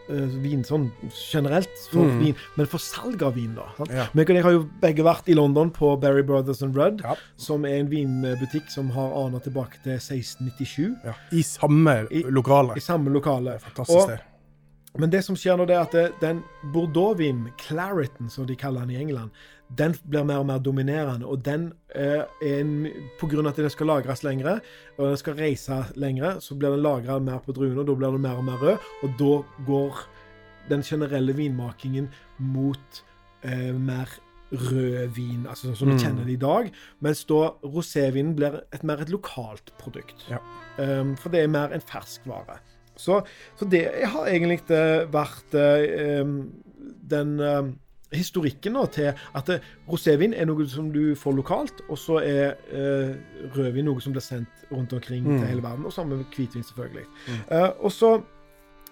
eh, 0.08 0.28
vin 0.44 0.62
sånn 0.64 0.92
generelt 1.32 1.68
for 1.92 2.04
Mm. 2.06 2.20
vin, 2.20 2.36
men 2.58 2.68
for 2.68 2.78
salg 2.78 3.24
av 3.24 3.34
vin, 3.34 3.56
da. 3.56 3.64
Sant? 3.76 3.90
Ja. 3.90 4.06
Meg 4.14 4.30
og 4.30 4.36
deg 4.36 4.44
har 4.44 4.52
jo 4.52 4.70
begge 4.80 5.02
vært 5.04 5.28
i 5.28 5.34
London 5.34 5.72
på 5.72 6.00
Berry 6.00 6.22
Brothers 6.22 6.62
and 6.62 6.76
Rudd, 6.78 7.02
Ja. 7.02 7.16
som 7.38 7.66
er 7.66 7.80
en 7.80 7.90
vinbutikk 7.90 8.70
som 8.70 8.92
har 8.92 9.10
aner 9.26 9.40
tilbake 9.40 9.82
til 9.84 9.94
1697, 10.00 10.96
Ja. 11.04 11.14
I 11.32 11.42
samme 11.42 12.08
lokale. 12.30 12.76
i 12.78 12.80
samme 12.82 13.10
lokale. 13.10 13.60
Fantastisk 13.60 13.98
Og- 13.98 14.04
sted. 14.04 14.20
Men 15.00 15.10
det 15.10 15.24
som 15.24 15.36
skjer 15.36 15.58
nå, 15.58 15.66
det 15.66 15.76
er 15.76 15.82
at 15.82 15.92
det, 15.92 16.14
den 16.22 16.44
Bordeaux-vinen, 16.72 17.52
Clariton, 17.58 18.30
som 18.30 18.46
de 18.46 18.56
kaller 18.56 18.82
den 18.82 18.92
i 18.92 19.02
England, 19.02 19.32
den 19.70 19.96
blir 20.06 20.26
mer 20.28 20.44
og 20.44 20.46
mer 20.46 20.60
dominerende. 20.62 21.26
Og 21.26 21.42
den 21.46 21.74
eh, 21.96 22.22
er 22.42 22.60
en, 22.62 22.88
på 23.20 23.28
grunn 23.32 23.48
av 23.48 23.56
at 23.56 23.64
den 23.64 23.74
skal 23.74 23.90
lagres 23.90 24.22
lengre, 24.24 24.60
og 24.98 25.08
den 25.10 25.18
skal 25.18 25.40
reise 25.40 25.80
lengre, 25.96 26.36
så 26.42 26.56
blir 26.56 26.76
den 26.76 26.84
lagra 26.86 27.18
mer 27.20 27.42
på 27.46 27.56
druene, 27.56 27.82
og 27.82 27.88
da 27.90 27.96
blir 27.98 28.14
den 28.14 28.22
mer 28.28 28.38
og 28.38 28.46
mer 28.46 28.62
rød. 28.62 28.92
Og 29.04 29.18
da 29.20 29.32
går 29.66 30.04
den 30.70 30.86
generelle 30.86 31.34
vinmakingen 31.38 32.12
mot 32.38 33.02
eh, 33.44 33.74
mer 33.74 34.10
rød 34.56 35.10
vin, 35.16 35.48
altså 35.50 35.72
sånn 35.72 35.76
som 35.76 35.90
vi 35.90 35.96
Mm. 35.96 36.04
kjenner 36.04 36.26
det 36.26 36.34
i 36.36 36.42
dag. 36.46 36.72
Mens 37.02 37.26
da 37.26 37.56
rosévinen 37.66 38.36
blir 38.38 38.62
et 38.72 38.84
mer 38.84 39.02
et 39.02 39.10
lokalt 39.10 39.74
produkt. 39.82 40.28
Ja. 40.30 40.38
Um, 40.78 41.16
for 41.16 41.30
det 41.30 41.42
er 41.44 41.48
mer 41.48 41.74
en 41.74 41.82
ferskvare. 41.82 42.60
Så, 42.96 43.24
så 43.58 43.66
det 43.68 44.06
har 44.06 44.28
egentlig 44.28 44.62
eh, 44.72 45.06
vært 45.12 45.58
um, 46.22 46.54
den 47.10 47.40
um, 47.40 47.74
historikken 48.14 48.74
nå 48.74 48.86
til 48.94 49.12
at 49.36 49.50
eh, 49.50 49.60
rosévin 49.90 50.34
er 50.38 50.46
noe 50.46 50.68
som 50.70 50.92
du 50.94 51.16
får 51.16 51.36
lokalt, 51.36 51.82
og 51.90 51.98
så 51.98 52.20
er 52.22 52.56
eh, 52.72 53.16
rødvin 53.56 53.86
noe 53.86 54.02
som 54.02 54.14
blir 54.14 54.22
sendt 54.22 54.66
rundt 54.72 54.94
omkring 54.94 55.24
Mm. 55.26 55.40
til 55.40 55.48
hele 55.48 55.64
verden. 55.64 55.86
Og 55.86 55.94
sammen 55.94 56.18
med 56.18 56.26
hvitvin, 56.36 56.64
selvfølgelig. 56.64 57.06
Eh, 57.52 57.70
og 57.80 57.92
så 57.92 58.22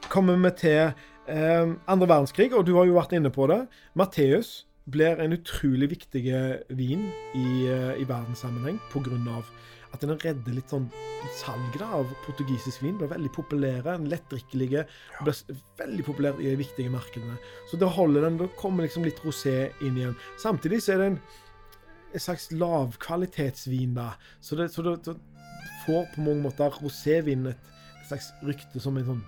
kommer 0.10 0.36
vi 0.36 0.50
til 0.58 0.94
eh, 1.28 1.68
andre 1.88 2.08
verdenskrig, 2.08 2.54
og 2.54 2.66
du 2.68 2.76
har 2.78 2.86
jo 2.86 2.94
vært 3.00 3.14
inne 3.14 3.30
på 3.32 3.48
det. 3.48 3.68
Matteus 3.96 4.66
blir 4.92 5.16
en 5.24 5.32
utrolig 5.34 5.90
viktig 5.90 6.24
vin 6.70 7.06
i, 7.36 7.68
eh, 7.68 8.02
i 8.02 8.04
verdenssammenheng 8.08 8.80
pga. 8.92 9.44
At 9.94 10.02
den 10.02 10.18
redder 10.18 10.56
litt 10.56 10.72
sånn 10.74 10.88
salget 11.38 11.84
av 11.86 12.10
portugisisk 12.26 12.82
vin. 12.84 12.98
Blir 12.98 13.12
veldig 13.12 13.30
populære, 13.36 13.98
lettdrikkelige. 14.10 14.86
Blir 15.22 15.60
veldig 15.80 16.06
populær 16.08 16.40
i 16.42 16.50
de 16.50 16.56
viktige 16.60 16.94
markedene. 16.94 17.38
Så 17.70 17.78
da 17.82 17.92
holder 17.94 18.26
den, 18.28 18.40
da 18.42 18.50
kommer 18.60 18.88
liksom 18.88 19.06
litt 19.06 19.22
rosé 19.26 19.70
inn 19.86 20.00
igjen. 20.00 20.18
Samtidig 20.42 20.82
så 20.84 20.96
er 20.96 21.04
det 21.04 21.12
en, 21.12 21.20
en 22.14 22.26
slags 22.26 22.50
lavkvalitetsvin, 22.58 23.94
da. 24.00 24.14
Så 24.42 24.58
det, 24.60 24.72
så 24.74 24.86
det, 24.86 24.98
det 25.06 25.16
får 25.86 26.10
på 26.16 26.26
mange 26.26 26.48
måter 26.48 26.82
rosévin 26.82 27.52
et, 27.52 27.72
et 28.00 28.10
slags 28.10 28.34
rykte 28.48 28.82
som 28.82 28.98
en 28.98 29.08
sånn 29.14 29.24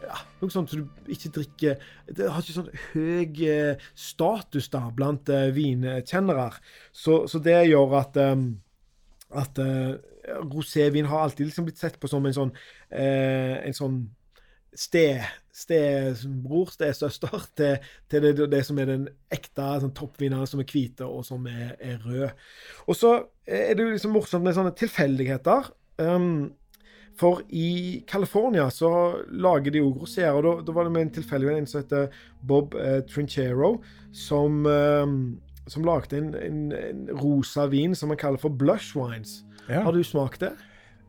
ja, 0.00 0.16
noe 0.40 0.52
sånt 0.52 0.70
som 0.72 0.80
du 0.80 1.10
ikke 1.12 1.28
drikker 1.34 1.82
Det 2.08 2.28
har 2.32 2.40
ikke 2.40 2.54
sånn 2.56 2.70
høy 2.94 3.42
eh, 3.44 3.82
status 3.92 4.70
da 4.72 4.86
blant 4.96 5.28
eh, 5.28 5.50
vinkjennere. 5.52 6.46
Så, 6.88 7.26
så 7.28 7.40
det 7.44 7.58
gjør 7.68 7.98
at 8.00 8.16
eh, 8.16 8.46
at 9.30 9.60
uh, 9.62 9.94
rosévin 10.50 11.08
har 11.10 11.24
alltid 11.24 11.46
liksom 11.50 11.68
blitt 11.68 11.78
sett 11.78 12.00
på 12.00 12.08
som 12.10 12.26
en 12.26 12.36
sånn 12.36 12.50
uh, 12.52 13.56
en 13.60 13.76
sånn 13.76 14.00
ste, 14.76 15.04
stebror, 15.54 16.70
stesøster, 16.74 17.46
til, 17.58 17.90
til 18.10 18.26
det, 18.26 18.48
det 18.52 18.62
som 18.66 18.78
er 18.80 18.92
den 18.92 19.08
ekte 19.32 19.66
sånn, 19.82 19.94
toppvinene 19.96 20.46
som 20.48 20.62
er 20.62 20.70
hvite 20.70 21.08
og 21.08 21.24
som 21.26 21.46
er, 21.50 21.74
er 21.82 22.00
rød. 22.04 22.46
Og 22.86 22.98
så 22.98 23.16
er 23.46 23.74
det 23.74 23.86
jo 23.86 23.92
liksom 23.94 24.14
morsomt 24.14 24.46
med 24.46 24.56
sånne 24.56 24.74
tilfeldigheter. 24.78 25.70
Um, 26.00 26.50
for 27.20 27.42
i 27.52 28.00
California 28.08 28.70
så 28.72 28.90
lager 29.28 29.74
de 29.74 29.82
òg 29.84 29.98
roséer, 30.00 30.32
og 30.32 30.44
da, 30.46 30.52
da 30.64 30.74
var 30.76 30.86
det 30.86 30.94
med 30.94 31.02
en 31.04 31.14
tilfeldig 31.18 31.50
en 31.52 31.68
som 31.68 31.82
heter 31.82 32.22
Bob 32.46 32.76
eh, 32.80 33.02
Trinchero, 33.10 33.74
som, 34.16 34.62
eh, 34.70 35.04
som 35.68 35.84
lagde 35.84 36.16
en, 36.18 36.34
en, 36.34 36.72
en 36.72 37.06
rosa 37.20 37.66
vin 37.66 37.94
som 37.94 38.08
man 38.08 38.18
kaller 38.20 38.38
for 38.38 38.48
blush 38.48 38.96
wines. 38.96 39.44
Ja. 39.68 39.82
Har 39.84 39.92
du 39.92 40.02
smakt 40.04 40.40
det? 40.40 40.54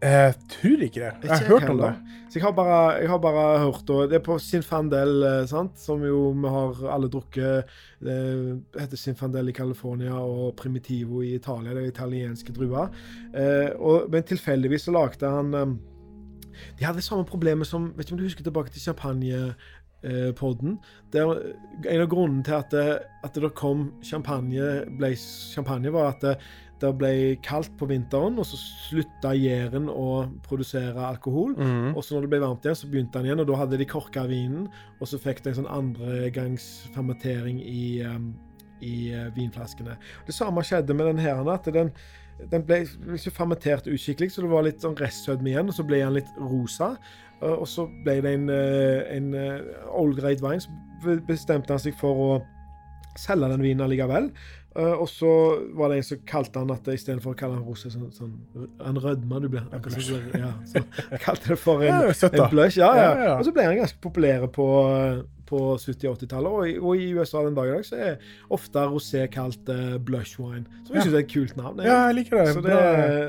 Jeg 0.01 0.33
tror 0.49 0.81
ikke 0.81 1.01
det. 1.01 1.09
Jeg 1.23 1.29
har 1.29 1.45
hørt 1.45 1.69
om 1.69 1.77
det. 1.77 1.91
Så 2.29 2.39
jeg 2.39 2.43
har 2.43 2.53
bare, 2.57 2.77
jeg 3.03 3.09
har 3.09 3.17
bare 3.21 3.59
hørt 3.59 3.89
og 3.89 4.09
Det 4.09 4.15
er 4.17 4.23
på 4.25 4.37
Sinfandel, 4.39 5.23
eh, 5.23 5.45
sant? 5.47 5.77
som 5.77 6.01
jo 6.03 6.31
vi 6.33 6.49
har 6.49 6.93
alle 6.93 7.09
drukket. 7.09 7.69
Det 8.01 8.61
heter 8.79 8.97
Sinfandel 8.97 9.49
i 9.49 9.53
California 9.53 10.13
og 10.13 10.55
Primitivo 10.55 11.21
i 11.21 11.35
Italia. 11.35 11.73
Det 11.73 11.83
er 11.83 11.93
italienske 11.93 12.53
druer. 12.53 12.89
Eh, 13.35 13.69
og, 13.77 14.09
men 14.09 14.23
tilfeldigvis 14.23 14.87
så 14.89 14.91
lagde 14.91 15.29
han 15.29 15.53
eh, 15.53 15.75
De 16.79 16.85
hadde 16.85 17.01
samme 17.01 17.25
problemet 17.25 17.67
som 17.67 17.93
Vet 17.95 18.05
ikke 18.05 18.13
om 18.13 18.17
du 18.17 18.25
husker 18.25 18.43
tilbake 18.43 18.71
til 18.71 18.81
champagne 18.81 19.29
eh, 19.29 19.69
podden. 20.37 20.79
Der, 21.13 21.29
en 21.85 22.01
av 22.01 22.07
grunnene 22.09 22.45
til 22.47 22.55
at 22.57 22.73
det, 22.73 22.85
at 23.21 23.37
det 23.37 23.51
kom 23.57 23.91
champagne, 24.05 24.69
ble 24.97 25.11
champagne, 25.19 25.91
var 25.93 26.15
at 26.15 26.25
det, 26.25 26.35
det 26.81 26.91
ble 26.97 27.11
kaldt 27.45 27.73
på 27.77 27.87
vinteren, 27.89 28.39
og 28.41 28.47
så 28.47 28.57
slutta 28.59 29.33
Jæren 29.37 29.89
å 29.91 30.23
produsere 30.45 31.03
alkohol. 31.11 31.53
Mm. 31.57 31.91
Og 31.93 32.01
så 32.03 32.15
når 32.15 32.25
det 32.25 32.31
ble 32.33 32.41
varmt 32.43 32.65
igjen, 32.65 32.79
så 32.79 32.89
begynte 32.89 33.19
den 33.19 33.29
igjen, 33.29 33.43
og 33.43 33.51
da 33.51 33.59
hadde 33.61 33.79
de 33.81 33.89
korka 33.89 34.25
vinen, 34.29 34.65
og 34.97 35.11
så 35.11 35.19
fikk 35.21 35.43
de 35.43 35.51
en 35.51 35.59
sånn 35.61 35.69
andregangs 35.71 36.67
fermentering 36.95 37.61
i, 37.61 37.83
um, 38.07 38.31
i 38.81 39.11
eh, 39.13 39.29
vinflaskene. 39.35 39.97
Det 40.25 40.35
samme 40.35 40.65
skjedde 40.65 40.97
med 40.97 41.11
den 41.11 41.21
her, 41.21 41.43
at 41.53 41.69
den, 41.73 41.93
den 42.49 42.65
ble 42.65 42.81
ikke 43.17 43.35
fermentert 43.35 43.89
uskikkelig, 43.91 44.33
så 44.33 44.45
det 44.45 44.53
var 44.53 44.65
litt 44.65 44.81
sånn 44.81 44.97
restsødme 44.97 45.53
igjen, 45.53 45.69
og 45.69 45.77
så 45.77 45.85
ble 45.85 46.01
den 46.01 46.17
litt 46.17 46.33
rosa. 46.41 46.95
Uh, 47.41 47.57
og 47.57 47.67
så 47.69 47.87
ble 48.05 48.19
det 48.23 48.33
en, 48.37 48.49
uh, 48.49 49.01
en 49.11 49.33
old 49.89 50.17
grade 50.19 50.43
wine, 50.45 50.61
så 50.61 51.17
bestemte 51.27 51.73
han 51.73 51.81
seg 51.81 51.97
for 51.97 52.25
å 52.25 52.31
selge 53.19 53.49
den 53.51 53.63
vinen 53.65 53.83
allikevel. 53.85 54.29
Uh, 54.71 54.93
og 55.03 55.09
så 55.11 55.27
var 55.75 55.89
det 55.91 55.97
en 55.99 56.05
som 56.07 56.19
kalte 56.29 56.61
han 56.61 56.69
at 56.71 56.85
istedenfor 56.93 57.33
å 57.33 57.37
kalle 57.41 57.57
han 57.57 57.65
rose, 57.67 57.89
sånn, 57.91 58.07
sånn 58.15 58.69
Han 58.79 58.95
rødma, 59.03 59.41
du 59.43 59.49
ble 59.51 59.65
akkurat 59.67 59.97
som 59.99 60.29
ja, 60.39 60.53
så 60.69 60.79
jeg 61.11 61.19
kalte 61.25 61.51
det 61.51 61.57
for 61.59 61.83
en, 61.83 61.89
Ja, 62.07 62.29
en 62.29 62.49
blush. 62.53 62.77
Ja, 62.79 62.93
ja. 62.95 63.09
Ja. 63.25 63.33
Og 63.35 63.43
så 63.49 63.51
ble 63.51 63.65
han 63.67 63.75
ganske 63.81 63.99
populær 63.99 64.45
på, 64.55 64.67
på 65.51 65.59
70- 65.75 66.07
og 66.07 66.15
80-tallet. 66.21 66.55
Og, 66.55 66.69
i- 66.71 66.77
og 66.79 67.03
i 67.03 67.09
USA 67.19 67.41
den 67.43 67.57
dag 67.59 67.67
i 67.67 67.73
dag 67.75 67.83
så 67.89 67.99
er 67.99 68.23
ofte 68.55 68.85
rosé 68.93 69.25
kalt 69.33 69.67
uh, 69.75 69.97
blush 70.07 70.39
wine. 70.39 70.63
Som 70.87 70.95
jeg 70.95 71.01
Ja. 71.01 71.03
synes 71.09 71.19
er 71.19 71.25
et 71.25 71.33
kult 71.35 71.57
navn. 71.59 71.83
Ja, 71.83 71.99
jeg 72.07 72.15
liker 72.21 72.39
det. 72.39 72.55
Så 72.55 72.63
det, 72.69 72.79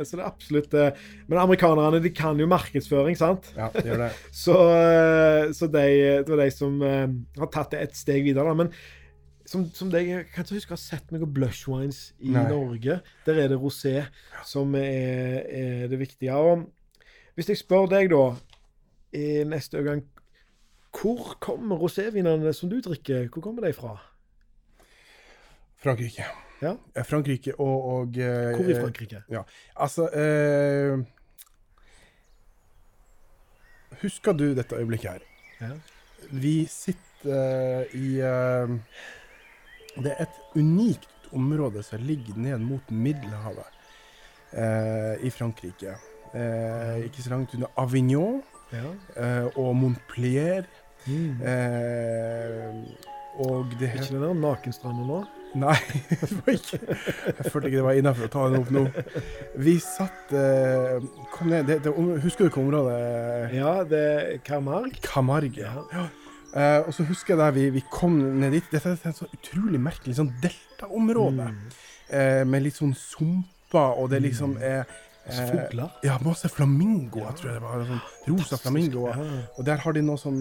så 0.07 0.17
det 0.17 0.23
er 0.23 0.31
absolutt 0.31 0.79
uh, 0.79 1.05
Men 1.27 1.43
amerikanerne 1.43 2.05
de 2.07 2.15
kan 2.23 2.39
jo 2.39 2.47
markedsføring, 2.55 3.19
sant? 3.19 3.51
Ja, 3.59 3.67
det 3.75 3.83
gjør 3.91 4.05
det. 4.07 4.13
Så, 4.47 4.55
eh, 4.79 5.51
så 5.59 5.67
de, 5.75 5.87
det 6.23 6.31
var 6.31 6.45
de 6.47 6.51
som 6.55 6.79
eh, 6.87 7.07
har 7.43 7.51
tatt 7.59 7.75
det 7.75 7.83
et 7.89 7.99
steg 7.99 8.23
videre. 8.31 8.47
Da. 8.47 8.55
Men 8.63 8.71
som, 9.53 9.67
som 9.77 9.91
det, 9.93 10.01
jeg 10.09 10.29
kan 10.33 10.47
ikke 10.47 10.57
huske 10.57 10.73
å 10.73 10.79
ha 10.79 10.81
sett 10.81 11.11
noen 11.13 11.29
blush 11.37 11.69
wines 11.69 11.99
i 12.25 12.33
Nei. 12.33 12.47
Norge. 12.49 13.01
Der 13.27 13.41
er 13.43 13.51
det 13.53 13.59
rosé 13.61 14.07
som 14.49 14.73
er, 14.79 15.43
er 15.45 15.91
det 15.93 15.99
viktige. 16.01 16.37
Og 16.41 16.65
hvis 17.37 17.53
jeg 17.53 17.61
spør 17.61 17.91
deg, 17.93 18.09
da, 18.13 18.25
i 19.13 19.43
neste 19.45 19.83
gang 19.85 20.01
Hvor 20.93 21.35
kommer 21.41 21.81
rosévinene 21.81 22.53
som 22.57 22.69
du 22.73 22.79
drikker, 22.85 23.29
hvor 23.33 23.45
kommer 23.45 23.65
de 23.67 23.73
fra? 23.77 23.95
Frankrike. 25.83 26.25
Ja. 26.63 26.75
Eh, 26.95 27.05
Frankrike 27.05 27.55
og, 27.59 27.85
og 27.93 28.19
eh, 28.21 28.53
Hvor 28.57 28.69
i 28.71 28.77
Frankrike? 28.79 29.23
Ja, 29.33 29.43
Altså 29.77 30.07
eh, 30.17 31.01
Husker 34.03 34.33
du 34.37 34.53
dette 34.57 34.77
øyeblikket 34.79 35.11
her? 35.11 35.27
Ja. 35.61 35.73
Vi 36.31 36.55
sitter 36.71 37.35
eh, 37.37 37.97
i 37.99 38.21
eh, 38.21 38.77
Det 39.97 40.15
er 40.15 40.23
et 40.25 40.39
unikt 40.57 41.09
område 41.33 41.83
som 41.85 42.01
ligger 42.05 42.37
ned 42.41 42.61
mot 42.65 42.91
Middelhavet 42.91 43.69
eh, 44.53 45.27
i 45.27 45.31
Frankrike. 45.33 45.97
Eh, 46.33 47.05
ikke 47.09 47.25
så 47.25 47.35
langt 47.35 47.55
unna 47.57 47.69
Avignon 47.81 48.41
Ja. 48.73 48.89
eh, 49.21 49.47
og 49.61 49.75
Montpellier. 49.77 50.65
Mm. 51.07 51.43
Eh, 51.45 52.75
og 53.43 53.73
det 53.81 53.89
Ikke 53.97 54.21
den 54.21 54.41
nakenstranda 54.45 55.05
nå? 55.09 55.23
Nei, 55.55 55.75
det 56.09 56.29
var 56.33 56.53
ikke 56.55 56.79
Jeg 56.81 57.51
følte 57.53 57.69
ikke 57.69 57.77
det 57.81 57.85
var 57.85 57.99
innafor 57.99 58.29
å 58.29 58.33
ta 58.33 58.45
den 58.49 58.61
opp 58.63 58.71
nå. 58.73 58.83
Vi 59.61 59.75
satt 59.85 60.33
eh, 60.37 61.03
Kom 61.35 61.51
ned 61.53 61.67
det, 61.69 61.81
det, 61.85 61.93
Husker 62.23 62.47
du 62.47 62.47
hvilket 62.47 62.61
område? 62.63 62.95
Ja, 63.53 63.75
det 63.89 64.01
er 64.13 64.39
Camargue. 64.47 65.01
Camargue. 65.05 65.67
Ja. 65.93 66.07
Ja. 66.55 66.79
Eh, 66.79 66.87
og 66.87 66.93
så 66.95 67.05
husker 67.09 67.35
jeg 67.35 67.39
da 67.39 67.51
vi, 67.51 67.71
vi 67.71 67.83
kom 67.91 68.19
ned 68.41 68.53
dit 68.53 68.65
Dette 68.71 68.91
er 68.93 69.09
et 69.09 69.17
så 69.17 69.27
utrolig 69.33 69.81
merkelig 69.81 70.17
sånn 70.19 70.33
deltaområde. 70.43 71.49
Mm. 71.49 71.79
Uh, 72.13 72.43
med 72.45 72.63
litt 72.67 72.77
sånn 72.77 72.93
sumper, 72.95 73.95
og 73.97 74.11
det 74.13 74.19
liksom 74.23 74.59
er 74.61 74.83
Masse 75.23 75.43
eh, 75.45 75.49
Fugler. 75.53 75.91
Ja, 76.05 76.17
masse 76.21 76.49
flamingoer, 76.51 77.33
tror 77.39 77.53
jeg 77.53 77.61
det 77.61 77.63
var. 77.63 77.85
Sånn 77.87 78.01
rosa 78.35 78.57
flamingoer. 78.59 79.17
Ja. 79.23 79.37
Og 79.57 79.65
der 79.69 79.77
har 79.85 79.93
de 79.95 80.03
noe 80.03 80.19
sånn 80.19 80.41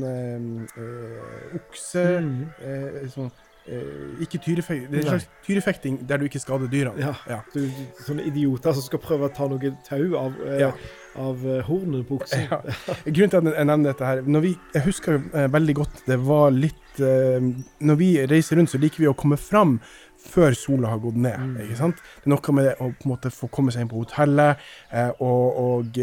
okse 1.55 2.03
Mm. 2.21 3.09
sånn, 3.13 3.31
eh, 3.67 4.21
Ikke 4.25 4.39
tyrefekting. 4.41 4.89
Det 4.91 4.99
er 5.05 5.11
en 5.13 5.19
slags 5.19 5.27
tyrefekting 5.45 5.99
der 6.07 6.17
du 6.17 6.25
ikke 6.25 6.39
skader 6.41 6.67
dyrene. 6.67 6.97
Ja. 6.99 7.13
Ja. 7.29 7.41
Du- 7.53 7.69
sånne 8.03 8.25
idioter 8.25 8.73
som 8.73 8.81
skal 8.81 8.99
prøve 8.99 9.29
å 9.29 9.33
ta 9.33 9.47
noe 9.47 9.77
tau 9.87 10.15
av, 10.17 10.33
eh, 10.47 10.59
Ja. 10.59 10.71
Av 11.19 11.41
eh, 11.47 11.63
hornet 11.67 12.05
på 12.07 12.19
oksen. 12.21 12.45
Ja. 12.47 12.59
Grunnen 13.15 13.31
til 13.33 13.39
at 13.41 13.57
jeg 13.57 13.67
nevner 13.67 13.89
dette 13.91 14.05
her 14.07 14.21
vi, 14.45 14.53
Jeg 14.75 14.85
husker 14.85 15.17
eh, 15.33 15.49
veldig 15.51 15.75
godt 15.81 16.03
det 16.07 16.17
var 16.23 16.53
litt 16.55 17.01
eh, 17.03 17.43
Når 17.83 17.99
vi 17.99 18.07
reiser 18.31 18.55
rundt, 18.59 18.71
så 18.71 18.79
liker 18.79 19.03
vi 19.03 19.09
å 19.11 19.15
komme 19.17 19.37
fram 19.41 19.79
før 20.21 20.53
sola 20.53 20.91
har 20.91 20.99
gått 21.01 21.15
ned. 21.17 21.33
Mm. 21.41 21.55
ikke 21.63 21.77
sant? 21.79 21.97
Det 22.21 22.29
er 22.29 22.31
noe 22.35 22.53
med 22.53 22.67
det 22.67 22.73
å 22.77 22.91
på 22.93 23.07
en 23.07 23.09
måte 23.09 23.31
få 23.33 23.47
komme 23.49 23.73
seg 23.73 23.81
inn 23.83 23.89
på 23.89 24.03
hotellet 24.03 24.61
eh, 24.93 25.09
og, 25.17 25.57
og 25.63 25.97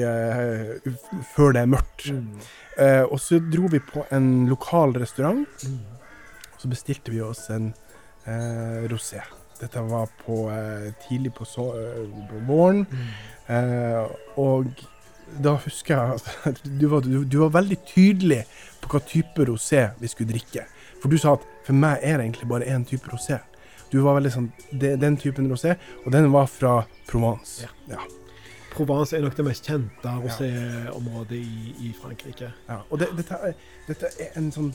før 1.37 1.55
det 1.55 1.63
er 1.63 1.71
mørkt. 1.71 2.09
Mm. 2.11 2.33
Og 3.13 3.15
så 3.23 3.39
dro 3.43 3.71
vi 3.71 3.79
på 3.83 4.03
en 4.15 4.49
lokal 4.51 4.97
restaurant, 4.99 5.47
Mm. 5.69 5.79
og 6.51 6.59
så 6.65 6.71
bestilte 6.71 7.15
vi 7.15 7.23
oss 7.23 7.45
en 7.55 7.71
eh, 8.27 8.91
rosé. 8.91 9.23
Dette 9.61 9.87
var 9.87 10.11
på, 10.25 10.41
tidlig 11.07 11.33
på, 11.39 11.47
så, 11.47 11.71
på 12.31 12.43
våren. 12.51 12.85
Mm. 12.91 13.09
Eh, 13.55 14.05
og 14.43 14.67
da 15.45 15.55
husker 15.65 15.95
jeg 15.95 16.21
at 16.51 16.63
du 16.81 16.89
var, 16.93 17.07
du, 17.07 17.23
du 17.25 17.39
var 17.45 17.55
veldig 17.59 17.79
tydelig 17.89 18.43
på 18.83 18.91
hva 18.93 19.03
type 19.07 19.49
rosé 19.49 19.89
vi 20.01 20.11
skulle 20.11 20.33
drikke. 20.33 20.67
For 21.03 21.13
du 21.13 21.19
sa 21.21 21.37
at 21.39 21.47
for 21.67 21.77
meg 21.79 22.03
er 22.03 22.19
det 22.19 22.29
egentlig 22.29 22.49
bare 22.51 22.69
én 22.69 22.87
type 22.89 23.11
rosé. 23.13 23.39
Du 23.93 24.01
var 24.05 24.19
veldig 24.19 24.33
sånn 24.35 24.49
det, 24.73 24.97
Den 25.01 25.17
typen 25.21 25.49
rosé, 25.51 25.79
og 26.05 26.13
den 26.13 26.31
var 26.33 26.49
fra 26.51 26.81
Provence. 27.09 27.65
Ja. 27.65 27.73
Ja. 27.95 28.07
Provence 28.75 29.17
er 29.17 29.25
nok 29.25 29.35
det 29.35 29.47
mest 29.47 29.67
kjente 29.67 30.11
roséområdet 30.23 31.39
i, 31.39 31.73
i 31.89 31.93
Frankrike. 31.97 32.51
ja. 32.69 32.83
Og 32.91 33.01
det, 33.01 33.09
dette, 33.17 33.39
er, 33.49 33.57
dette 33.89 34.11
er 34.21 34.37
en 34.39 34.51
sånn 34.55 34.71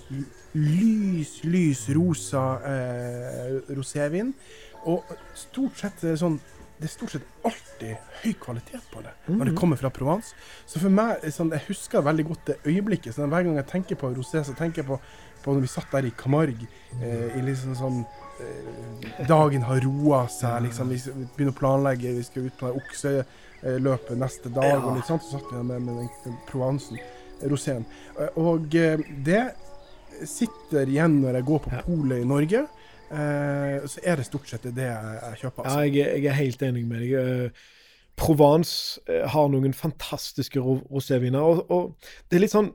lys, 0.58 1.38
lys 1.46 1.86
rosa 1.96 2.44
eh, 2.68 3.60
rosévin. 3.78 4.34
Og 4.90 5.14
stort 5.38 5.80
sett 5.80 6.04
er 6.04 6.16
det 6.16 6.24
sånn 6.24 6.40
det 6.84 6.90
er 6.90 6.92
stort 6.98 7.12
sett 7.16 7.28
alltid 7.48 7.94
høy 8.24 8.34
kvalitet 8.44 8.82
på 8.92 9.02
det 9.06 9.12
når 9.30 9.46
det 9.46 9.54
Mhm. 9.54 9.60
kommer 9.60 9.78
fra 9.80 9.90
Provence. 9.90 10.34
Så 10.68 10.80
for 10.84 10.90
meg, 10.90 11.22
sånn, 11.32 11.52
jeg 11.56 11.64
husker 11.70 12.02
veldig 12.04 12.26
godt 12.28 12.46
det 12.50 12.58
øyeblikket. 12.68 13.14
Så 13.16 13.24
hver 13.28 13.44
gang 13.46 13.56
jeg 13.56 13.68
tenker 13.68 13.96
på 13.96 14.10
rosé, 14.16 14.44
så 14.44 14.54
tenker 14.56 14.82
jeg 14.84 14.88
på, 14.88 15.00
på 15.44 15.54
når 15.56 15.62
vi 15.62 15.68
satt 15.68 15.92
der 15.92 16.06
i 16.06 16.12
Camargue. 16.12 16.68
Eh, 17.02 17.38
i 17.40 17.42
liksom 17.42 17.76
sånn 17.76 18.06
eh, 18.44 19.26
Dagen 19.28 19.62
har 19.64 19.80
roa 19.86 20.28
seg, 20.28 20.64
liksom. 20.68 20.90
Vi 20.90 20.98
begynner 21.38 21.54
å 21.54 21.60
planlegge, 21.60 22.16
vi 22.18 22.24
skal 22.24 22.46
ut 22.48 22.58
på 22.60 22.72
okseløpet 22.76 24.18
neste 24.18 24.50
dag. 24.54 24.64
Ja. 24.74 24.80
Og 24.84 24.96
litt 24.98 25.06
sånt, 25.08 25.24
så 25.24 25.38
satt 25.40 25.52
vi 25.52 25.64
med, 25.64 25.82
med 25.82 26.10
den, 26.26 26.38
Provencen, 26.50 27.00
eh, 27.00 27.48
roséen. 27.48 27.86
Eh, 28.20 28.30
og 28.36 28.76
eh, 28.76 28.98
det 29.24 29.54
sitter 30.26 30.86
igjen 30.88 31.22
når 31.24 31.40
jeg 31.40 31.46
går 31.48 31.60
på 31.66 31.84
polet 31.86 32.22
i 32.22 32.28
Norge. 32.28 32.68
Eh, 33.14 33.88
så 33.88 34.02
er 34.04 34.18
det 34.20 34.26
stort 34.26 34.50
sett 34.50 34.64
det 34.74 34.88
jeg, 34.90 35.16
jeg 35.22 35.40
kjøper. 35.44 35.64
Ja, 35.64 35.70
Altså. 35.70 35.80
jeg, 35.86 35.98
er- 36.08 36.18
jeg 36.18 36.26
er 36.32 36.40
helt 36.40 36.62
enig 36.66 36.86
med 36.90 37.04
deg. 37.04 37.14
Eh, 37.14 37.50
Provence 38.18 39.02
eh, 39.10 39.26
har 39.34 39.48
noen 39.50 39.74
fantastiske 39.74 40.62
roséviner. 40.62 41.42
Og, 41.42 41.66
og 41.72 42.10
det 42.30 42.38
er 42.40 42.44
litt 42.46 42.54
sånn 42.56 42.72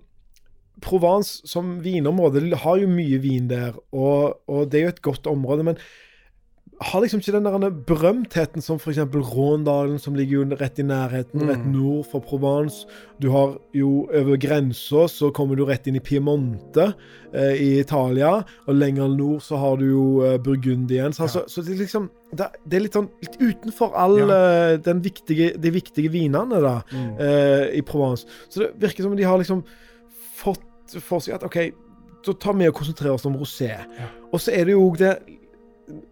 Provence 0.80 1.42
som 1.50 1.80
vinområde 1.82 2.54
har 2.62 2.76
jo 2.78 2.86
mye 2.90 3.18
vin 3.18 3.48
der, 3.50 3.74
og, 3.90 4.36
og 4.46 4.68
det 4.70 4.78
er 4.78 4.84
jo 4.84 4.92
et 4.94 5.02
godt 5.02 5.26
område. 5.26 5.64
Men 5.66 5.80
har 6.80 7.00
liksom 7.02 7.18
ikke 7.20 7.32
den 7.34 7.42
der 7.62 7.70
berømtheten 7.88 8.62
som 8.62 8.76
f.eks. 8.78 8.98
Råndalen, 8.98 9.98
som 9.98 10.14
ligger 10.14 10.38
jo 10.38 10.56
rett 10.60 10.78
i 10.78 10.82
nærheten, 10.86 11.40
Mm. 11.42 11.48
rett 11.48 11.66
nord 11.66 12.04
for 12.06 12.20
Provence. 12.20 12.86
Du 13.20 13.30
har 13.30 13.56
jo 13.74 14.06
over 14.14 14.36
grensa 14.38 15.08
så 15.10 15.32
kommer 15.34 15.56
du 15.56 15.64
rett 15.64 15.86
inn 15.88 15.96
i 15.96 16.00
Piemonte 16.00 16.94
eh, 17.34 17.54
i 17.58 17.80
Italia, 17.80 18.44
og 18.68 18.74
lenger 18.74 19.08
nord 19.08 19.40
så 19.42 19.56
har 19.58 19.76
du 19.76 19.86
jo 19.90 20.22
eh, 20.24 20.38
Burgundien. 20.38 21.12
Så, 21.12 21.22
Ja. 21.22 21.26
så, 21.28 21.42
så 21.48 21.62
det 21.66 21.74
er 21.74 21.82
liksom 21.82 22.10
det, 22.32 22.46
det 22.68 22.76
er 22.76 22.80
litt 22.84 22.92
sånn 22.94 23.08
litt 23.22 23.40
utenfor 23.40 23.92
all 23.96 24.18
Ja. 24.18 24.28
eh, 24.72 24.76
den 24.78 25.00
viktige, 25.02 25.56
de 25.58 25.70
viktige 25.70 26.10
vinene 26.12 26.60
da, 26.62 26.82
Mm. 26.92 27.18
eh, 27.18 27.76
i 27.78 27.80
Provence. 27.82 28.24
Så 28.48 28.60
det 28.60 28.70
virker 28.78 29.02
som 29.02 29.16
de 29.16 29.22
har 29.24 29.38
liksom 29.38 29.64
fått 30.36 30.62
for 31.00 31.18
seg 31.20 31.34
at 31.34 31.42
OK, 31.44 31.72
så 32.24 32.32
tar 32.38 32.52
vi 32.54 32.68
og 32.68 32.74
konsentrerer 32.74 33.14
oss 33.14 33.26
om 33.26 33.34
rosé. 33.36 33.68
Ja. 33.98 34.08
Og 34.32 34.40
så 34.40 34.52
er 34.52 34.64
det 34.66 34.72
jo 34.72 34.94
det 34.96 35.18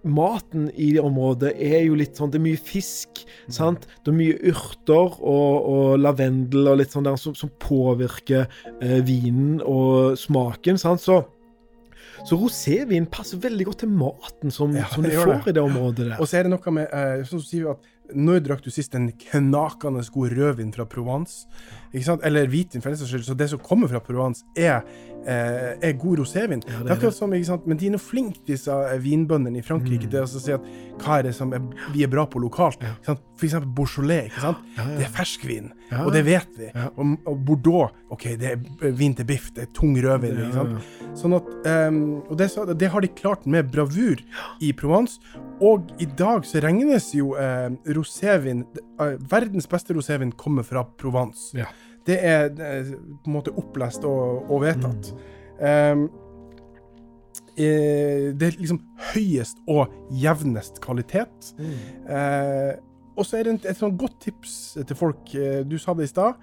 Maten 0.07 0.71
i 0.75 0.93
det 0.95 1.03
området 1.05 1.51
er 1.61 1.83
jo 1.85 1.95
litt 1.99 2.17
sånn 2.17 2.31
Det 2.33 2.39
er 2.41 2.45
mye 2.47 2.61
fisk, 2.61 3.25
Mm. 3.47 3.53
sant? 3.53 3.87
Det 4.05 4.11
er 4.11 4.17
mye 4.17 4.39
urter 4.51 5.17
og, 5.21 5.67
og 5.71 5.99
lavendel 6.01 6.67
og 6.73 6.79
litt 6.81 6.91
sånn 6.95 7.05
der 7.07 7.17
som, 7.21 7.35
som 7.39 7.51
påvirker 7.63 8.47
eh, 8.81 9.01
vinen 9.07 9.61
og 9.63 10.17
smaken, 10.19 10.79
sant? 10.83 11.01
Så 11.05 11.25
så 12.27 12.35
rosévin 12.41 13.05
passer 13.13 13.39
veldig 13.39 13.67
godt 13.69 13.79
til 13.85 13.91
maten 13.93 14.51
som, 14.51 14.73
Ja, 14.75 14.87
som 14.91 15.05
du 15.05 15.11
får 15.13 15.27
det. 15.45 15.51
i 15.53 15.53
det 15.53 15.63
området 15.63 16.07
der. 16.09 16.17
Og 16.19 16.27
så 16.27 16.39
er 16.41 16.47
det 16.49 16.51
noe 16.55 16.73
med 16.75 16.89
eh, 16.91 17.21
Sånn 17.29 17.39
som 17.39 17.45
sier 17.47 17.67
vi 17.67 17.71
at 17.71 18.17
Når 18.17 18.41
drakk 18.47 18.63
du 18.65 18.71
sist 18.73 18.95
en 18.97 19.11
knakende 19.13 20.03
god 20.15 20.33
rødvin 20.33 20.73
fra 20.75 20.87
Provence? 20.89 21.45
Eller 22.23 22.47
hvitvin 22.53 22.83
for 22.83 22.91
den 22.93 22.99
saks 23.01 23.11
skyld, 23.11 23.25
så 23.25 23.37
det 23.37 23.49
som 23.51 23.59
kommer 23.59 23.89
fra 23.89 24.01
Provence, 24.01 24.45
er, 24.57 24.83
eh, 25.27 25.77
er 25.81 25.93
god 25.99 26.19
rosévin. 26.19 26.63
Ja, 26.69 26.83
det 26.83 26.91
er 26.91 26.95
akkurat 26.97 27.15
som, 27.15 27.33
ikke 27.33 27.47
sant? 27.47 27.67
Men 27.67 27.77
de 27.81 27.87
er 27.87 27.95
nå 27.97 27.99
flinke, 28.03 28.41
disse 28.47 28.69
eh, 28.71 28.99
vinbøndene 29.03 29.59
i 29.59 29.63
Frankrike, 29.67 30.09
til 30.11 30.23
å 30.23 30.27
si 30.29 30.53
at 30.53 30.61
hva 31.03 31.19
er 31.19 31.23
det 31.29 31.35
som 31.35 31.53
er, 31.57 31.61
vi 31.95 32.03
er 32.05 32.09
bra 32.13 32.27
på 32.27 32.39
lokalt. 32.43 32.81
Ja. 32.83 32.95
Ikke 32.99 33.11
sant? 33.13 33.21
For 33.37 33.47
eksempel 33.47 33.73
Beaujolais. 33.77 34.31
Ikke 34.31 34.41
sant? 34.41 34.59
Ja. 34.79 34.85
Det 34.97 35.05
er 35.09 35.11
ferskvin, 35.13 35.73
og 36.05 36.13
det 36.15 36.23
vet 36.25 36.55
vi. 36.57 36.71
Og, 36.97 37.17
og 37.29 37.41
Bordeaux, 37.45 37.91
OK, 38.11 38.25
det 38.41 38.53
er 38.55 38.93
vin 38.97 39.15
til 39.15 39.27
biff, 39.29 39.51
det 39.57 39.67
er 39.67 39.73
tung 39.77 39.97
rødvin. 40.01 40.39
Ikke 40.47 40.55
sant? 40.57 40.93
Sånn 41.17 41.35
at, 41.37 41.51
ehm, 41.69 42.01
og 42.29 42.37
det, 42.37 42.51
så- 42.53 42.67
det 42.77 42.91
har 42.93 43.01
de 43.01 43.09
klart 43.09 43.47
med 43.47 43.71
bravur 43.73 44.21
i 44.61 44.73
Provence. 44.73 45.19
Og 45.61 45.89
i 46.01 46.05
dag 46.05 46.45
så 46.45 46.61
regnes 46.61 47.11
jo 47.17 47.35
eh, 47.41 47.71
rosévin 47.97 48.65
eh, 49.01 49.17
Verdens 49.31 49.67
beste 49.67 49.95
rosévin 49.97 50.33
kommer 50.37 50.63
fra 50.65 50.83
Provence. 50.85 51.55
Ja. 51.57 51.65
Det 52.07 52.17
er 52.23 52.49
på 52.55 53.27
en 53.27 53.35
måte 53.35 53.53
opplest 53.59 54.05
og, 54.07 54.51
og 54.51 54.61
vedtatt. 54.63 55.09
Mm. 55.13 55.67
Ehm, 55.67 56.05
eh, 57.57 58.33
det 58.37 58.49
er 58.51 58.59
liksom 58.61 58.81
høyest 59.13 59.59
og 59.69 59.93
jevnest 60.23 60.81
kvalitet. 60.85 61.53
Mm. 61.59 61.73
Eh, 62.09 62.75
og 63.17 63.25
så 63.25 63.39
er 63.39 63.49
det 63.49 63.55
et, 63.61 63.71
et 63.73 63.81
sånn 63.81 63.97
godt 63.99 64.19
tips 64.27 64.57
til 64.87 64.99
folk. 64.99 65.33
Eh, 65.35 65.63
du 65.69 65.79
sa 65.81 65.95
det 65.97 66.09
i 66.09 66.13
stad. 66.13 66.37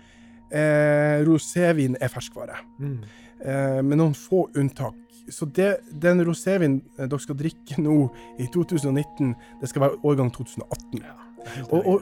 Eh, 0.54 1.22
rosévin 1.26 1.96
er 2.02 2.12
ferskvare, 2.14 2.60
Mm. 2.80 2.98
eh, 3.42 3.82
med 3.82 3.98
noen 3.98 4.14
få 4.14 4.48
unntak. 4.58 4.96
Så 5.32 5.46
det, 5.56 5.78
den 6.02 6.20
rosévin 6.28 6.82
eh, 7.00 7.08
dere 7.08 7.20
skal 7.24 7.36
drikke 7.40 7.80
nå 7.82 8.10
i 8.40 8.46
2019, 8.54 9.36
det 9.62 9.70
skal 9.72 9.82
være 9.88 10.02
årgang 10.04 10.30
2018. 10.36 11.00
Ja, 11.02 11.64
Og, 11.72 11.86
og 11.88 12.02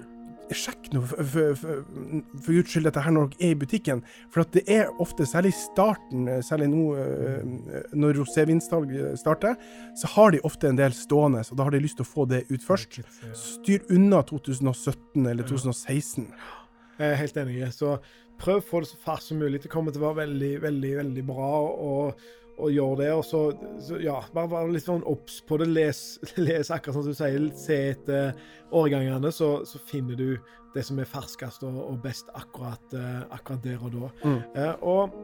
sjekk 0.57 0.89
nå 0.93 1.01
for, 1.07 1.27
for, 1.33 1.57
for, 1.59 1.81
for 2.35 2.55
guds 2.57 2.73
skyld 2.73 2.87
dette 2.89 3.03
her 3.05 3.15
når 3.15 3.31
dere 3.33 3.47
er 3.47 3.55
i 3.55 3.59
butikken. 3.61 4.03
For 4.33 4.43
at 4.43 4.53
det 4.55 4.63
er 4.71 4.89
ofte, 5.03 5.27
særlig 5.29 5.53
i 5.53 5.59
starten, 5.59 6.27
eh, 6.31 6.41
særlig 6.45 6.69
nå 6.71 6.85
eh, 7.01 7.83
når 7.97 8.21
rosévinsalget 8.21 9.19
starter, 9.21 9.59
så 9.99 10.13
har 10.15 10.33
de 10.35 10.41
ofte 10.47 10.71
en 10.71 10.79
del 10.79 10.95
stående, 10.95 11.43
og 11.47 11.59
da 11.59 11.67
har 11.67 11.75
de 11.75 11.83
lyst 11.83 11.99
til 12.01 12.07
å 12.07 12.11
få 12.11 12.27
det 12.31 12.43
ut 12.51 12.65
først. 12.65 13.01
Styr 13.37 13.85
unna 13.93 14.23
2017 14.27 15.25
eller 15.25 15.47
2016. 15.47 16.27
Jeg 17.01 17.07
er 17.15 17.17
helt 17.17 17.37
enig. 17.41 17.63
Så 17.73 17.95
prøv 18.41 18.61
å 18.61 18.65
få 18.65 18.81
det 18.83 18.91
så 18.91 18.99
ferskt 19.01 19.31
som 19.31 19.41
mulig. 19.41 19.61
Det 19.63 19.71
kommer 19.71 19.93
til 19.93 20.03
å 20.03 20.09
være 20.09 20.23
veldig, 20.25 20.51
veldig 20.65 20.91
veldig 20.99 21.25
bra 21.27 21.51
å, 21.61 21.95
å 22.62 22.69
gjør 22.71 22.95
det. 23.02 23.10
Og 23.17 23.24
så, 23.26 23.41
så 23.82 24.00
ja, 24.04 24.19
bare 24.36 24.52
vær 24.52 24.71
litt 24.71 24.86
sånn 24.86 25.04
obs 25.10 25.39
på 25.47 25.58
det. 25.62 25.67
Les, 25.74 26.02
les 26.47 26.71
akkurat 26.71 26.97
som 27.00 27.08
du 27.10 27.13
sier. 27.17 27.50
Se 27.58 27.78
etter 27.95 28.34
årgangene, 28.71 29.32
så, 29.36 29.62
så 29.67 29.82
finner 29.89 30.15
du 30.19 30.30
det 30.76 30.86
som 30.88 31.00
er 31.04 31.10
ferskest 31.10 31.65
og, 31.67 31.76
og 31.89 31.97
best 32.06 32.30
akkurat, 32.38 32.93
eh, 32.95 33.21
akkurat 33.36 33.63
der 33.65 33.82
og 33.84 33.91
da. 33.97 34.10
Mm. 34.24 34.38
Eh, 34.56 34.76
og 34.88 35.17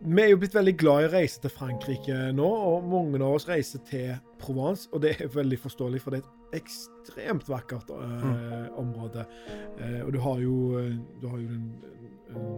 vi 0.00 0.22
er 0.24 0.30
jo 0.32 0.38
blitt 0.40 0.54
veldig 0.56 0.72
glad 0.80 1.02
i 1.04 1.08
å 1.10 1.12
reise 1.12 1.42
til 1.44 1.52
Frankrike 1.52 2.16
nå, 2.32 2.46
og 2.48 2.86
mange 2.88 3.20
av 3.20 3.34
oss 3.36 3.44
reiser 3.50 3.82
til 3.86 4.14
Provence. 4.40 4.88
Og 4.96 5.02
det 5.04 5.12
er 5.20 5.28
veldig 5.34 5.58
forståelig, 5.60 6.00
for 6.02 6.16
det 6.16 6.22
er 6.22 6.24
et 6.24 6.62
ekstremt 6.62 7.46
vakkert 7.52 7.92
eh, 7.94 8.70
område. 8.80 9.26
Eh, 9.78 10.00
og 10.06 10.10
du 10.16 10.18
har 10.24 10.40
jo, 10.42 10.56
du 11.20 11.28
har 11.30 11.38
jo 11.44 11.52
en, 11.60 11.68
en 12.34 12.48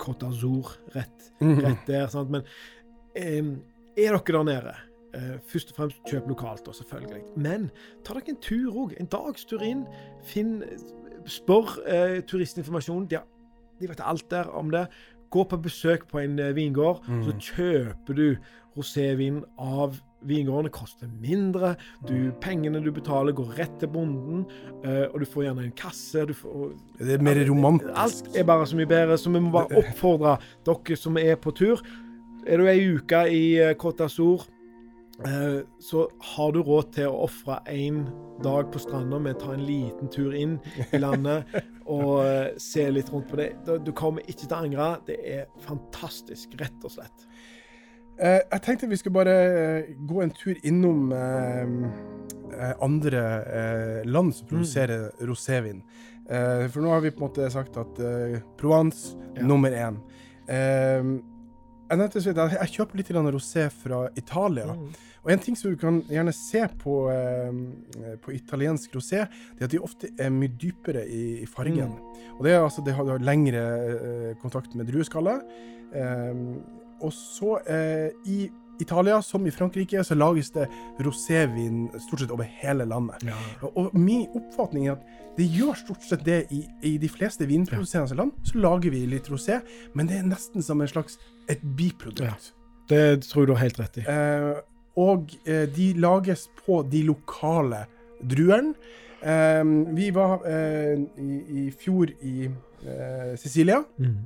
Côte 0.00 0.24
d'Azur 0.24 0.72
rett, 0.94 1.28
Mhm. 1.40 1.60
rett 1.66 1.84
der. 1.86 2.06
Sant? 2.10 2.30
Men 2.30 2.42
er 3.14 3.42
dere 3.96 4.18
der 4.26 4.42
nede 4.48 4.74
eh, 5.14 5.38
Først 5.46 5.70
og 5.70 5.76
fremst 5.76 6.00
kjøp 6.10 6.28
lokalt, 6.28 6.68
og 6.68 6.74
selvfølgelig. 6.74 7.22
Men 7.36 7.70
ta 8.04 8.14
dere 8.16 8.34
en 8.34 8.40
tur 8.42 8.74
òg. 8.84 8.96
En 9.00 9.06
dagstur 9.12 9.62
inn. 9.62 9.84
Finn 10.26 10.62
Spør 11.26 11.78
eh, 11.88 12.18
turistinformasjon. 12.28 13.06
De, 13.08 13.20
de 13.80 13.88
vet 13.88 14.00
alt 14.04 14.26
der 14.30 14.50
om 14.52 14.70
det. 14.74 14.86
Gå 15.32 15.44
på 15.50 15.56
besøk 15.64 16.08
på 16.10 16.18
en 16.22 16.38
eh, 16.38 16.52
vingård, 16.56 17.00
Mm. 17.08 17.22
så 17.24 17.32
kjøper 17.38 18.14
du 18.18 18.26
rosévin 18.76 19.42
av 19.58 19.96
vingården. 20.26 20.64
Det 20.68 20.72
koster 20.72 21.08
mindre. 21.20 21.74
Du, 22.08 22.32
pengene 22.40 22.80
du 22.84 22.90
betaler, 22.92 23.32
går 23.32 23.54
rett 23.58 23.78
til 23.80 23.88
bonden. 23.88 24.44
eh, 24.84 25.06
og 25.12 25.20
du 25.20 25.26
får 25.26 25.44
gjerne 25.48 25.64
en 25.64 25.72
kasse. 25.78 26.26
Får, 26.34 26.72
Det 26.98 27.14
er 27.18 27.22
mer 27.22 27.40
romantisk. 27.48 27.90
Alt 27.96 28.36
er 28.36 28.44
bare 28.44 28.66
så 28.66 28.76
mye 28.76 28.86
bedre, 28.90 29.16
så 29.18 29.30
vi 29.32 29.40
må 29.40 29.50
bare 29.54 29.76
oppfordre 29.80 30.36
dere 30.66 30.96
som 30.96 31.16
er 31.18 31.36
på 31.36 31.54
tur. 31.54 31.80
Er 32.46 32.60
du 32.60 32.66
ei 32.68 32.80
uke 32.96 33.22
i 33.32 33.44
eh, 33.62 33.74
Côte 33.80 34.02
d'Azur, 34.04 34.42
eh, 35.24 35.62
så 35.80 36.04
har 36.34 36.52
du 36.52 36.60
råd 36.66 36.90
til 36.96 37.08
å 37.08 37.22
ofre 37.24 37.60
én 37.72 38.02
dag 38.44 38.68
på 38.74 38.82
stranda 38.82 39.18
med 39.22 39.36
å 39.38 39.40
ta 39.46 39.54
en 39.54 39.64
liten 39.64 40.10
tur 40.12 40.34
inn 40.36 40.58
i 40.92 41.00
landet 41.00 41.48
og 41.86 42.18
eh, 42.26 42.50
se 42.60 42.84
litt 42.92 43.08
rundt 43.14 43.30
på 43.30 43.38
det. 43.40 43.50
Du 43.86 43.92
kommer 43.96 44.24
ikke 44.28 44.44
til 44.44 44.52
å 44.56 44.60
angre. 44.64 44.90
Det 45.08 45.18
er 45.24 45.46
fantastisk, 45.64 46.56
rett 46.60 46.84
og 46.84 46.92
slett. 46.98 47.26
Eh, 48.20 48.40
jeg 48.44 48.62
tenkte 48.62 48.86
vi 48.92 49.00
skulle 49.00 49.16
bare 49.22 49.36
eh, 49.50 49.92
gå 50.06 50.20
en 50.22 50.34
tur 50.36 50.60
innom 50.68 51.08
eh, 51.16 51.64
eh, 52.54 52.74
andre 52.84 53.22
eh, 53.42 54.00
land 54.06 54.34
som 54.36 54.46
produserer 54.52 55.08
rosévin. 55.26 55.80
Eh, 56.28 56.68
for 56.72 56.84
nå 56.84 56.92
har 56.92 57.02
vi 57.04 57.10
på 57.12 57.22
en 57.24 57.30
måte 57.30 57.48
sagt 57.52 57.80
at 57.80 57.98
eh, 58.04 58.36
Provence 58.60 59.16
Ja. 59.34 59.42
nummer 59.48 59.72
én. 59.74 59.96
Jeg, 61.94 62.00
nevnte 62.00 62.58
jeg 62.58 62.72
kjøper 62.74 62.98
litt 62.98 63.10
rosé 63.14 63.68
fra 63.70 64.08
Italia. 64.18 64.74
Og 65.24 65.30
en 65.32 65.40
ting 65.40 65.56
som 65.56 65.72
du 65.72 65.78
kan 65.80 66.00
gjerne 66.10 66.32
se 66.36 66.64
på, 66.82 66.96
eh, 67.08 68.16
på 68.20 68.34
italiensk 68.34 68.96
rosé, 68.96 69.22
det 69.54 69.62
er 69.62 69.68
at 69.68 69.72
de 69.72 69.80
ofte 69.80 70.10
er 70.20 70.32
mye 70.34 70.50
dypere 70.50 71.06
i, 71.06 71.40
i 71.44 71.46
fargen. 71.46 71.94
Og 72.34 72.42
det 72.44 72.52
er 72.52 72.64
altså, 72.64 72.82
det 72.84 72.96
har, 72.96 73.06
det 73.06 73.14
har 73.14 73.24
lengre 73.24 73.62
eh, 73.94 74.34
kontakt 74.42 74.74
med 74.74 74.90
drueskallet. 74.90 75.46
Eh, 75.94 76.42
og 77.04 77.14
så 77.14 77.56
eh, 77.62 78.10
i 78.26 78.50
Italia, 78.80 79.22
som 79.22 79.46
i 79.46 79.50
Frankrike, 79.54 80.04
så 80.04 80.14
lages 80.14 80.50
det 80.54 80.66
rosévin 80.98 81.86
stort 82.00 82.20
sett 82.24 82.32
over 82.34 82.48
hele 82.62 82.84
landet. 82.84 83.22
Ja. 83.26 83.36
Og, 83.74 83.94
min 83.94 84.26
oppfatning 84.34 84.88
er 84.88 84.96
at 84.96 85.04
det 85.38 85.46
gjør 85.50 85.74
stort 85.78 86.02
sett 86.06 86.24
det 86.26 86.40
i, 86.54 86.64
i 86.82 86.96
de 86.98 87.08
fleste 87.10 87.46
vinproduserende 87.46 88.18
land. 88.18 88.34
Så 88.46 88.58
lager 88.58 88.90
vi 88.94 89.04
litt 89.10 89.30
rosé, 89.30 89.60
men 89.94 90.10
det 90.10 90.18
er 90.20 90.28
nesten 90.28 90.62
som 90.62 90.82
en 90.82 90.90
slags 90.90 91.18
et 91.50 91.62
biprodukt. 91.76 92.52
Det 92.90 93.24
tror 93.24 93.42
jeg 93.42 93.48
du 93.48 93.54
har 93.56 93.64
helt 93.64 93.80
rett 93.80 93.98
i. 94.02 94.04
Eh, 94.10 94.52
og 95.00 95.32
eh, 95.46 95.64
de 95.74 95.88
lages 95.98 96.46
på 96.66 96.82
de 96.86 97.02
lokale 97.08 97.86
druene. 98.22 98.74
Eh, 99.24 99.64
vi 99.96 100.10
var 100.14 100.44
eh, 100.46 100.98
i, 101.18 101.40
i 101.64 101.70
fjor 101.72 102.12
i 102.22 102.46
eh, 102.46 103.34
Sicilia, 103.40 103.82
Mm. 103.98 104.18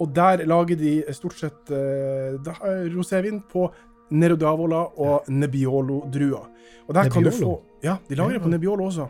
Og 0.00 0.14
der 0.16 0.44
lager 0.46 0.76
de 0.76 0.92
stort 1.12 1.38
sett 1.38 1.70
eh, 1.70 2.36
eh, 2.36 2.86
rosévin 2.94 3.40
på 3.50 3.66
Nero 4.12 4.36
d'Avola 4.36 4.82
og 5.00 5.28
Nebbiolo-druer. 5.28 6.48
Og 6.88 6.94
der 6.94 7.10
kan 7.10 7.24
du 7.24 7.30
få 7.30 7.60
Ja, 7.82 7.96
de 8.08 8.14
lager 8.14 8.32
det 8.32 8.42
på 8.42 8.48
Nebbiolo 8.48 8.84
også. 8.84 9.08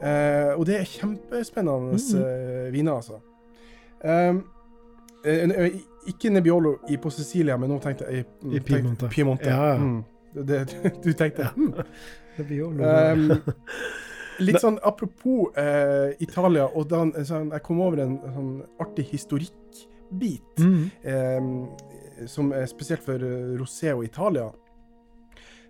Eh, 0.00 0.52
og 0.58 0.66
det 0.66 0.80
er 0.80 0.84
kjempespennende 0.84 1.98
mm. 1.98 2.20
eh, 2.20 2.72
viner, 2.72 2.92
altså. 2.92 3.20
Um, 4.04 4.44
ikke 6.06 6.30
Nebbiolo 6.30 6.74
i, 6.88 6.96
på 6.96 7.10
Sicilia, 7.10 7.56
men 7.56 7.70
nå 7.72 7.78
tenkte 7.80 8.04
jeg 8.10 8.26
I 8.52 8.60
Piemonte. 8.60 9.08
Piemonte. 9.08 9.48
Ja, 9.48 9.70
ja. 9.72 9.76
Mm. 9.78 10.02
Det, 10.34 10.76
du 11.04 11.12
tenkte 11.12 11.42
Ja. 11.42 11.52
Nebbiolo. 12.38 12.82
Det 12.82 13.16
blir 13.16 13.32
Um, 13.32 13.42
litt 14.42 14.60
sånn 14.60 14.78
apropos 14.82 15.54
eh, 15.58 16.14
Italia, 16.24 16.66
og 16.66 16.88
da 16.90 17.04
sånn, 17.26 17.52
jeg 17.54 17.62
kom 17.66 17.80
over 17.84 18.02
en 18.02 18.16
sånn 18.34 18.52
artig 18.82 19.06
historikkbit, 20.10 20.58
mm. 20.58 20.90
eh, 21.02 22.26
som 22.26 22.52
er 22.52 22.66
spesielt 22.66 23.02
for 23.02 23.14
eh, 23.14 23.58
rosé 23.58 23.92
og 23.92 24.04
Italia. 24.04 24.50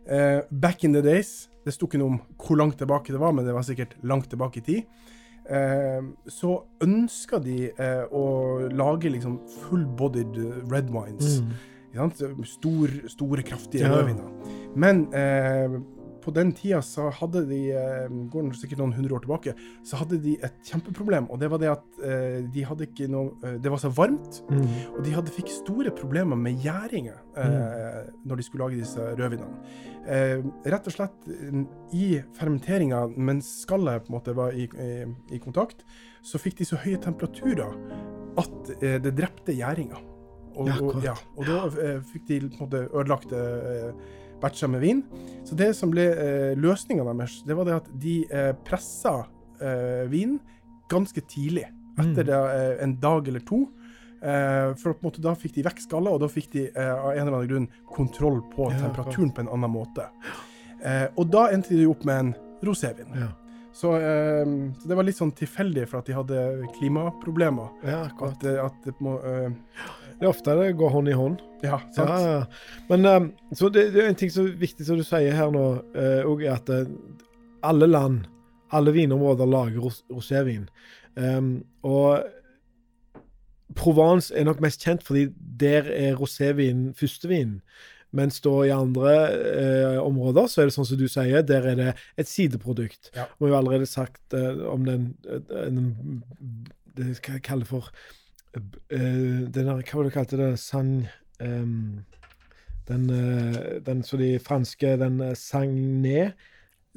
Eh, 0.07 0.40
back 0.51 0.85
in 0.85 0.92
the 0.92 1.03
days, 1.03 1.49
det 1.64 1.73
sto 1.75 1.87
ikke 1.87 1.99
noe 1.99 2.14
om 2.14 2.20
hvor 2.37 2.57
langt 2.57 2.79
tilbake 2.79 3.12
det 3.12 3.20
var, 3.20 3.33
men 3.33 3.44
det 3.44 3.55
var 3.55 3.62
sikkert 3.62 3.97
langt 4.03 4.29
tilbake 4.31 4.61
i 4.61 4.64
tid. 4.64 4.83
Eh, 5.44 6.03
så 6.29 6.64
ønska 6.83 7.38
de 7.38 7.70
eh, 7.70 8.05
å 8.12 8.68
lage 8.73 9.11
liksom 9.11 9.40
full-bodied 9.64 10.70
red 10.70 10.90
wines. 10.90 11.40
Mm. 11.40 11.55
Stor, 12.44 12.90
store, 13.07 13.42
kraftige 13.47 13.87
Ja. 13.87 14.03
Men 14.75 15.12
eh, 15.14 15.77
på 16.24 16.32
den 16.34 16.50
tida 16.56 16.80
så 16.84 17.10
hadde 17.12 17.42
de, 17.50 17.58
eh, 17.76 18.08
går 18.32 18.48
sikkert 18.56 18.80
noen 18.80 18.94
hundre 18.96 19.14
år 19.18 19.24
tilbake, 19.26 19.52
så 19.84 19.98
hadde 20.00 20.18
de 20.24 20.38
et 20.42 20.56
kjempeproblem. 20.64 21.26
Og 21.30 21.38
det 21.42 21.50
var 21.52 21.60
det 21.60 21.68
at 21.74 21.98
eh, 22.02 22.38
de 22.54 22.64
hadde 22.64 22.87
ikke 22.88 23.08
noe 23.12 23.34
eh, 23.44 23.58
Det 23.60 23.70
var 23.72 23.82
så 23.82 23.90
varmt, 23.92 24.40
Mm. 24.50 24.64
og 24.96 25.02
de 25.04 25.12
hadde 25.14 25.32
fikk 25.34 25.48
store 25.52 25.90
problemer 25.94 26.37
med 26.37 26.56
gjæringer 26.64 27.20
eh, 27.37 28.00
når 28.24 28.37
de 28.40 28.46
skulle 28.46 28.64
lage 28.66 28.80
disse 28.80 28.98
rødvinene. 29.18 29.60
Eh, 30.06 30.42
rett 30.68 30.88
og 30.90 30.92
slett 30.92 31.28
i 31.96 32.08
fermenteringa, 32.37 33.04
mens 33.16 33.48
skallet 33.64 34.04
på 34.04 34.12
en 34.12 34.18
måte 34.18 34.34
var 34.37 34.52
i, 34.52 34.66
i, 34.68 34.90
i 35.37 35.38
kontakt, 35.40 35.84
så 36.24 36.40
fikk 36.40 36.58
de 36.60 36.64
så 36.68 36.76
høye 36.80 37.00
temperaturer 37.00 37.72
at 38.40 38.74
eh, 38.82 38.98
det 39.04 39.14
drepte 39.16 39.54
gjæringa. 39.56 40.00
Og, 40.54 40.68
Ja, 40.70 40.74
og, 40.87 41.00
ja, 41.02 41.14
og 41.34 41.48
da 41.48 41.62
fikk 42.12 42.28
de 42.28 42.37
på 42.46 42.52
en 42.52 42.60
måte 42.68 42.82
ødelagte 42.94 43.40
eh, 43.40 44.04
batcher 44.44 44.70
med 44.70 44.85
vin. 44.85 45.00
Så 45.48 45.57
det 45.59 45.72
som 45.76 45.90
ble 45.92 46.04
eh, 46.12 46.52
løsninga 46.61 47.04
deres, 47.11 47.40
det 47.48 47.57
var 47.59 47.68
det 47.68 47.78
at 47.80 47.88
de 48.00 48.18
eh, 48.30 48.52
pressa 48.68 49.22
eh, 49.61 50.04
vin 50.12 50.37
ganske 50.92 51.20
tidlig. 51.33 51.66
etter 51.98 52.24
det, 52.26 52.38
eh, 52.59 52.83
en 52.85 52.96
dag 53.00 53.28
eller 53.30 53.42
to. 53.46 53.64
Eh, 54.24 54.72
for 54.80 54.94
på 54.96 55.04
en 55.04 55.07
måte 55.11 55.22
da 55.22 55.35
fikk 55.37 55.52
de 55.59 55.62
vekk 55.66 55.83
skallet, 55.85 56.11
og 56.16 56.22
da 56.24 56.28
fikk 56.33 56.48
de 56.54 56.62
eh, 56.72 56.90
av 56.94 57.12
en 57.12 57.20
eller 57.26 57.37
annen 57.38 57.50
grunn 57.50 57.68
kontroll 57.92 58.40
på 58.54 58.70
Ja, 58.72 58.78
temperaturen 58.87 59.30
på 59.37 59.44
en 59.44 59.50
annen 59.52 59.70
måte. 59.70 60.07
Eh, 60.83 61.07
og 61.16 61.28
da 61.33 61.48
endte 61.52 61.76
de 61.76 61.85
opp 61.90 62.02
med 62.09 62.22
en 62.22 62.33
rosévin. 62.64 63.12
Ja, 63.20 63.28
Så, 63.74 63.92
eh, 63.98 64.46
så 64.80 64.88
det 64.88 64.96
var 64.96 65.04
litt 65.07 65.18
sånn 65.20 65.33
tilfeldig 65.37 65.85
for 65.90 65.98
at 66.00 66.07
de 66.09 66.16
hadde 66.16 66.40
klimaproblemer. 66.78 67.68
ja. 67.85 68.04
At, 68.22 68.44
at 68.46 69.00
må 69.00 69.18
eh, 69.22 69.50
Det 70.18 70.27
er 70.27 70.31
ofte 70.31 70.55
det 70.59 70.74
går 70.79 70.92
hånd 70.94 71.11
i 71.11 71.16
hånd. 71.18 71.40
Ja, 71.64 71.81
sant? 71.96 72.11
Ja, 72.11 72.18
ja. 72.20 72.85
Men 72.90 73.09
um, 73.09 73.31
så 73.57 73.70
det, 73.72 73.88
det 73.94 74.05
er 74.05 74.12
en 74.12 74.20
ting 74.20 74.33
som 74.33 74.46
er 74.48 74.59
viktig 74.61 74.87
som 74.87 75.00
du 75.00 75.05
sier 75.07 75.35
her 75.35 75.53
nå, 75.55 75.64
og 76.29 76.44
er 76.44 76.55
at 76.55 76.70
uh, 76.70 76.85
alle 77.64 77.88
land, 77.88 78.24
alle 78.74 78.94
vinområder 78.94 79.48
lager 79.48 79.85
ros 79.85 80.03
rosévin. 80.12 80.68
Um, 81.16 81.62
og 81.87 82.24
Provence 83.74 84.35
er 84.35 84.46
nok 84.46 84.61
mest 84.62 84.83
kjent 84.85 85.03
fordi 85.07 85.29
der 85.61 85.88
er 85.90 86.18
rosévin 86.18 86.92
førstevin. 86.98 87.59
Mens 88.14 88.38
da 88.44 88.53
i 88.62 88.70
andre 88.70 89.12
eh, 89.35 89.96
områder 89.98 90.46
så 90.50 90.62
er 90.62 90.70
det 90.70 90.77
sånn 90.77 90.87
som 90.87 90.98
du 91.00 91.09
sier, 91.11 91.42
der 91.46 91.66
er 91.72 91.79
det 91.81 91.94
et 92.20 92.31
sideprodukt. 92.31 93.11
Ja. 93.16 93.27
Vi 93.38 93.48
har 93.48 93.57
jo 93.57 93.59
allerede 93.59 93.88
sagt 93.90 94.37
eh, 94.37 94.61
om 94.70 94.85
den, 94.87 95.09
eh, 95.27 95.42
den 95.50 96.22
Det 96.94 97.09
jeg 97.18 97.42
kaller 97.42 97.66
for 97.66 97.90
den 98.55 99.53
der, 99.55 99.71
Hva 99.83 99.99
var 99.99 100.05
det 100.05 100.11
du 100.11 100.19
kalte 100.19 100.40
det? 100.40 100.51
Sang... 100.62 100.97
Um, 101.43 102.05
den, 102.88 103.11
eh, 103.11 103.81
den 103.81 104.03
så 104.03 104.17
de 104.17 104.38
franske 104.38 104.97
Den 104.97 105.21
Sagné. 105.35 106.33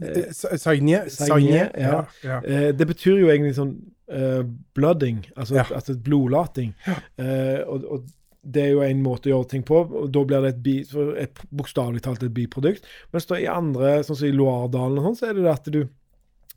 Eh, 0.02 0.32
Sagné. 0.32 1.10
Sagné, 1.10 1.70
ja. 1.78 2.06
ja. 2.24 2.44
Eh, 2.44 2.76
det 2.76 2.88
betyr 2.88 3.22
jo 3.22 3.32
egentlig 3.32 3.56
sånn 3.58 3.74
uh, 4.12 4.44
blooding, 4.78 5.24
altså 5.36 5.58
Ja. 5.58 5.66
altså 5.74 5.96
blodlating. 5.98 6.76
Ja. 6.86 7.00
Uh, 7.18 7.62
og, 7.74 7.88
og 7.96 8.12
det 8.48 8.64
er 8.64 8.76
jo 8.76 8.84
en 8.86 9.02
måte 9.04 9.28
å 9.28 9.34
gjøre 9.34 9.50
ting 9.52 9.64
på, 9.68 9.80
og 9.84 10.12
da 10.14 10.24
blir 10.24 10.44
det 10.46 10.54
et, 10.54 10.60
bi, 10.64 10.76
et 11.20 11.40
bokstavelig 11.50 12.04
talt 12.06 12.22
et 12.24 12.36
biprodukt. 12.36 12.86
Mens 13.12 13.28
da 13.28 13.40
i 13.42 13.50
andre, 13.52 13.98
sånn 14.08 14.20
som 14.22 14.30
i 14.30 14.36
Loiredalen 14.36 15.02
og 15.02 15.10
sånn, 15.10 15.18
så 15.20 15.32
er 15.32 15.40
det 15.40 15.48
det 15.48 15.56
at 15.56 15.72
du 15.74 15.82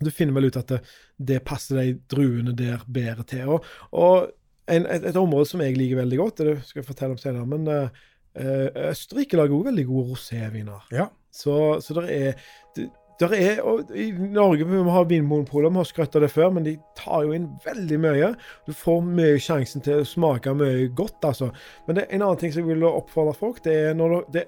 du 0.01 0.09
finner 0.09 0.33
vel 0.33 0.47
ut 0.49 0.57
at 0.57 0.71
det, 0.73 0.79
det 1.21 1.43
passer 1.45 1.77
de 1.77 1.99
druene 2.09 2.55
der 2.57 2.81
bedre 2.89 3.25
til. 3.29 3.51
Og, 3.53 3.67
og 3.93 4.31
en, 4.71 4.87
et, 4.87 5.05
et 5.11 5.17
område 5.21 5.49
som 5.51 5.61
jeg 5.65 5.77
liker 5.79 6.01
veldig 6.01 6.19
godt, 6.21 6.43
det 6.47 6.57
skal 6.69 6.81
jeg 6.83 6.89
fortelle 6.89 7.17
om 7.17 7.21
senere, 7.21 7.47
men 7.51 7.69
uh, 7.69 8.89
Østerrike 8.91 9.37
lager 9.39 9.57
òg 9.59 9.69
veldig 9.73 9.87
gode 9.91 10.15
roséviner. 10.15 10.87
ja. 10.95 11.09
Så, 11.31 11.53
så 11.79 11.95
der 11.95 12.09
er, 12.11 12.41
der 13.21 13.35
er 13.37 13.61
og 13.63 13.93
I 13.95 14.09
Norge 14.35 14.65
vi 14.67 14.81
har 14.91 15.05
vinmonopoler, 15.07 15.71
vi 15.71 15.79
har 15.79 15.87
skrøtt 15.87 16.17
av 16.19 16.25
det 16.25 16.31
før, 16.33 16.49
men 16.57 16.65
de 16.67 16.73
tar 16.99 17.23
jo 17.29 17.37
inn 17.37 17.45
veldig 17.63 17.99
mye. 18.03 18.31
Du 18.67 18.73
får 18.75 18.99
mye 19.07 19.37
sjansen 19.39 19.85
til 19.87 20.01
å 20.03 20.09
smake 20.09 20.51
mye 20.59 20.89
godt, 20.99 21.21
altså. 21.29 21.53
Men 21.87 22.01
det, 22.01 22.09
en 22.11 22.25
annen 22.27 22.41
ting 22.41 22.51
som 22.51 22.65
jeg 22.67 22.73
vil 22.73 22.89
oppfordre 22.89 23.37
folk, 23.39 23.63
det 23.63 23.77
er 23.91 23.95
når 23.95 24.17
du, 24.17 24.33
det 24.41 24.45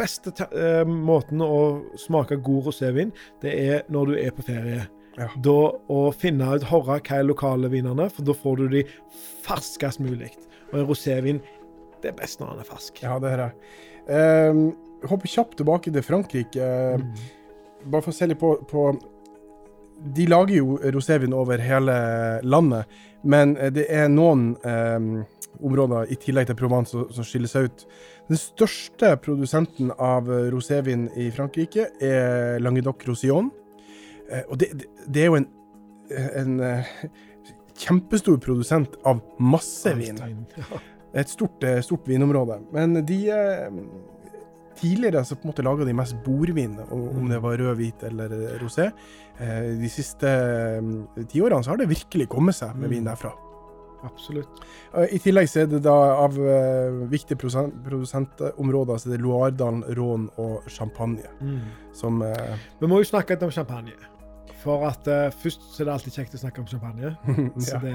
beste 0.00 0.32
te- 0.36 0.48
eh, 0.56 0.88
måten 0.88 1.44
å 1.44 1.82
smake 2.00 2.40
god 2.44 2.70
rosévin, 2.70 3.12
det 3.44 3.52
er 3.66 3.84
når 3.92 4.12
du 4.14 4.16
er 4.24 4.32
på 4.36 4.44
ferie. 4.48 4.86
Ja. 5.16 5.30
Da 5.40 5.56
og 5.92 6.08
finne 6.20 6.48
ut 6.56 6.66
hva 6.68 6.98
er 7.00 7.24
lokale 7.24 7.70
vinene, 7.72 8.08
for 8.12 8.26
da 8.26 8.36
får 8.36 8.60
du 8.60 8.66
de 8.76 8.82
ferskest 9.46 10.02
mulig. 10.04 10.32
Og 10.72 10.80
en 10.80 10.88
rosévin, 10.88 11.40
det 12.02 12.12
er 12.12 12.18
best 12.18 12.40
når 12.40 12.52
den 12.52 12.64
er 12.64 12.68
fersk. 12.68 13.02
Ja, 13.02 13.16
det 13.22 13.32
er 13.32 13.44
det. 13.44 13.50
Um, 14.06 14.64
hopper 15.08 15.30
kjapt 15.30 15.56
tilbake 15.58 15.92
til 15.92 16.04
Frankrike. 16.04 16.70
Mm. 17.00 17.12
Bare 17.86 18.04
for 18.04 18.12
å 18.12 18.16
se 18.16 18.28
litt 18.28 18.40
på, 18.40 18.56
på 18.68 18.88
De 20.16 20.26
lager 20.28 20.58
jo 20.58 20.76
rosévin 20.92 21.34
over 21.34 21.62
hele 21.62 21.96
landet, 22.44 22.84
men 23.24 23.56
eh, 23.56 23.72
det 23.72 23.86
er 23.88 24.10
noen 24.12 24.50
um, 24.60 25.12
områder 25.64 26.10
i 26.12 26.18
tillegg 26.20 26.50
til 26.50 26.58
Provence 26.58 26.92
som, 26.92 27.06
som 27.16 27.24
skiller 27.24 27.48
seg 27.48 27.70
ut. 27.70 27.86
Den 28.28 28.40
største 28.40 29.14
produsenten 29.24 29.94
av 29.96 30.28
rosévin 30.52 31.06
i 31.16 31.30
Frankrike 31.32 31.88
er 32.02 32.60
Languedoc-Roussillon. 32.60 33.48
Eh, 33.48 33.65
og 34.48 34.58
det, 34.58 34.72
det, 35.06 35.22
er 35.22 35.26
jo 35.30 35.38
en, 35.40 35.46
en 36.10 36.60
eh, 36.60 36.90
kjempestor 37.78 38.38
produsent 38.42 38.96
av 39.06 39.20
masse 39.38 39.92
vin. 39.98 40.16
Det 40.16 41.22
er 41.22 41.24
et 41.24 41.32
stort, 41.32 41.62
eh, 41.64 41.80
stort 41.84 42.08
vinområde. 42.10 42.60
Men 42.74 43.00
de 43.06 43.20
eh, 43.30 43.80
Tidligere 44.76 45.22
så 45.24 45.38
på 45.40 45.46
en 45.46 45.48
måte 45.54 45.62
laga 45.64 45.86
de 45.88 45.92
mest 45.96 46.18
bordvin, 46.20 46.74
om 46.92 47.06
om 47.08 47.28
det 47.32 47.38
var 47.40 47.56
rød, 47.56 47.76
hvit 47.78 48.02
eller 48.04 48.28
eh, 48.36 48.58
rosé. 48.60 48.90
Eh, 49.40 49.70
De 49.80 49.88
siste 49.88 50.28
eh, 50.28 51.24
tiårene 51.32 51.64
så 51.64 51.70
har 51.72 51.78
det 51.80 51.88
virkelig 51.88 52.26
kommet 52.28 52.58
seg 52.58 52.74
med 52.76 52.90
Mm. 52.90 52.92
vin 52.92 53.04
derfra. 53.08 53.32
Absolutt. 54.06 54.60
Eh, 54.94 55.16
I 55.16 55.20
tillegg 55.22 55.48
så 55.50 55.62
er 55.64 55.70
det 55.70 55.82
da 55.86 55.94
av 56.22 56.36
eh, 56.38 56.98
viktige 57.10 57.38
produsentområder 57.40 59.00
så 59.00 59.10
er 59.10 59.16
det 59.16 59.22
Loiredalen, 59.24 59.84
Rhône 59.96 60.30
og 60.42 60.66
Champagne 60.72 61.26
som 61.96 62.22
eh, 62.22 62.68
Vi 62.80 62.90
må 62.90 63.00
jo 63.00 63.08
snakke 63.08 63.34
litt 63.34 63.46
om 63.46 63.54
champagne. 63.54 63.96
For 64.56 64.82
at 64.88 65.06
uh, 65.06 65.28
først 65.30 65.62
så 65.74 65.82
er 65.82 65.86
det 65.86 65.92
alltid 65.94 66.16
kjekt 66.16 66.34
å 66.34 66.40
snakke 66.40 66.62
om 66.62 66.66
champagne. 66.66 67.12
Så 67.68 67.76
ja. 67.76 67.80
det, 67.84 67.94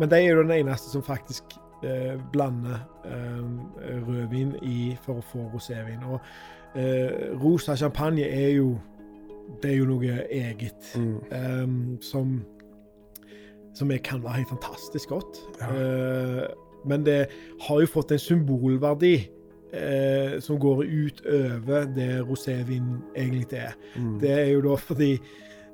men 0.00 0.08
de 0.08 0.20
er 0.20 0.30
jo 0.30 0.44
den 0.44 0.54
eneste 0.54 0.92
som 0.92 1.02
faktisk 1.04 1.56
uh, 1.82 2.14
blander 2.32 2.78
uh, 3.04 3.42
rødvin 4.06 4.54
i 4.64 4.94
for 5.04 5.20
å 5.20 5.26
få 5.32 5.48
rosévin. 5.52 6.04
Og 6.06 6.20
rosa 7.40 7.72
champagne 7.76 8.26
er 8.28 8.50
jo 8.58 8.74
Det 9.62 9.70
er 9.70 9.76
jo 9.78 9.84
noe 9.88 10.16
eget. 10.28 10.88
Mm. 10.98 11.20
Um, 11.30 11.76
som 12.02 12.40
som 13.76 13.90
jeg 13.92 14.02
kan 14.06 14.22
være 14.24 14.40
helt 14.40 14.48
fantastisk 14.54 15.12
godt. 15.12 15.40
Ja. 15.60 15.68
Eh, 15.68 16.44
men 16.86 17.04
det 17.06 17.26
har 17.66 17.80
jo 17.82 17.86
fått 17.90 18.12
en 18.14 18.20
symbolverdi 18.22 19.14
eh, 19.74 20.36
som 20.40 20.58
går 20.62 20.84
utover 20.86 21.88
det 21.96 22.22
rosévin 22.28 22.96
egentlig 23.16 23.58
er. 23.60 23.74
Mm. 23.96 24.14
Det 24.22 24.30
er 24.32 24.46
jo 24.54 24.62
da 24.68 24.76
fordi 24.80 25.10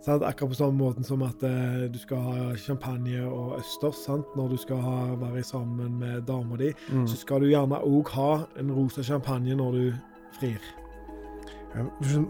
sant, 0.03 0.25
Akkurat 0.27 0.51
på 0.51 0.59
samme 0.59 0.79
måten 0.81 1.05
som 1.07 1.23
at 1.23 1.43
eh, 1.47 1.85
du 1.93 1.99
skal 2.03 2.25
ha 2.27 2.55
champagne 2.59 3.23
og 3.29 3.59
østers 3.61 4.01
sant, 4.09 4.27
når 4.37 4.49
du 4.55 4.57
skal 4.59 4.81
ha, 4.83 4.97
være 5.21 5.45
sammen 5.47 5.99
med 6.01 6.25
dama 6.27 6.57
di, 6.59 6.73
Mm. 6.91 7.07
så 7.07 7.17
skal 7.17 7.41
du 7.45 7.47
gjerne 7.53 7.79
òg 7.87 8.09
ha 8.17 8.33
en 8.59 8.73
rosa 8.73 9.03
champagne 9.03 9.55
når 9.55 9.73
du 9.79 9.93
frir. 10.41 10.59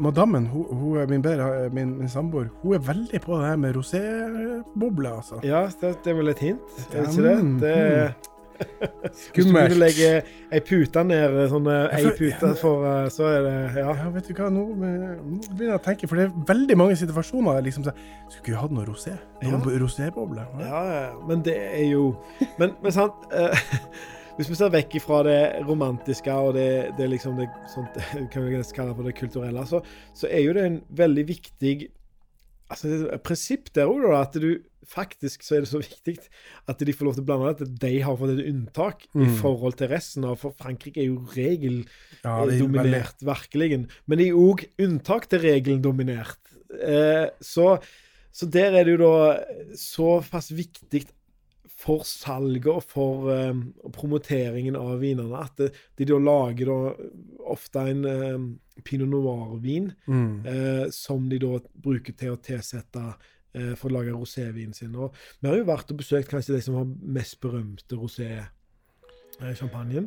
Madammen, 0.00 0.46
hun, 0.46 0.66
hun 0.70 1.09
min, 1.11 1.22
bedre, 1.22 1.68
min, 1.74 1.96
min 1.98 2.09
samboer, 2.09 2.46
hun 2.62 2.74
er 2.74 2.83
veldig 2.87 3.20
på 3.24 3.38
det 3.40 3.46
her 3.48 3.57
med 3.57 3.74
rosébobler, 3.76 5.16
altså. 5.16 5.40
Ja, 5.46 5.64
det, 5.81 5.96
det 6.05 6.12
er 6.12 6.18
vel 6.20 6.28
et 6.31 6.38
hint, 6.38 6.76
er 6.92 7.00
det 7.02 7.09
ikke 7.11 7.24
det? 7.28 7.38
Mm, 7.44 7.57
det 7.61 7.72
er, 7.78 8.12
Hvis 9.02 9.33
du 9.35 9.40
Skummelt. 9.42 9.72
legge 9.81 10.09
ei 10.55 10.61
pute 10.62 11.02
ned, 11.09 11.35
sånn 11.50 11.66
eh, 11.72 11.96
ei 11.96 12.12
pute 12.14 12.52
for 12.61 12.85
eh, 12.87 13.09
Så 13.11 13.24
er 13.26 13.40
det 13.42 13.55
Ja. 13.81 13.88
Ja, 13.98 14.11
vet 14.14 14.28
du 14.28 14.37
hva, 14.38 14.50
nå, 14.55 14.62
nå 14.78 14.90
begynner 15.48 15.72
jeg 15.72 15.81
å 15.81 15.83
tenke, 15.83 16.07
for 16.07 16.20
det 16.20 16.28
er 16.28 16.44
veldig 16.52 16.76
mange 16.78 16.94
situasjoner 17.00 17.59
der 17.59 17.66
liksom 17.66 17.88
Skulle 17.88 18.44
ikke 18.44 18.61
hatt 18.61 18.76
noe 18.76 18.87
rosé? 18.87 19.16
Noen 19.42 19.57
Ja. 19.66 19.81
rosébobler? 19.83 20.46
Ja, 20.62 20.83
ja, 20.92 21.02
men 21.26 21.42
det 21.42 21.57
er 21.59 21.88
jo 21.90 22.05
Men, 22.61 22.76
men 22.85 22.94
sant 22.94 23.26
eh, 23.35 23.66
Hvis 24.42 24.50
vi 24.50 24.59
ser 24.59 24.72
vekk 24.74 24.98
fra 25.05 25.20
det 25.22 25.40
romantiske 25.68 26.35
og 26.35 26.57
det, 26.57 26.68
det 26.98 27.07
liksom 27.12 27.37
det 27.38 27.46
sånt, 27.70 27.94
kan 28.33 28.42
vi 28.48 28.59
kalle 28.74 28.94
for 28.98 29.07
det 29.07 29.14
kulturelle, 29.14 29.62
så, 29.70 29.78
så 30.18 30.26
er 30.26 30.42
jo 30.42 30.55
det 30.57 30.64
en 30.66 30.81
veldig 30.98 31.24
viktig 31.31 31.76
altså 32.72 33.18
prinsipp 33.22 33.68
der 33.76 33.87
òg, 33.90 34.09
at 34.16 34.35
du 34.40 34.50
faktisk 34.88 35.44
så 35.46 35.55
er 35.59 35.62
det 35.62 35.70
så 35.70 35.78
viktig 35.85 36.16
at 36.72 36.83
de 36.83 36.94
får 36.96 37.07
lov 37.07 37.14
til 37.14 37.22
å 37.22 37.28
blande 37.28 37.52
det, 37.61 37.68
at 37.68 37.81
de 37.85 37.92
har 38.02 38.18
fått 38.18 38.35
et 38.35 38.46
unntak 38.50 39.05
i 39.12 39.22
Mm. 39.22 39.37
forhold 39.38 39.76
til 39.78 39.92
resten 39.92 40.24
av 40.26 40.40
For 40.42 40.57
Frankrike 40.59 40.98
er 41.05 41.11
jo 41.12 41.20
regeldominert, 41.37 43.22
Ja, 43.22 43.28
eh, 43.28 43.28
virkelig. 43.31 43.87
Men 44.09 44.18
de 44.18 44.28
er 44.33 44.40
òg 44.42 44.64
unntak 44.83 45.28
til 45.31 45.44
regelen 45.44 45.83
dominert. 45.85 46.38
Eh, 46.83 47.28
så, 47.44 47.76
så 48.33 48.48
der 48.50 48.74
er 48.81 48.88
det 48.88 48.96
jo 48.98 49.05
da 49.05 49.44
såpass 49.78 50.50
viktig 50.57 51.07
for 51.83 52.05
salget 52.07 52.71
og 52.71 52.85
for 52.87 53.27
eh, 53.35 53.51
promoteringen 53.97 54.77
av 54.79 55.01
vinene 55.03 55.35
at 55.42 55.59
de, 55.59 55.66
de 55.99 56.05
da 56.12 56.18
lager 56.23 56.66
da 56.71 56.79
ofte 57.53 57.79
en 57.90 58.01
eh, 58.07 58.38
pinot 58.87 59.11
noir-vin 59.11 59.90
mm. 60.07 60.47
eh, 60.47 60.87
som 60.95 61.27
de 61.31 61.38
da 61.42 61.59
bruker 61.83 62.12
til 62.18 62.31
å 62.37 62.42
tilsette 62.42 63.03
eh, 63.11 63.75
for 63.79 63.87
å 63.90 63.95
lage 63.99 64.14
rosévinen 64.14 64.75
sin. 64.77 64.95
Og 64.95 65.09
vi 65.40 65.49
har 65.51 65.57
jo 65.59 65.66
vært 65.68 65.90
og 65.92 65.99
besøkt 66.05 66.31
kanskje 66.31 66.55
de 66.57 66.62
som 66.64 66.75
har 66.79 66.87
mest 67.18 67.37
berømte 67.42 67.95
rosé-sjampanjen. 67.99 70.07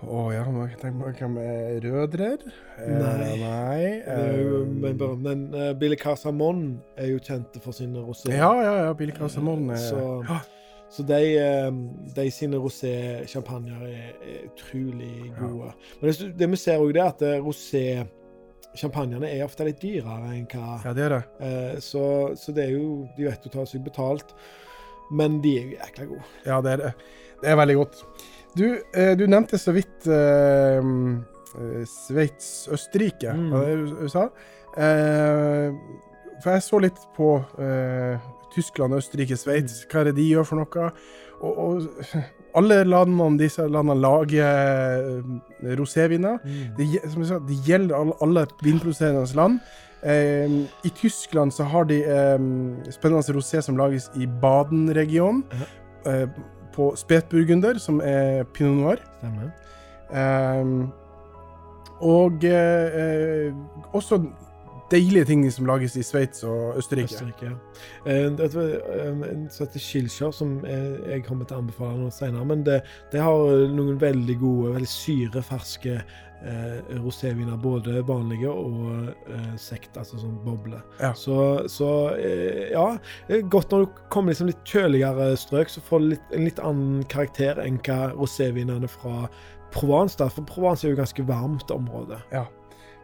Å 0.00 0.32
ja, 0.32 0.46
må 0.48 0.64
jeg 0.64 0.78
tenke 0.80 1.04
på 1.04 1.12
hva 1.12 1.28
med 1.28 1.84
Rødrer? 1.84 2.40
Eh, 2.80 2.88
Nei. 2.88 3.36
nei 3.42 4.00
er 4.08 4.40
eh, 4.40 4.64
men. 4.64 4.96
Men 5.20 5.52
uh, 5.52 5.76
Billy 5.76 5.92
Casamon 6.00 6.80
er 6.96 7.12
jo 7.12 7.20
kjent 7.20 7.52
for 7.60 7.76
sine 7.76 8.00
rosé. 8.00 8.32
Ja, 8.32 8.48
ja, 8.64 8.80
ja. 8.86 8.94
Billy 8.96 9.12
Casamon. 9.12 9.68
eh, 9.74 9.82
Så- 9.90 10.24
ja. 10.24 10.40
Så 10.90 11.04
de, 11.06 11.18
eh, 11.38 11.70
de 12.16 12.24
sine 12.34 12.58
rosé-sjampanjer 12.58 13.82
er, 13.86 14.08
er 14.26 14.40
utrolig 14.48 15.30
gode. 15.38 15.68
Men 16.00 16.10
det, 16.10 16.30
det 16.40 16.48
vi 16.50 16.56
ser 16.58 16.80
òg, 16.82 16.90
er 16.96 17.04
at 17.12 17.22
eh, 17.22 17.36
rosé-champagnene 17.44 19.28
er 19.30 19.44
ofte 19.46 19.66
litt 19.68 19.78
dyrere 19.82 20.32
enn 20.34 20.48
hva 20.50 20.80
ja, 20.84 20.92
det 20.96 21.04
er 21.06 21.14
det. 21.14 21.20
eh, 21.46 21.76
så, 21.84 22.02
så 22.38 22.54
det 22.56 22.64
er 22.68 22.74
jo 22.74 23.06
De 23.16 23.28
vet 23.28 23.46
å 23.46 23.52
ta 23.54 23.64
seg 23.70 23.84
betalt. 23.86 24.34
men 25.14 25.40
de 25.42 25.56
er 25.58 25.64
jo 25.68 25.78
jækla 25.78 26.04
gode. 26.10 26.26
Ja, 26.46 26.60
det 26.62 26.72
er 26.76 26.82
det. 26.84 26.90
Det 27.40 27.48
er 27.50 27.56
veldig 27.58 27.74
godt. 27.80 28.02
Du, 28.58 28.66
eh, 28.94 29.12
du 29.18 29.24
nevnte 29.30 29.58
så 29.58 29.72
vidt 29.74 30.06
eh, 30.10 30.78
eh, 30.82 31.80
Sveits, 31.90 32.68
Østerrike, 32.70 33.32
Mm. 33.34 33.48
var 33.50 33.66
det 33.66 33.76
du 34.04 34.08
sa? 34.10 34.26
Eh, 34.78 35.70
for 36.42 36.54
jeg 36.54 36.62
så 36.62 36.78
litt 36.82 37.00
på 37.16 37.32
eh, 37.58 38.18
Tyskland, 38.54 38.94
Østerrike, 38.98 39.36
Sveits. 39.36 39.84
Hva 39.90 40.02
er 40.02 40.10
det 40.10 40.18
de 40.18 40.28
gjør 40.28 40.48
for 40.48 40.60
noe? 40.60 40.90
Og, 41.40 41.58
og 41.58 42.14
alle 42.58 42.82
landene, 42.84 43.38
disse 43.40 43.64
landene 43.66 44.00
lager 44.00 45.22
roséviner. 45.78 46.40
Mm. 46.44 46.72
Det, 46.78 46.88
sa, 47.28 47.38
det 47.46 47.60
gjelder 47.66 47.96
alle, 47.96 48.16
alle 48.22 48.46
vinproduserende 48.62 49.26
land. 49.38 49.60
Eh, 50.02 50.56
I 50.84 50.90
Tyskland 50.96 51.52
så 51.52 51.64
har 51.68 51.84
de 51.84 52.00
eh, 52.04 52.38
spennende 52.90 53.36
rosé 53.36 53.60
som 53.60 53.76
lages 53.76 54.10
i 54.16 54.26
Baden-regionen. 54.40 55.44
Eh, 56.06 56.26
på 56.74 56.92
Spetburgunder, 56.96 57.78
som 57.78 58.00
er 58.04 58.44
pinot 58.54 58.76
noir. 58.78 59.04
Stemmer. 59.18 59.50
Eh, 60.10 60.88
og 62.00 62.44
eh, 62.44 63.00
eh, 63.00 63.54
også 63.92 64.22
deilige 64.90 65.24
ting 65.30 65.44
som 65.52 65.68
lages 65.68 65.96
i 65.96 66.02
Sveits 66.06 66.44
og 66.46 66.78
Østerrike. 66.80 67.14
Østerrike, 67.14 67.50
ja. 67.50 67.56
Eh, 68.04 68.30
Det 68.36 68.48
er 68.54 69.22
en 69.30 69.46
som 69.50 70.32
som 70.32 70.56
jeg, 70.64 71.22
kommer 71.26 71.44
til 71.44 71.56
å 71.56 71.60
anbefale 71.64 71.98
noe 71.98 72.10
senere. 72.14 72.44
Men 72.44 72.64
det, 72.66 72.80
det 73.12 73.20
har 73.22 73.68
noen 73.74 74.00
veldig 74.00 74.36
gode, 74.40 74.74
veldig 74.74 74.90
syreferske 74.90 75.94
eh, 76.00 76.80
roséviner. 77.04 77.56
Både 77.60 78.02
vanlige 78.06 78.50
og 78.50 79.10
eh, 79.30 79.54
sekt, 79.56 79.96
altså 79.96 80.20
sånn 80.20 80.38
boble. 80.44 80.80
Ja. 81.00 81.12
Så, 81.14 81.68
så 81.70 81.90
eh, 82.16 82.70
ja. 82.74 82.86
Det 83.28 83.38
er 83.40 83.48
godt 83.52 83.72
når 83.72 83.86
du 83.86 84.04
kommer 84.12 84.34
liksom 84.34 84.50
litt 84.50 84.64
kjøligere 84.64 85.32
strøk, 85.40 85.70
så 85.72 85.82
får 85.86 86.04
du 86.04 86.12
litt, 86.14 86.36
en 86.36 86.46
litt 86.48 86.62
annen 86.62 87.02
karakter 87.10 87.60
enn 87.62 87.80
hva 87.86 88.12
rosévinene 88.16 88.90
fra 88.90 89.28
Provence. 89.74 90.18
da, 90.18 90.26
For 90.28 90.46
Provence 90.48 90.86
er 90.86 90.94
jo 90.94 91.02
ganske 91.02 91.26
varmt 91.28 91.70
område. 91.70 92.18
Ja. 92.34 92.46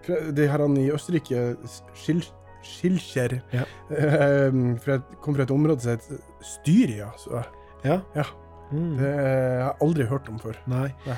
De 0.06 0.46
her 0.48 0.64
i 0.78 0.90
Østerrike, 0.94 1.56
Schil- 1.94 2.32
Schilcher, 2.66 3.40
Ja. 3.52 3.62
eh, 3.90 4.50
for 4.82 4.90
jeg 4.96 5.02
kom 5.22 5.34
fra 5.36 5.42
et 5.46 5.50
område 5.54 5.80
som 5.80 5.92
heter 5.96 6.18
Styria. 6.42 7.12
Så 7.16 7.42
Ja. 7.84 8.00
Ja. 8.14 8.24
Mm. 8.72 8.96
det 8.98 9.06
har 9.06 9.26
jeg 9.28 9.72
aldri 9.82 10.04
hørt 10.06 10.28
om 10.28 10.38
før. 10.38 10.56
Nei. 10.66 10.88
Nei. 11.06 11.16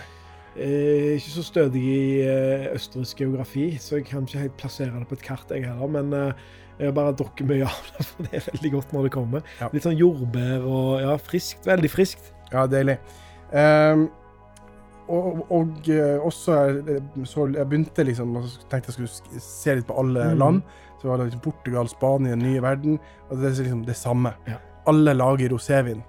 Eh, 0.59 1.15
ikke 1.17 1.31
så 1.31 1.43
stødig 1.47 1.81
i 1.81 2.21
eh, 2.27 2.75
østerriksk 2.75 3.17
geografi, 3.23 3.79
så 3.81 3.97
jeg 3.97 4.07
kan 4.07 4.27
ikke 4.27 4.39
helt 4.43 4.57
plassere 4.59 4.91
det 4.99 5.09
på 5.09 5.15
et 5.15 5.23
kart, 5.23 5.45
jeg 5.51 5.65
heller. 5.65 5.87
Men 5.89 6.13
eh, 6.13 6.33
jeg 6.79 6.87
har 6.89 6.93
bare 6.93 7.15
drukket 7.17 7.47
mye 7.49 7.65
av 7.65 7.89
det, 7.97 8.07
for 8.09 8.23
det 8.25 8.35
er 8.35 8.51
veldig 8.51 8.73
godt 8.73 8.93
når 8.93 9.03
det 9.09 9.13
kommer. 9.13 9.43
Ja. 9.61 9.69
Litt 9.73 9.83
sånn 9.87 9.97
jordbær 9.97 10.67
og 10.67 11.01
ja, 11.01 11.17
friskt. 11.17 11.65
Veldig 11.67 11.91
friskt. 11.91 12.33
Ja, 12.53 12.67
deilig. 12.67 12.99
Ehm, 13.53 14.09
og, 15.09 15.41
og 15.55 15.89
eh, 15.93 16.17
også 16.21 16.59
eh, 16.69 17.03
så 17.25 17.49
Jeg 17.55 17.69
begynte 17.69 18.05
liksom 18.05 18.37
og 18.37 18.47
tenkte 18.71 18.93
jeg 18.93 18.97
skulle 18.99 19.43
se 19.43 19.75
litt 19.79 19.89
på 19.89 19.97
alle 20.01 20.31
mm. 20.33 20.39
land. 20.39 20.63
Så 21.01 21.09
var 21.09 21.19
det 21.19 21.29
liksom 21.29 21.45
Portugal, 21.45 21.89
Spania, 21.89 22.37
nye 22.37 22.63
verden. 22.63 22.99
Og 23.29 23.39
det 23.39 23.51
er 23.51 23.61
liksom 23.63 23.85
det 23.87 23.97
samme. 23.97 24.35
Ja. 24.49 24.59
Alle 24.89 25.15
lager 25.15 25.53
rosévin. 25.55 26.03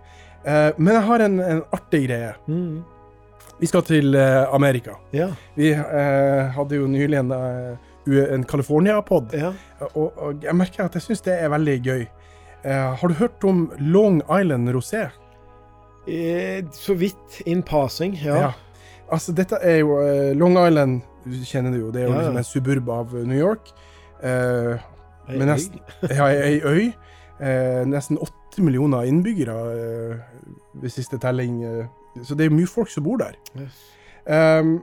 Eh, 0.43 0.71
men 0.77 0.93
jeg 0.93 1.03
har 1.09 1.25
en, 1.25 1.39
en 1.39 1.61
artig 1.75 2.05
greie. 2.07 2.33
Mm. 2.47 2.81
Vi 3.59 3.67
skal 3.67 3.83
til 3.83 4.15
eh, 4.15 4.53
Amerika. 4.55 4.95
Ja. 5.11 5.33
Vi 5.55 5.73
eh, 5.75 6.51
hadde 6.55 6.79
jo 6.79 6.87
nylig 6.87 7.19
en, 7.19 7.31
eh, 7.35 8.21
en 8.33 8.45
California-pod, 8.47 9.35
ja. 9.35 9.51
og, 9.91 10.13
og 10.15 10.45
jeg 10.45 10.55
merker 10.55 10.87
at 10.87 10.95
jeg 10.95 11.03
syns 11.09 11.25
det 11.27 11.35
er 11.35 11.51
veldig 11.51 11.75
gøy. 11.83 12.05
Eh, 12.63 12.95
har 13.01 13.11
du 13.11 13.19
hørt 13.19 13.43
om 13.43 13.67
Long 13.79 14.21
Island 14.23 14.71
Rosé? 14.71 15.09
Eh, 16.07 16.63
så 16.71 16.95
vidt 16.95 17.41
in 17.45 17.61
passing, 17.63 18.15
ja. 18.23 18.53
Altså, 19.11 19.33
dette 19.37 19.57
er 19.65 19.79
jo 19.81 19.95
uh, 19.99 20.31
Long 20.37 20.57
Island, 20.61 21.01
du 21.25 21.37
kjenner 21.45 21.73
det 21.73 21.79
jo, 21.81 21.91
det 21.93 22.03
er 22.03 22.07
jo 22.07 22.13
Ja, 22.13 22.15
ja. 22.15 22.21
liksom 22.21 22.37
en 22.37 22.47
suburb 22.47 22.89
av 22.93 23.13
New 23.25 23.37
York. 23.39 23.71
Uh, 24.23 24.77
Ei 25.29 25.37
Men 25.37 25.53
øy. 25.53 25.61
ja, 26.09 26.27
ei 26.33 26.59
øy. 26.65 26.91
Uh, 27.39 27.85
nesten 27.87 28.17
åtte 28.19 28.63
millioner 28.65 29.07
innbyggere 29.07 29.55
uh, 29.55 30.15
ved 30.81 30.89
siste 30.93 31.17
telling. 31.21 31.63
Uh, 31.65 32.23
så 32.25 32.35
det 32.35 32.45
er 32.49 32.53
mye 32.53 32.67
folk 32.67 32.89
som 32.91 33.05
bor 33.05 33.17
der. 33.21 33.37
Yes. 33.59 33.77
Um, 34.29 34.79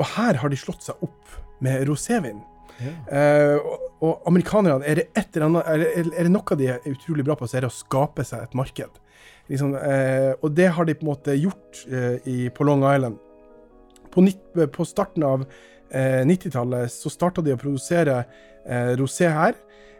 og 0.00 0.06
her 0.16 0.38
har 0.40 0.48
de 0.52 0.56
slått 0.58 0.84
seg 0.86 1.02
opp 1.04 1.36
med 1.62 1.84
rosévin. 1.88 2.40
Yeah. 2.82 3.52
Eh, 3.54 3.58
og, 3.62 3.82
og 4.02 4.22
amerikanerne, 4.26 4.82
er 4.88 4.98
det, 4.98 5.04
et 5.14 5.36
eller 5.36 5.46
annet, 5.46 5.66
er, 5.68 5.82
det, 5.82 6.14
er 6.18 6.26
det 6.26 6.32
noe 6.32 6.56
de 6.58 6.66
er 6.72 6.86
utrolig 6.90 7.24
bra 7.26 7.36
på, 7.38 7.46
så 7.46 7.58
er 7.58 7.66
det 7.66 7.70
å 7.70 7.74
skape 7.76 8.24
seg 8.26 8.46
et 8.46 8.56
marked. 8.58 8.96
Liksom, 9.50 9.74
eh, 9.78 10.32
og 10.40 10.56
det 10.56 10.70
har 10.74 10.88
de 10.88 10.96
på 10.98 11.04
en 11.06 11.10
måte 11.12 11.36
gjort 11.38 11.82
eh, 11.86 12.16
i, 12.26 12.36
på 12.54 12.66
Long 12.66 12.82
Island. 12.88 13.20
På, 14.12 14.24
på 14.72 14.86
starten 14.88 15.24
av 15.26 15.44
eh, 15.92 16.22
90-tallet 16.28 16.92
så 16.92 17.12
starta 17.12 17.44
de 17.44 17.54
å 17.54 17.60
produsere 17.60 18.22
eh, 18.66 18.92
rosé 19.00 19.30
her. 19.32 19.56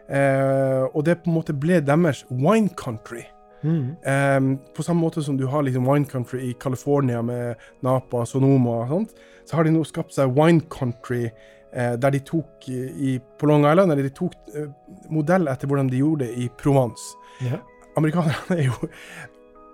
Eh, 0.07 0.83
og 0.91 1.05
det 1.07 1.21
på 1.23 1.31
en 1.31 1.37
måte 1.39 1.55
ble 1.55 1.79
deres 1.81 2.23
wine 2.29 2.71
country. 2.77 3.23
Mm. 3.63 3.95
Eh, 4.03 4.39
på 4.75 4.83
samme 4.83 5.01
måte 5.01 5.23
som 5.23 5.37
du 5.39 5.45
har 5.47 5.63
liksom 5.63 5.87
wine 5.87 6.05
country 6.05 6.49
i 6.49 6.53
California 6.59 7.21
med 7.21 7.55
Napa, 7.81 8.25
Sonoma 8.27 8.81
og 8.83 8.89
sånt, 8.91 9.19
så 9.47 9.57
har 9.57 9.67
de 9.67 9.75
nå 9.75 9.83
skapt 9.87 10.15
seg 10.15 10.31
wine 10.35 10.63
country 10.71 11.25
eh, 11.25 11.93
der 11.99 12.15
de 12.15 12.23
tok 12.27 12.67
i, 12.71 12.79
i, 13.09 13.17
på 13.39 13.47
Long 13.49 13.67
Island, 13.67 13.91
eller 13.91 14.07
de 14.07 14.15
tok 14.15 14.35
eh, 14.55 14.71
modell 15.11 15.47
etter 15.51 15.71
hvordan 15.71 15.91
de 15.91 16.01
gjorde 16.03 16.27
det 16.27 16.43
i 16.43 16.49
Provence. 16.59 17.13
Yeah. 17.43 17.63
Amerikanerne 17.97 18.57
er 18.57 18.67
jo 18.67 18.91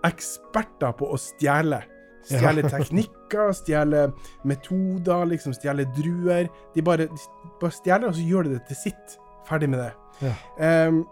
eksperter 0.07 0.93
på 0.99 1.09
å 1.11 1.17
stjele. 1.19 1.81
Stjele 2.27 2.65
Ja. 2.65 2.71
teknikker, 2.75 3.53
stjele 3.57 4.03
metoder, 4.43 5.25
liksom 5.29 5.55
stjele 5.55 5.87
druer. 5.97 6.49
De 6.75 6.83
bare, 6.85 7.07
de 7.07 7.53
bare 7.61 7.75
stjeler, 7.75 8.09
og 8.09 8.17
så 8.17 8.27
gjør 8.27 8.49
de 8.49 8.57
det 8.57 8.65
til 8.67 8.81
sitt. 8.87 9.17
Ferdig 9.47 9.69
med 9.71 9.81
det. 9.81 9.93
Ja. 10.21 10.87
Um, 10.87 11.03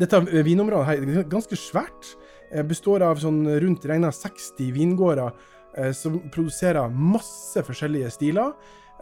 dette 0.00 0.20
vinområdet 0.46 0.86
her 0.86 1.04
er 1.04 1.30
ganske 1.30 1.56
svært. 1.58 2.14
Eh, 2.50 2.64
består 2.66 3.02
av 3.06 3.20
sånn 3.22 3.44
rundt 3.62 3.84
regna 3.86 4.10
60 4.14 4.72
vingårder 4.74 5.30
eh, 5.76 5.92
som 5.94 6.18
produserer 6.34 6.90
masse 6.90 7.62
forskjellige 7.66 8.10
stiler. 8.14 8.54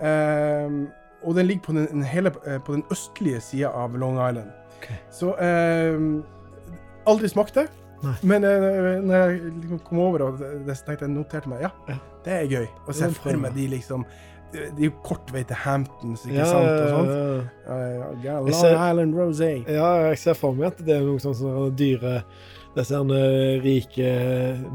Ehm, 0.05 0.87
og 1.25 1.35
den 1.35 1.49
ligger 1.49 1.65
på 1.65 1.73
den, 1.73 1.89
den 1.91 2.05
hele, 2.07 2.33
eh, 2.47 2.61
på 2.63 2.77
den 2.77 2.85
østlige 2.93 3.41
sida 3.43 3.73
av 3.75 3.97
Long 3.99 4.19
Island. 4.21 4.53
Okay. 4.79 4.99
Så 5.11 5.35
ehm, 5.43 6.25
Aldri 7.09 7.29
smakt 7.33 7.57
det. 7.57 7.71
Nei. 8.03 8.15
Men 8.23 8.45
uh, 8.47 9.03
når 9.03 9.15
jeg 9.25 9.39
liksom 9.63 9.79
kom 9.89 9.99
over 10.05 10.23
og 10.29 10.39
tenkte 10.41 11.01
jeg 11.07 11.11
noterte 11.11 11.51
meg 11.51 11.65
ja, 11.67 11.71
Ja. 11.89 11.97
det 12.25 12.33
er 12.37 12.51
gøy. 12.53 12.67
å 12.87 12.95
se 12.95 13.09
for 13.17 13.37
meg 13.43 13.55
de 13.57 13.65
liksom 13.73 14.05
Det 14.53 14.69
er 14.79 14.85
jo 14.87 14.93
kort 15.05 15.29
vei 15.35 15.43
til 15.45 15.59
Hamptons, 15.61 16.23
ikke 16.25 16.39
Ja, 16.39 16.45
sant? 16.47 16.69
Og 16.69 16.93
sånt. 16.95 17.11
ja, 17.67 17.79
Ja, 17.89 18.05
ja, 18.23 18.37
Long 18.41 18.53
ser- 18.55 18.79
Island 18.79 19.15
Rosé. 19.19 19.51
ja, 19.69 19.89
jeg 20.09 20.19
ser 20.19 20.35
for 20.39 20.53
meg 20.55 20.67
at 20.73 20.79
det 20.87 20.95
er 20.97 21.03
noen 21.05 21.19
sånn 21.21 21.35
som 21.37 21.75
dyre 21.77 22.23
Disse 22.77 22.95
her 22.95 23.61
rike 23.65 24.09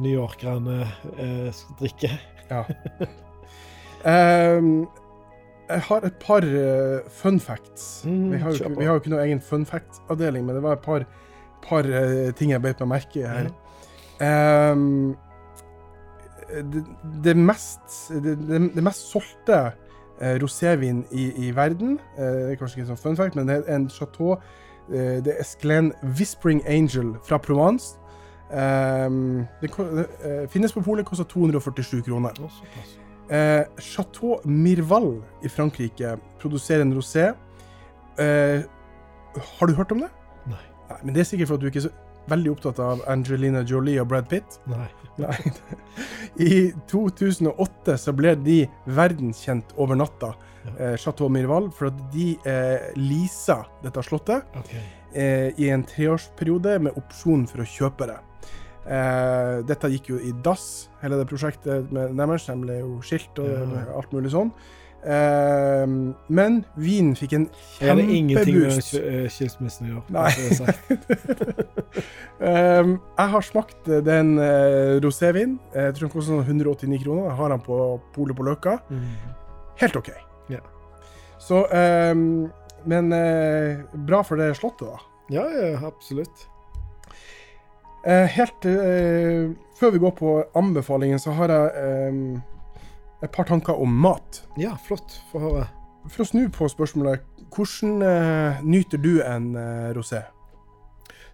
New 0.02 0.12
Yorkerne 0.12 0.82
eh, 1.18 1.52
drikker. 1.80 2.20
Ja. 2.50 2.66
um, 4.04 4.88
jeg 5.70 5.82
har 5.88 6.06
et 6.10 6.18
par 6.20 6.44
uh, 6.44 7.00
fun 7.08 7.40
facts. 7.40 8.04
Mm, 8.06 8.32
vi, 8.34 8.38
har 8.42 8.52
jo 8.58 8.72
vi 8.76 8.86
har 8.86 8.98
jo 8.98 9.02
ikke 9.04 9.14
noe 9.14 9.24
egen 9.24 9.40
fun 9.42 9.64
facts-avdeling, 9.70 10.44
men 10.46 10.58
det 10.58 10.64
var 10.66 10.76
et 10.78 10.84
par, 10.84 11.06
par 11.64 11.88
eh, 11.88 12.32
ting 12.38 12.54
jeg 12.54 12.62
beit 12.64 12.82
meg 12.84 12.92
merke 12.98 13.22
i 13.22 13.28
her. 13.28 13.52
Ehm, 14.24 15.16
det, 16.54 16.84
det 17.24 17.38
mest 17.38 18.12
det, 18.14 18.36
det, 18.76 18.84
mest 18.84 19.10
solgte 19.10 19.60
eh, 20.22 20.36
rosévin 20.42 21.02
i, 21.12 21.48
i 21.48 21.56
verden 21.56 21.98
eh, 22.18 22.24
Det 22.24 22.52
er 22.52 22.60
kanskje 22.60 22.78
ikke 22.78 22.86
en 22.86 22.92
sånn 22.92 23.02
fun 23.02 23.18
fact, 23.18 23.40
men 23.40 23.50
det 23.50 23.58
er 23.58 23.76
en 23.76 23.88
chateau 23.90 24.36
eh, 24.36 25.18
Det 25.26 25.34
er 25.34 25.48
Sklen 25.48 25.92
Whispering 26.04 26.62
Angel 26.70 27.16
fra 27.26 27.42
Provence. 27.42 27.98
Um, 28.54 29.48
det, 29.62 29.72
uh, 29.80 30.04
eh, 30.22 30.50
finnes 30.50 30.74
på 30.74 30.82
polet, 30.86 31.06
koster 31.06 31.26
247 31.26 32.04
kroner. 32.06 32.38
Uh. 32.38 32.52
Eh, 33.34 33.64
Chateau 33.82 34.42
Mirval 34.46 35.24
i 35.44 35.50
Frankrike 35.50 36.18
produserer 36.40 36.82
en 36.82 36.94
rosé. 36.94 37.32
Uh, 38.20 38.62
har 39.58 39.66
du 39.66 39.74
hørt 39.74 39.92
om 39.92 40.04
det? 40.04 40.10
Nei. 40.94 41.00
Men 41.04 41.16
det 41.18 41.24
er 41.26 41.30
sikkert 41.34 41.50
for 41.52 41.58
at 41.60 41.64
du 41.66 41.70
ikke 41.72 41.82
er 41.84 41.88
så 41.90 41.94
veldig 42.32 42.52
opptatt 42.54 42.78
av 42.80 43.02
Angelina 43.12 43.66
Jolie 43.68 44.00
og 44.00 44.08
Brad 44.14 44.30
Pitt. 44.32 44.60
Nei. 44.72 44.86
Nei. 45.24 45.36
I 46.42 46.72
2008 46.90 47.98
så 48.02 48.14
ble 48.18 48.32
de 48.42 48.62
verdenskjent 48.90 49.74
over 49.78 50.00
natta, 50.00 50.34
Ja. 50.64 50.72
eh, 50.80 50.96
Chateau 50.98 51.28
Mirval, 51.30 51.68
for 51.76 51.90
at 51.92 51.98
de 52.14 52.38
eh, 52.48 52.86
leasa 52.96 53.66
dette 53.84 54.00
slottet 54.08 54.46
okay. 54.56 54.80
eh, 55.14 55.50
i 55.60 55.68
en 55.76 55.84
treårsperiode 55.84 56.78
med 56.86 56.96
opsjon 57.02 57.44
for 57.52 57.66
å 57.66 57.68
kjøpe 57.68 58.08
det. 58.08 58.16
Eh, 58.88 59.58
dette 59.68 59.92
gikk 59.92 60.10
jo 60.14 60.22
i 60.24 60.32
dass, 60.44 60.88
hele 61.04 61.20
det 61.20 61.28
prosjektet 61.30 61.92
med 61.96 62.16
deres. 62.20 62.48
De 62.48 62.56
ble 62.64 62.80
jo 62.80 62.96
skilt 63.04 63.44
og 63.44 63.52
Ja. 63.52 63.84
alt 64.00 64.12
mulig 64.16 64.32
sånn. 64.32 64.54
Eh, 65.04 65.84
men 66.40 66.60
vinen 66.80 67.16
fikk 67.20 67.34
en 67.36 67.46
Jeg 67.82 67.90
hadde 67.90 68.04
ingenting 68.08 68.56
med 68.56 68.72
kjempeboost. 68.72 68.94
eh, 69.00 69.28
skilsmissen 69.34 69.88
å 69.88 69.92
gjøre. 69.92 70.04
Nei. 70.16 70.32
det 70.40 70.60
er. 72.44 72.80
Um, 72.84 72.94
jeg 73.18 73.32
har 73.36 73.46
smakt 73.46 73.88
eh, 73.92 74.02
den 74.04 74.34
uh, 74.40 75.00
rosévin. 75.04 75.58
Jeg 75.76 75.96
tror 75.96 76.08
den 76.08 76.14
koster 76.16 76.34
sånn 76.34 76.48
189 76.48 77.04
kroner. 77.04 77.28
Jeg 77.30 77.38
har 77.40 77.54
den 77.54 77.64
på 77.66 77.80
Polet 78.16 78.38
på 78.38 78.48
Løkka. 78.48 78.78
Mm. 78.90 79.12
Helt 79.84 80.00
OK. 80.00 80.10
Ja. 80.52 80.60
Så 81.40 81.66
um, 81.68 82.50
Men 82.88 83.12
uh, 83.16 83.84
bra 84.08 84.24
for 84.28 84.40
det 84.40 84.54
slottet, 84.60 84.88
da. 84.88 85.00
Ja, 85.32 85.46
ja, 85.52 85.78
absolutt. 85.88 86.48
Eh, 88.04 88.26
helt 88.36 88.66
eh, 88.68 89.54
Før 89.80 89.94
vi 89.96 90.00
går 90.04 90.12
på 90.18 90.32
anbefalingen, 90.60 91.20
så 91.24 91.32
har 91.38 91.54
jeg 91.54 91.94
et 93.24 93.32
par 93.32 93.48
tanker 93.48 93.80
om 93.80 93.90
mat. 94.04 94.44
Ja, 94.60 94.76
flott. 94.88 95.16
Få 95.32 95.42
høre. 95.44 95.68
For 96.12 96.26
å 96.26 96.28
snu 96.28 96.48
på 96.52 96.68
spørsmålet, 96.68 97.24
hvordan 97.54 98.04
eh, 98.04 98.64
nyter 98.68 99.00
du 99.00 99.14
en 99.24 99.54
eh, 99.56 99.92
rosé? 99.96 100.26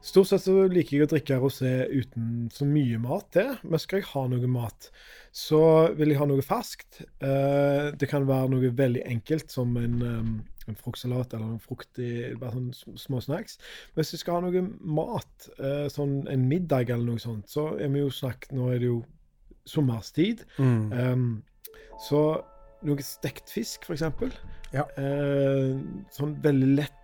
Stort 0.06 0.30
sett 0.30 0.46
så 0.46 0.54
liker 0.72 0.96
jeg 0.96 1.08
å 1.08 1.10
drikke 1.12 1.40
rosé 1.42 1.72
uten 1.92 2.46
så 2.56 2.64
mye 2.64 3.00
mat 3.04 3.26
til, 3.36 3.50
men 3.68 3.82
skal 3.82 4.00
jeg 4.00 4.08
ha 4.14 4.22
noe 4.32 4.52
mat, 4.52 4.88
så 5.36 5.62
vil 5.98 6.14
jeg 6.14 6.22
ha 6.22 6.28
noe 6.30 6.46
ferskt. 6.46 7.02
Eh, 7.26 7.90
det 8.00 8.08
kan 8.12 8.30
være 8.30 8.54
noe 8.54 8.72
veldig 8.78 9.04
enkelt, 9.10 9.52
som 9.52 9.76
en, 9.82 10.00
um, 10.00 10.32
en 10.70 10.80
fruktsalat 10.80 11.36
eller 11.36 11.58
en 11.58 11.60
fruktig, 11.64 12.14
bare 12.40 12.56
sånn 12.56 13.00
små 13.02 13.20
snacks. 13.26 13.60
Men 13.92 14.04
hvis 14.04 14.16
jeg 14.16 14.24
skal 14.24 14.40
ha 14.40 14.46
noe 14.46 14.64
mat, 15.02 15.50
eh, 15.58 15.90
sånn 15.92 16.22
en 16.32 16.48
middag 16.48 16.94
eller 16.94 17.10
noe 17.10 17.26
sånt, 17.26 17.52
så 17.52 17.74
er 17.76 17.92
vi 17.92 18.06
jo 18.06 18.14
snakket 18.14 18.56
Nå 18.56 18.72
er 18.72 18.80
det 18.80 18.94
jo 18.94 19.02
sommerstid. 19.68 20.48
Um, 20.62 21.42
så 22.00 22.24
noe 22.88 23.04
stekt 23.04 23.52
fisk, 23.52 23.90
eksempel. 23.92 24.32
Ja. 24.74 24.86
Eh, 25.00 25.76
sånn 26.16 26.36
veldig 26.44 26.72
lett 26.78 26.96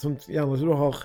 sånn, 0.00 0.18
Gjerne 0.28 0.58
som 0.60 0.68
du 0.68 0.76
har 0.76 1.00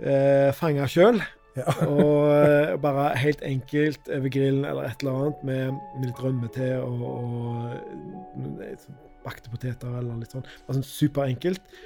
eh, 0.00 0.50
fanga 0.56 0.88
sjøl. 0.90 1.22
Ja. 1.54 1.70
og 1.86 2.32
eh, 2.34 2.74
bare 2.82 3.12
helt 3.20 3.44
enkelt 3.46 4.08
over 4.10 4.32
grillen 4.32 4.64
eller 4.66 4.88
et 4.88 5.04
eller 5.04 5.20
annet 5.20 5.44
med, 5.46 5.82
med 5.94 6.08
litt 6.08 6.22
rømme 6.24 6.50
til 6.54 6.82
og, 6.82 7.04
og 7.12 8.88
bakte 9.24 9.52
poteter 9.52 10.00
eller 10.00 10.18
litt 10.22 10.34
sånn. 10.34 10.48
Sånn 10.66 10.86
superenkelt. 10.86 11.76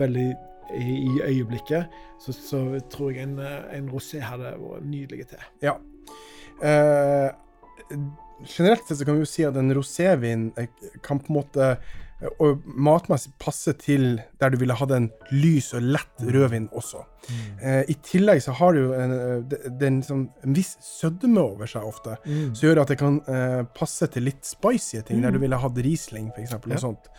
Veldig 0.00 0.28
i, 0.74 0.84
i 0.84 1.22
øyeblikket. 1.24 1.96
Så, 2.20 2.34
så 2.36 2.60
tror 2.92 3.14
jeg 3.14 3.24
en, 3.24 3.38
en 3.40 3.88
rosé 3.92 4.20
hadde 4.24 4.54
vært 4.60 4.86
nydelig 4.88 5.28
til. 5.32 5.48
Ja. 5.64 5.78
Eh, 6.64 7.30
generelt 8.46 8.86
sett 8.88 8.98
så 8.98 9.04
kan 9.08 9.14
vi 9.18 9.24
jo 9.26 9.30
si 9.34 9.44
at 9.48 9.56
en 9.56 9.74
rosévin 9.74 10.50
eh, 10.58 10.66
kan 11.02 11.18
på 11.20 11.32
en 11.32 11.38
måte 11.42 11.70
eh, 11.74 12.30
og 12.40 12.62
matmessig 12.64 13.32
passe 13.42 13.72
til 13.82 14.20
der 14.40 14.50
du 14.54 14.56
ville 14.60 14.72
hatt 14.78 14.92
en 14.96 15.10
lys 15.34 15.72
og 15.76 15.82
lett 15.82 16.22
rødvin 16.24 16.68
også. 16.72 17.02
Eh, 17.60 17.82
I 17.90 17.94
tillegg 18.06 18.40
så 18.44 18.52
har 18.56 18.72
det 18.76 18.80
jo 18.84 18.92
en, 18.96 19.12
eh, 19.12 19.86
en, 19.88 19.98
sånn, 20.06 20.22
en 20.46 20.54
viss 20.56 20.76
sødme 20.84 21.42
over 21.42 21.66
seg 21.68 21.84
ofte, 21.84 22.16
Mm. 22.24 22.54
som 22.54 22.68
gjør 22.68 22.80
at 22.82 22.88
det 22.94 22.98
kan 23.02 23.20
eh, 23.28 23.62
passe 23.76 24.06
til 24.14 24.24
litt 24.30 24.44
spicy 24.46 25.02
ting, 25.02 25.20
der 25.24 25.32
du 25.34 25.38
ville 25.42 25.56
hatt 25.60 25.76
Riesling 25.84 26.30
f.eks. 26.36 26.54
Ja. 26.70 26.76
sånt. 26.80 27.10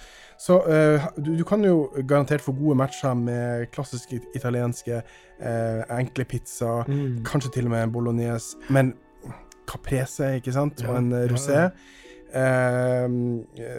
Så 0.42 0.58
eh, 0.68 1.06
du, 1.18 1.36
du 1.38 1.44
kan 1.48 1.62
jo 1.64 1.90
garantert 2.08 2.42
få 2.44 2.52
gode 2.58 2.76
matcher 2.80 3.14
med 3.16 3.70
klassiske 3.72 4.22
italienske 4.36 5.04
enkle 5.90 6.26
pizza, 6.26 6.84
Mm. 6.88 7.24
kanskje 7.28 7.52
til 7.54 7.66
og 7.66 7.72
med 7.72 7.84
en 7.84 7.92
bolognese, 7.92 8.56
men 8.70 8.94
caprese, 9.68 10.36
ikke 10.40 10.54
sant, 10.54 10.82
og 10.88 10.96
en 10.98 11.12
eh, 11.14 11.28
rosé. 11.32 11.54
ja. 11.60 11.70
Eh, 12.36 13.08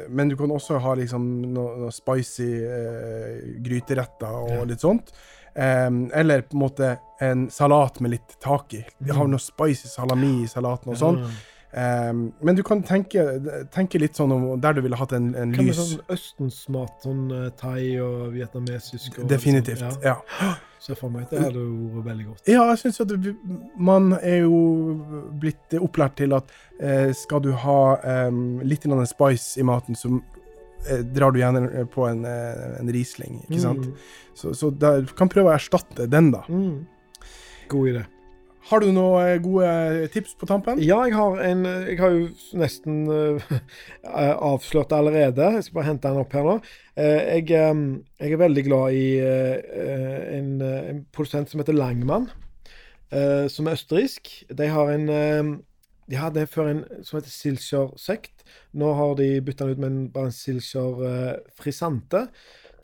men 0.08 0.28
du 0.30 0.36
kan 0.38 0.50
også 0.54 0.78
ha 0.80 0.94
liksom 0.96 1.24
noe, 1.52 1.74
noe 1.82 1.92
spicy 1.92 2.46
eh, 2.64 3.40
gryteretter 3.64 4.38
og 4.38 4.62
litt 4.70 4.80
sånt. 4.84 5.12
Eh, 5.56 5.90
eller 6.20 6.42
på 6.46 6.56
en 6.56 6.62
måte 6.62 6.94
en 7.20 7.46
salat 7.52 8.00
med 8.04 8.14
litt 8.16 8.36
tak 8.40 8.74
i. 8.78 8.84
De 8.98 9.12
har 9.12 9.24
Mm. 9.26 9.30
noe 9.36 9.40
spicy 9.44 9.88
salami 9.88 10.42
i 10.44 10.48
salaten 10.48 10.92
og 10.92 10.96
sånn. 11.00 11.20
Eh, 11.72 12.12
men 12.14 12.54
du 12.56 12.62
kan 12.62 12.82
tenke, 12.86 13.24
tenke 13.74 13.98
litt 14.00 14.16
sånn 14.16 14.32
om 14.32 14.44
der 14.62 14.76
du 14.76 14.82
ville 14.84 14.96
hatt 14.96 15.12
en, 15.16 15.32
en 15.34 15.52
Hva 15.52 15.64
med 15.64 15.72
lys 15.72 15.80
sånn 15.80 16.14
østensmat? 16.14 16.94
Sånn 17.04 17.24
eh, 17.34 17.48
thai 17.58 17.98
og 18.00 18.30
vietnamesisk? 18.36 19.18
Og 19.22 19.28
Definitivt. 19.30 19.82
Sånn, 19.82 20.00
Ja. 20.06 20.16
ja. 20.40 20.54
Ser 20.86 20.94
for 20.94 21.10
meg 21.10 21.24
at 21.24 21.32
det 21.32 21.40
hadde 21.40 21.62
vært 21.96 22.04
veldig 22.06 22.24
godt. 22.28 22.42
Ja, 22.46 22.62
jeg 22.70 22.78
syns 22.84 23.00
at 23.02 23.08
det- 23.08 23.34
man 23.76 24.12
er 24.20 24.44
jo 24.44 24.60
blitt 25.40 25.74
opplært 25.80 26.14
til 26.20 26.36
at 26.36 26.52
eh, 26.78 27.10
skal 27.16 27.40
du 27.42 27.50
ha 27.52 27.96
eh, 28.04 28.30
litt 28.62 28.86
spice 29.08 29.58
i 29.58 29.64
maten, 29.66 29.96
så 29.98 30.20
eh, 30.86 31.02
drar 31.02 31.32
du 31.32 31.40
gjerne 31.40 31.86
på 31.90 32.06
en, 32.06 32.24
eh, 32.24 32.78
en 32.78 32.92
Riesling, 32.92 33.40
ikke 33.48 33.60
sant? 33.60 33.86
Mm. 33.88 33.96
Så, 34.34 34.54
så 34.54 34.70
du 34.70 35.06
kan 35.16 35.28
prøve 35.28 35.50
å 35.50 35.56
erstatte 35.56 36.06
den, 36.08 36.30
da. 36.30 36.44
Mm. 36.48 36.86
God 37.68 37.88
idé. 37.88 38.06
Har 38.66 38.82
du 38.82 38.88
noen 38.90 39.22
eh, 39.22 39.36
gode 39.38 40.08
tips 40.10 40.34
på 40.40 40.48
tampen? 40.50 40.80
Ja, 40.82 40.98
jeg 41.06 41.14
har 41.14 41.38
en 41.44 41.62
Jeg 41.64 42.00
har 42.00 42.14
jo 42.16 42.24
nesten 42.58 43.04
uh, 43.12 43.52
avslørt 44.42 44.90
det 44.90 44.98
allerede. 44.98 45.52
Jeg 45.54 45.68
skal 45.68 45.78
bare 45.78 45.90
hente 45.92 46.10
den 46.10 46.24
opp 46.24 46.34
her 46.34 46.48
nå. 46.48 46.56
Uh, 46.98 47.20
jeg, 47.36 47.46
um, 47.70 47.84
jeg 48.18 48.34
er 48.34 48.42
veldig 48.42 48.64
glad 48.66 48.98
i 48.98 49.06
uh, 49.22 50.16
en, 50.36 50.50
eh, 50.62 50.90
en 50.90 51.00
produsent 51.14 51.50
som 51.50 51.62
heter 51.62 51.76
Langmann, 51.76 52.28
eh, 53.12 53.46
som 53.52 53.66
er 53.66 53.78
østerriksk. 53.78 54.32
De 54.58 54.68
har 54.72 54.92
en 54.92 55.08
eh, 55.08 55.54
De 56.06 56.14
hadde 56.14 56.46
før 56.46 56.68
en 56.70 56.84
som 57.02 57.18
heter 57.18 57.32
Silcher 57.34 57.94
Sekt. 57.98 58.44
Nå 58.72 58.92
har 58.94 59.16
de 59.18 59.40
bytta 59.42 59.66
den 59.66 59.74
ut 59.74 59.82
med 59.82 59.90
en, 59.90 60.04
bare 60.14 60.30
en 60.30 60.36
Silcher 60.36 61.02
eh, 61.06 61.32
Frisante 61.58 62.28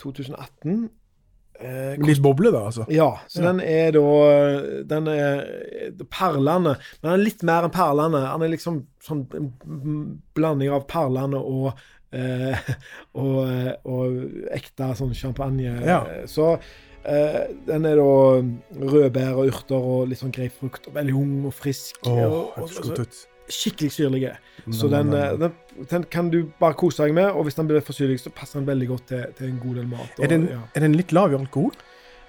2018. 0.02 0.90
Eh, 1.60 1.94
Litt 2.02 2.22
boble, 2.22 2.50
da, 2.50 2.64
altså. 2.70 2.86
ja, 2.90 3.10
så 3.28 3.42
Ja. 3.42 3.52
den 3.52 3.60
er 3.60 3.92
da 3.92 4.82
Den 4.88 5.06
er 5.08 5.92
perlende. 6.10 6.76
Men 7.02 7.10
den 7.10 7.20
er 7.20 7.24
litt 7.24 7.42
mer 7.42 7.62
enn 7.68 7.70
perlende. 7.74 8.22
Den 8.24 8.42
er 8.42 8.48
liksom 8.56 8.86
sånn 9.04 9.26
en 9.36 10.20
blanding 10.34 10.70
av 10.72 10.86
perlende 10.90 11.38
og 11.38 11.74
eh, 12.12 12.56
og, 13.14 13.36
eh, 13.48 13.74
og 13.84 14.48
ekte 14.52 14.90
sånn 14.98 15.14
champagne. 15.14 15.76
Ja. 15.86 16.00
Så 16.26 16.58
eh, 17.04 17.42
den 17.66 17.86
er 17.86 17.96
da 17.96 18.42
rødbær 18.92 19.36
og 19.38 19.52
urter 19.52 19.76
og 19.78 20.08
litt 20.10 20.18
sånn 20.18 20.34
grapefrukt. 20.34 20.88
Og 20.88 20.94
veldig 20.98 21.14
ung 21.14 21.46
og 21.46 21.54
frisk. 21.54 22.02
Oh, 22.06 22.18
og, 22.18 22.58
og, 22.58 22.70
og. 22.98 23.31
Skikkelig 23.48 23.92
syrlig. 23.92 24.22
Så 24.70 24.86
Mm, 24.86 24.92
den, 24.92 25.06
mm, 25.06 25.14
eh, 25.14 25.38
den, 25.38 25.86
den 25.90 26.04
kan 26.04 26.30
du 26.30 26.44
bare 26.60 26.74
kose 26.74 27.02
deg 27.02 27.14
med. 27.14 27.30
Og 27.30 27.44
hvis 27.44 27.54
den 27.54 27.66
blir 27.66 27.80
for 27.80 27.92
syrlig, 27.92 28.20
så 28.20 28.30
passer 28.30 28.60
den 28.60 28.66
veldig 28.68 28.88
godt 28.88 29.06
til, 29.08 29.24
til 29.38 29.48
en 29.48 29.60
god 29.62 29.74
del 29.74 29.88
mat. 29.88 30.12
Og, 30.18 30.24
er, 30.24 30.28
den, 30.28 30.48
ja. 30.48 30.60
er 30.74 30.80
den 30.80 30.94
litt 30.94 31.12
lav 31.12 31.32
i 31.32 31.38
alkohol? 31.38 31.72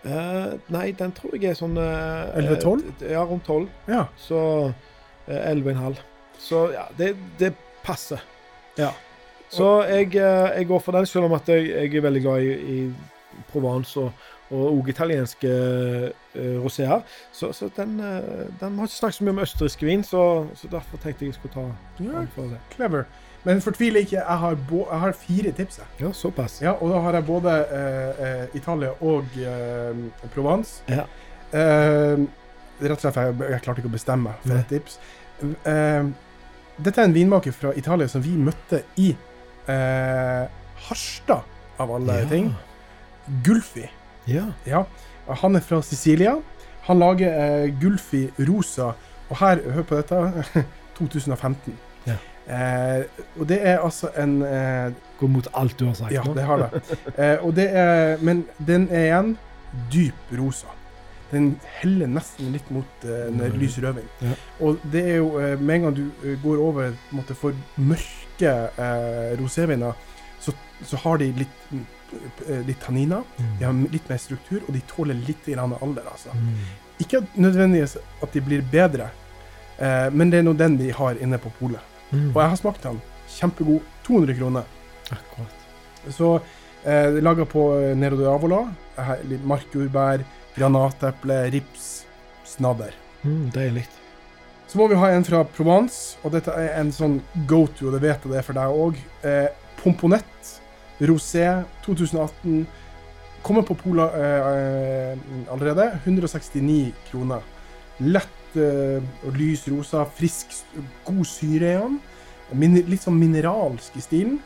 Uh, 0.03 0.59
nei, 0.73 0.91
den 0.91 1.13
tror 1.15 1.37
jeg 1.37 1.53
er 1.53 1.55
sånn 1.55 1.77
uh, 1.79 2.33
11-12? 2.35 2.81
eh, 3.05 3.11
Ja, 3.13 3.21
rundt 3.23 3.45
12. 3.47 3.69
Ja. 3.87 4.01
Så 4.19 4.39
uh, 4.67 4.73
11,5. 5.31 6.01
Så 6.43 6.65
ja, 6.73 6.87
det, 6.97 7.13
det 7.39 7.53
passer. 7.85 8.19
Ja. 8.75 8.89
Så 9.53 9.83
jeg, 9.85 10.09
jeg 10.17 10.67
går 10.67 10.79
for 10.81 10.97
den, 10.97 11.05
selv 11.05 11.29
om 11.29 11.35
jeg, 11.37 11.67
jeg 11.69 11.95
er 11.95 12.03
veldig 12.03 12.21
glad 12.25 12.41
i, 12.41 12.53
i 12.73 13.43
Provence 13.51 13.99
og 14.01 14.11
og 14.53 14.77
òg 14.77 14.89
italienske 14.93 15.49
uh, 15.49 16.57
roséer. 16.63 17.01
Så, 17.33 17.49
så 17.57 17.69
den, 17.77 17.95
uh, 17.99 18.45
den 18.61 18.77
har 18.77 18.87
ikke 18.87 18.99
snakket 18.99 19.17
så 19.17 19.25
mye 19.27 19.33
om 19.35 19.41
østerriksk 19.43 19.83
vin, 19.87 20.03
så, 20.05 20.23
så 20.55 20.69
derfor 20.71 21.01
tenkte 21.03 21.25
jeg 21.25 21.33
jeg 21.33 21.39
skulle 21.39 21.53
ta 21.57 21.65
den 21.99 22.27
for 22.35 22.51
det. 22.53 22.59
clever. 22.75 23.03
Men 23.43 23.59
fortvil 23.59 23.97
ikke, 23.99 24.15
jeg 24.21 24.37
har, 24.39 24.53
jeg 24.71 24.99
har 25.01 25.11
fire 25.19 25.51
tips. 25.51 25.79
Ja, 25.99 26.11
såpass. 26.15 26.61
Ja, 26.63 26.71
og 26.79 26.93
da 26.93 27.01
har 27.03 27.17
jeg 27.17 27.25
både 27.27 27.55
eh, 27.75 28.55
Italia 28.55 28.93
og 29.03 29.25
Provence. 30.31 30.77
Ja. 30.87 31.03
Rett 31.53 32.95
og 32.95 33.01
slett, 33.03 33.19
jeg, 33.19 33.35
jeg 33.51 33.61
klarte 33.65 33.83
ikke 33.83 33.91
å 33.91 33.95
bestemme 33.97 34.31
meg 34.31 34.45
for 34.47 34.61
et 34.61 34.71
tips. 34.71 34.95
Dette 36.87 37.03
er 37.03 37.09
en 37.09 37.17
vinmaker 37.17 37.51
fra 37.51 37.73
Italia 37.75 38.07
som 38.07 38.23
vi 38.23 38.31
møtte 38.39 38.79
i 39.03 39.11
Harstad, 40.87 41.43
av 41.83 41.91
alle 41.97 42.21
Ja. 42.21 42.29
ting. 42.31 42.53
Gulfi. 43.43 43.89
Ja. 44.27 44.45
Ja, 44.67 44.83
han 45.41 45.55
er 45.55 45.63
fra 45.65 45.81
Sicilia. 45.81 46.35
Han 46.87 46.99
lager 46.99 47.31
eh, 47.63 47.69
Gulfi 47.81 48.25
Rosa, 48.49 48.91
og 49.29 49.37
her, 49.39 49.61
hør 49.71 49.83
på 49.87 49.95
dette, 50.01 50.43
2015. 50.99 51.73
Ja. 52.07 52.17
Eh, 52.47 53.05
og 53.39 53.47
det 53.47 53.61
er 53.63 53.79
altså 53.79 54.09
en 54.19 54.41
eh, 54.43 54.91
Går 55.19 55.29
mot 55.31 55.45
alt 55.55 55.77
du 55.79 55.85
har 55.87 55.93
sagt 55.95 56.11
Ja, 56.11 56.23
nå. 56.27 56.33
det 56.35 56.43
har 56.43 56.57
det. 56.65 56.81
Eh, 57.17 57.45
det 57.55 57.67
er, 57.71 58.17
men 58.19 58.41
den 58.67 58.89
er 58.91 59.05
igjen 59.07 59.29
dyp 59.93 60.33
rosa. 60.39 60.67
Den 61.31 61.53
heller 61.79 62.11
nesten 62.11 62.51
litt 62.53 62.67
mot 62.71 63.05
eh, 63.07 63.29
Mm. 63.31 63.55
lys 63.61 63.77
rødvin. 63.81 64.09
Ja. 64.21 64.33
Og 64.59 64.77
det 64.91 65.05
er 65.13 65.15
jo 65.21 65.29
eh, 65.39 65.55
med 65.61 65.75
en 65.75 65.81
gang 65.87 65.95
du 65.97 66.03
eh, 66.27 66.35
går 66.43 66.59
over 66.61 66.91
måte, 67.15 67.33
for 67.39 67.55
mørke 67.79 68.51
eh, 68.77 69.31
roséviner, 69.39 69.95
så, 70.43 70.51
så 70.85 70.99
har 71.05 71.17
de 71.23 71.31
litt, 71.39 71.55
eh, 71.71 71.79
litt 72.67 72.81
tanniner. 72.83 73.23
Mm. 73.37 73.51
De 73.59 73.65
har 73.65 73.81
litt 73.93 74.09
mer 74.09 74.21
struktur, 74.21 74.61
og 74.67 74.73
de 74.75 74.81
tåler 74.89 75.19
litt 75.27 75.45
grann 75.45 75.75
alder. 75.79 76.07
Altså. 76.11 76.33
Mm. 76.35 76.57
Ikke 77.03 77.23
nødvendigvis 77.33 77.97
at 77.97 78.33
de 78.33 78.41
blir 78.41 78.63
bedre, 78.71 79.09
eh, 79.77 80.09
men 80.11 80.31
det 80.31 80.41
er 80.41 80.47
nå 80.47 80.53
den 80.57 80.77
de 80.79 80.91
har 80.93 81.19
inne 81.21 81.39
på 81.41 81.51
polet. 81.59 81.81
Mm. 82.11 82.29
Og 82.31 82.39
jeg 82.41 82.53
har 82.53 82.59
smakt 82.59 82.85
den. 82.85 83.01
Kjempegod. 83.33 83.81
200 84.03 84.35
kroner. 84.35 84.63
Akkurat. 85.09 85.59
Så 86.11 86.35
eh, 86.83 87.19
laga 87.23 87.45
på 87.47 87.69
eh, 87.79 87.93
Nero 87.97 88.19
de 88.19 88.27
Avola. 88.29 88.65
Markjordbær, 89.47 90.25
granateple, 90.55 91.39
rips, 91.55 92.05
snadder. 92.45 92.93
Mm, 93.23 93.49
deilig. 93.55 93.87
Så 94.67 94.77
må 94.77 94.87
vi 94.91 94.97
ha 94.99 95.09
en 95.13 95.25
fra 95.25 95.43
Provence, 95.55 96.17
og 96.23 96.35
dette 96.35 96.53
er 96.57 96.75
en 96.79 96.91
sånn 96.93 97.19
go 97.49 97.63
to, 97.77 97.91
det 97.93 98.01
vet 98.03 98.23
jeg 98.23 98.33
det 98.33 98.39
er 98.39 98.45
for 98.45 98.57
deg 98.57 98.77
òg. 98.83 98.99
Eh, 99.25 99.49
Pomponett 99.79 100.53
rosé 101.09 101.45
2018. 101.85 102.63
Kommer 103.43 103.65
på 103.67 103.75
Pola 103.75 104.07
eh, 104.15 104.45
eh, 104.53 105.17
allerede. 105.51 105.89
169 106.03 106.93
kroner. 107.09 107.43
Lett 107.99 108.57
eh, 108.57 109.03
og 109.27 109.37
lys 109.37 109.67
rosa, 109.71 110.05
frisk, 110.17 110.55
god 111.05 111.25
syre 111.27 111.73
i 111.73 111.77
den. 111.81 111.99
Min, 112.53 112.77
litt 112.87 113.03
sånn 113.03 113.19
mineralsk 113.19 113.97
i 113.97 114.03
stilen. 114.03 114.39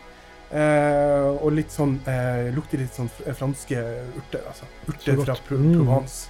Eh, 0.47 1.27
og 1.43 1.51
litt 1.57 1.73
sånn 1.75 1.97
eh, 2.07 2.47
Lukter 2.55 2.79
litt 2.79 2.95
sånn 2.95 3.09
franske 3.11 3.81
urter, 4.15 4.45
altså. 4.47 4.69
Urter 4.87 5.23
fra. 5.25 5.35
Pro 5.47 5.57
Mm. 5.59 5.73
Provence. 5.75 6.29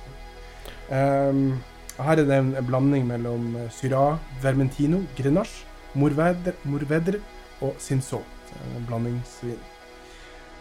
Um, 0.88 1.60
her 2.00 2.22
er 2.22 2.26
det 2.26 2.36
en 2.38 2.54
blanding 2.66 3.08
mellom 3.08 3.50
Syra, 3.68 3.72
Syrah, 3.76 4.20
Vermentino, 4.42 5.02
Grenache, 5.18 5.66
Morvedre, 5.94 6.54
Morvedre 6.64 7.20
og 7.62 7.76
En 7.82 8.86
blandingsvin. 8.88 9.60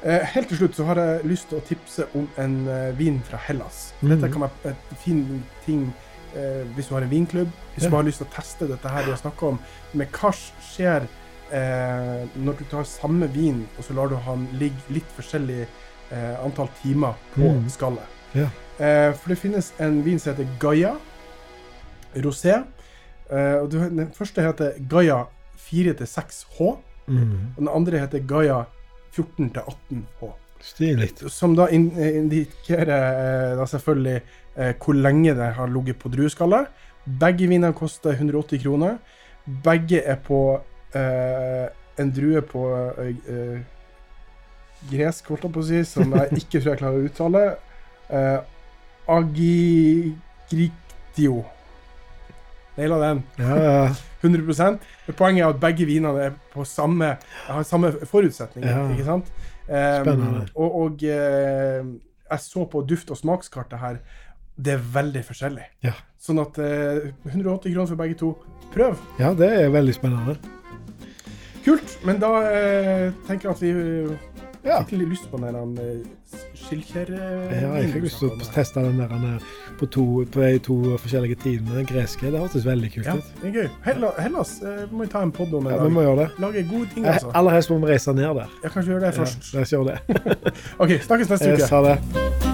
Eh, 0.07 0.23
helt 0.37 0.49
til 0.53 0.57
slutt 0.61 0.77
så 0.79 0.85
har 0.87 0.99
jeg 1.01 1.25
lyst 1.27 1.49
til 1.51 1.59
å 1.59 1.65
tipse 1.67 2.05
om 2.15 2.29
en 2.39 2.53
eh, 2.71 2.93
vin 2.99 3.17
fra 3.27 3.39
Hellas. 3.43 3.93
Dette 4.01 4.27
Mhm. 4.29 4.33
kan 4.33 4.41
være 4.45 4.71
et 4.71 4.99
fin 5.03 5.43
ting 5.65 5.93
eh, 6.37 6.63
hvis 6.77 6.87
du 6.89 6.95
har 6.95 7.03
en 7.03 7.11
vinklubb. 7.11 7.49
Hvis 7.75 7.89
du 7.91 7.97
har 7.97 8.03
lyst 8.07 8.19
til 8.23 8.27
å 8.29 8.35
teste 8.37 8.69
dette 8.71 8.89
her 8.89 9.03
vi 9.05 9.11
har 9.11 9.19
snakka 9.19 9.47
om. 9.49 9.59
Men 9.95 10.07
hva 10.13 10.31
skjer 10.63 11.09
eh, 11.53 12.27
når 12.37 12.59
du 12.59 12.65
tar 12.71 12.85
samme 12.85 13.27
vin, 13.33 13.67
og 13.79 13.85
så 13.85 13.95
lar 13.95 14.09
du 14.09 14.17
han 14.17 14.47
ligge 14.59 14.79
litt 14.91 15.11
forskjellig 15.19 15.67
eh, 16.13 16.45
antall 16.45 16.69
timer 16.83 17.15
på 17.35 17.41
Mhm. 17.57 17.69
skallet? 17.69 18.07
Ja. 18.35 18.49
Eh, 18.79 19.13
for 19.13 19.29
det 19.29 19.39
finnes 19.39 19.73
en 19.81 20.03
vin 20.05 20.19
som 20.21 20.35
heter 20.35 20.47
Gaia 20.61 20.95
rosé. 22.17 22.63
Eh, 23.31 23.55
og 23.63 23.71
den 23.71 24.11
første 24.15 24.43
heter 24.43 24.73
Gaia 24.89 25.25
4-6H. 25.59 26.77
Mm. 27.09 27.33
Og 27.57 27.59
den 27.59 27.69
andre 27.69 27.99
heter 27.99 28.19
Gaia 28.27 28.65
14-18H. 29.17 30.33
Stilig. 30.67 31.11
Som 31.31 31.55
da 31.57 31.69
eh, 31.71 32.17
indikerer 32.19 32.91
eh, 32.91 33.57
da 33.59 33.67
selvfølgelig 33.71 34.17
eh, 34.57 34.73
hvor 34.83 34.95
lenge 34.97 35.35
det 35.37 35.51
har 35.59 35.69
ligget 35.73 35.99
på 36.01 36.09
drueskallet. 36.13 36.67
Begge 37.07 37.47
vinene 37.47 37.73
koster 37.77 38.11
180 38.17 38.63
kroner. 38.65 38.97
Begge 39.65 40.01
er 40.03 40.17
på 40.27 40.61
eh, 40.97 41.67
en 42.01 42.13
drue 42.13 42.43
på 42.43 42.63
eh, 42.99 43.17
eh, 43.31 43.61
gresk, 44.91 45.29
holdt 45.31 45.45
jeg 45.47 45.53
på 45.55 45.61
å 45.63 45.69
si, 45.71 45.85
som 45.89 46.13
jeg 46.15 46.27
ikke 46.43 46.61
tror 46.61 46.73
jeg 46.73 46.81
klarer 46.83 46.99
å 46.99 47.07
uttale. 47.11 47.43
Eh, 48.11 48.41
Agigriktio. 49.17 50.17
Naila 52.77 52.99
den. 53.01 53.23
Ja, 53.41 53.57
ja. 53.57 53.95
100 54.21 54.79
Men 55.07 55.15
Poenget 55.17 55.45
er 55.45 55.49
at 55.49 55.61
begge 55.61 55.87
vinene 55.87 56.21
er 56.21 56.35
på 56.53 56.65
samme, 56.65 57.17
har 57.47 57.63
samme 57.63 57.93
forutsetninger. 58.05 58.71
Ja. 58.71 58.91
ikke 58.91 59.05
sant? 59.05 59.33
Spennende. 59.67 60.47
og 60.55 60.77
og 60.81 60.93
uh, 61.03 61.95
jeg 62.31 62.41
så 62.41 62.65
på 62.65 62.83
duft- 62.83 63.11
og 63.11 63.17
smakskartet 63.17 63.79
her. 63.79 63.97
Det 64.57 64.73
er 64.73 64.85
veldig 64.93 65.25
forskjellig. 65.25 65.65
Ja. 65.85 65.93
Sånn 66.19 66.41
at 66.41 66.59
uh, 66.59 67.09
180 67.25 67.75
kroner 67.75 67.91
for 67.91 67.97
begge 67.97 68.19
to. 68.21 68.37
Prøv. 68.75 68.97
ja, 69.19 69.33
det 69.35 69.51
er 69.63 69.69
veldig 69.73 69.95
spennende. 69.95 70.37
Kult. 71.65 71.99
Men 72.05 72.21
da 72.23 72.33
uh, 72.41 73.13
tenker 73.29 73.51
jeg 73.51 73.55
at 73.55 73.63
vi 73.63 73.73
eh, 74.67 74.77
Jeg 74.77 74.87
fikk 74.91 74.99
litt 75.01 75.13
lyst 75.15 75.29
på 75.31 75.41
den 75.43 75.75
der 75.77 75.91
skilkjerre... 76.57 77.21
Ja, 77.55 77.71
jeg 77.81 77.91
fikk 77.95 78.07
lyst 78.09 78.19
til 78.23 78.31
å 78.33 78.49
teste 78.55 78.83
den 78.85 78.99
der 79.01 79.13
er 79.17 79.45
på, 79.79 79.87
to, 79.93 80.05
på 80.33 80.43
de 80.43 80.59
to 80.67 80.77
forskjellige 81.03 81.39
tidene. 81.45 81.77
Den 81.81 81.87
greske. 81.89 82.31
Det 82.33 82.41
hørtes 82.41 82.67
veldig 82.67 82.91
kult 82.97 83.07
Ja, 83.11 83.15
det 83.43 83.51
er 83.51 83.57
gøy. 83.61 83.69
Hella- 83.87 84.15
Hellas 84.19 84.57
eh, 84.63 84.83
må 84.91 85.05
vi 85.05 85.11
ta 85.13 85.23
en 85.27 85.33
podd 85.37 85.55
om 85.55 85.67
en 85.71 85.77
Ja, 85.77 85.83
vi 85.85 85.95
må 85.97 86.03
gjøre 86.07 86.25
det. 86.25 86.29
Lage 86.43 86.67
gode 86.71 86.91
ting, 86.95 87.07
Eh, 87.07 87.15
altså. 87.15 87.31
Aller 87.35 87.57
helst 87.59 87.71
må 87.71 87.79
vi 87.85 87.93
reise 87.93 88.17
ned 88.17 88.35
der. 88.43 88.59
Jeg 88.65 88.71
kan 88.75 88.83
ikke 88.83 88.93
gjøre 88.97 89.07
det 89.07 89.13
Ja, 89.15 89.21
først. 89.23 89.55
la 89.55 89.61
oss 89.67 89.73
gjøre 89.77 89.87
det. 89.95 90.21
OK, 90.83 90.97
snakkes 91.09 91.35
neste 91.37 91.55
uke. 91.57 91.67
sa 91.71 91.83
det. 91.91 92.46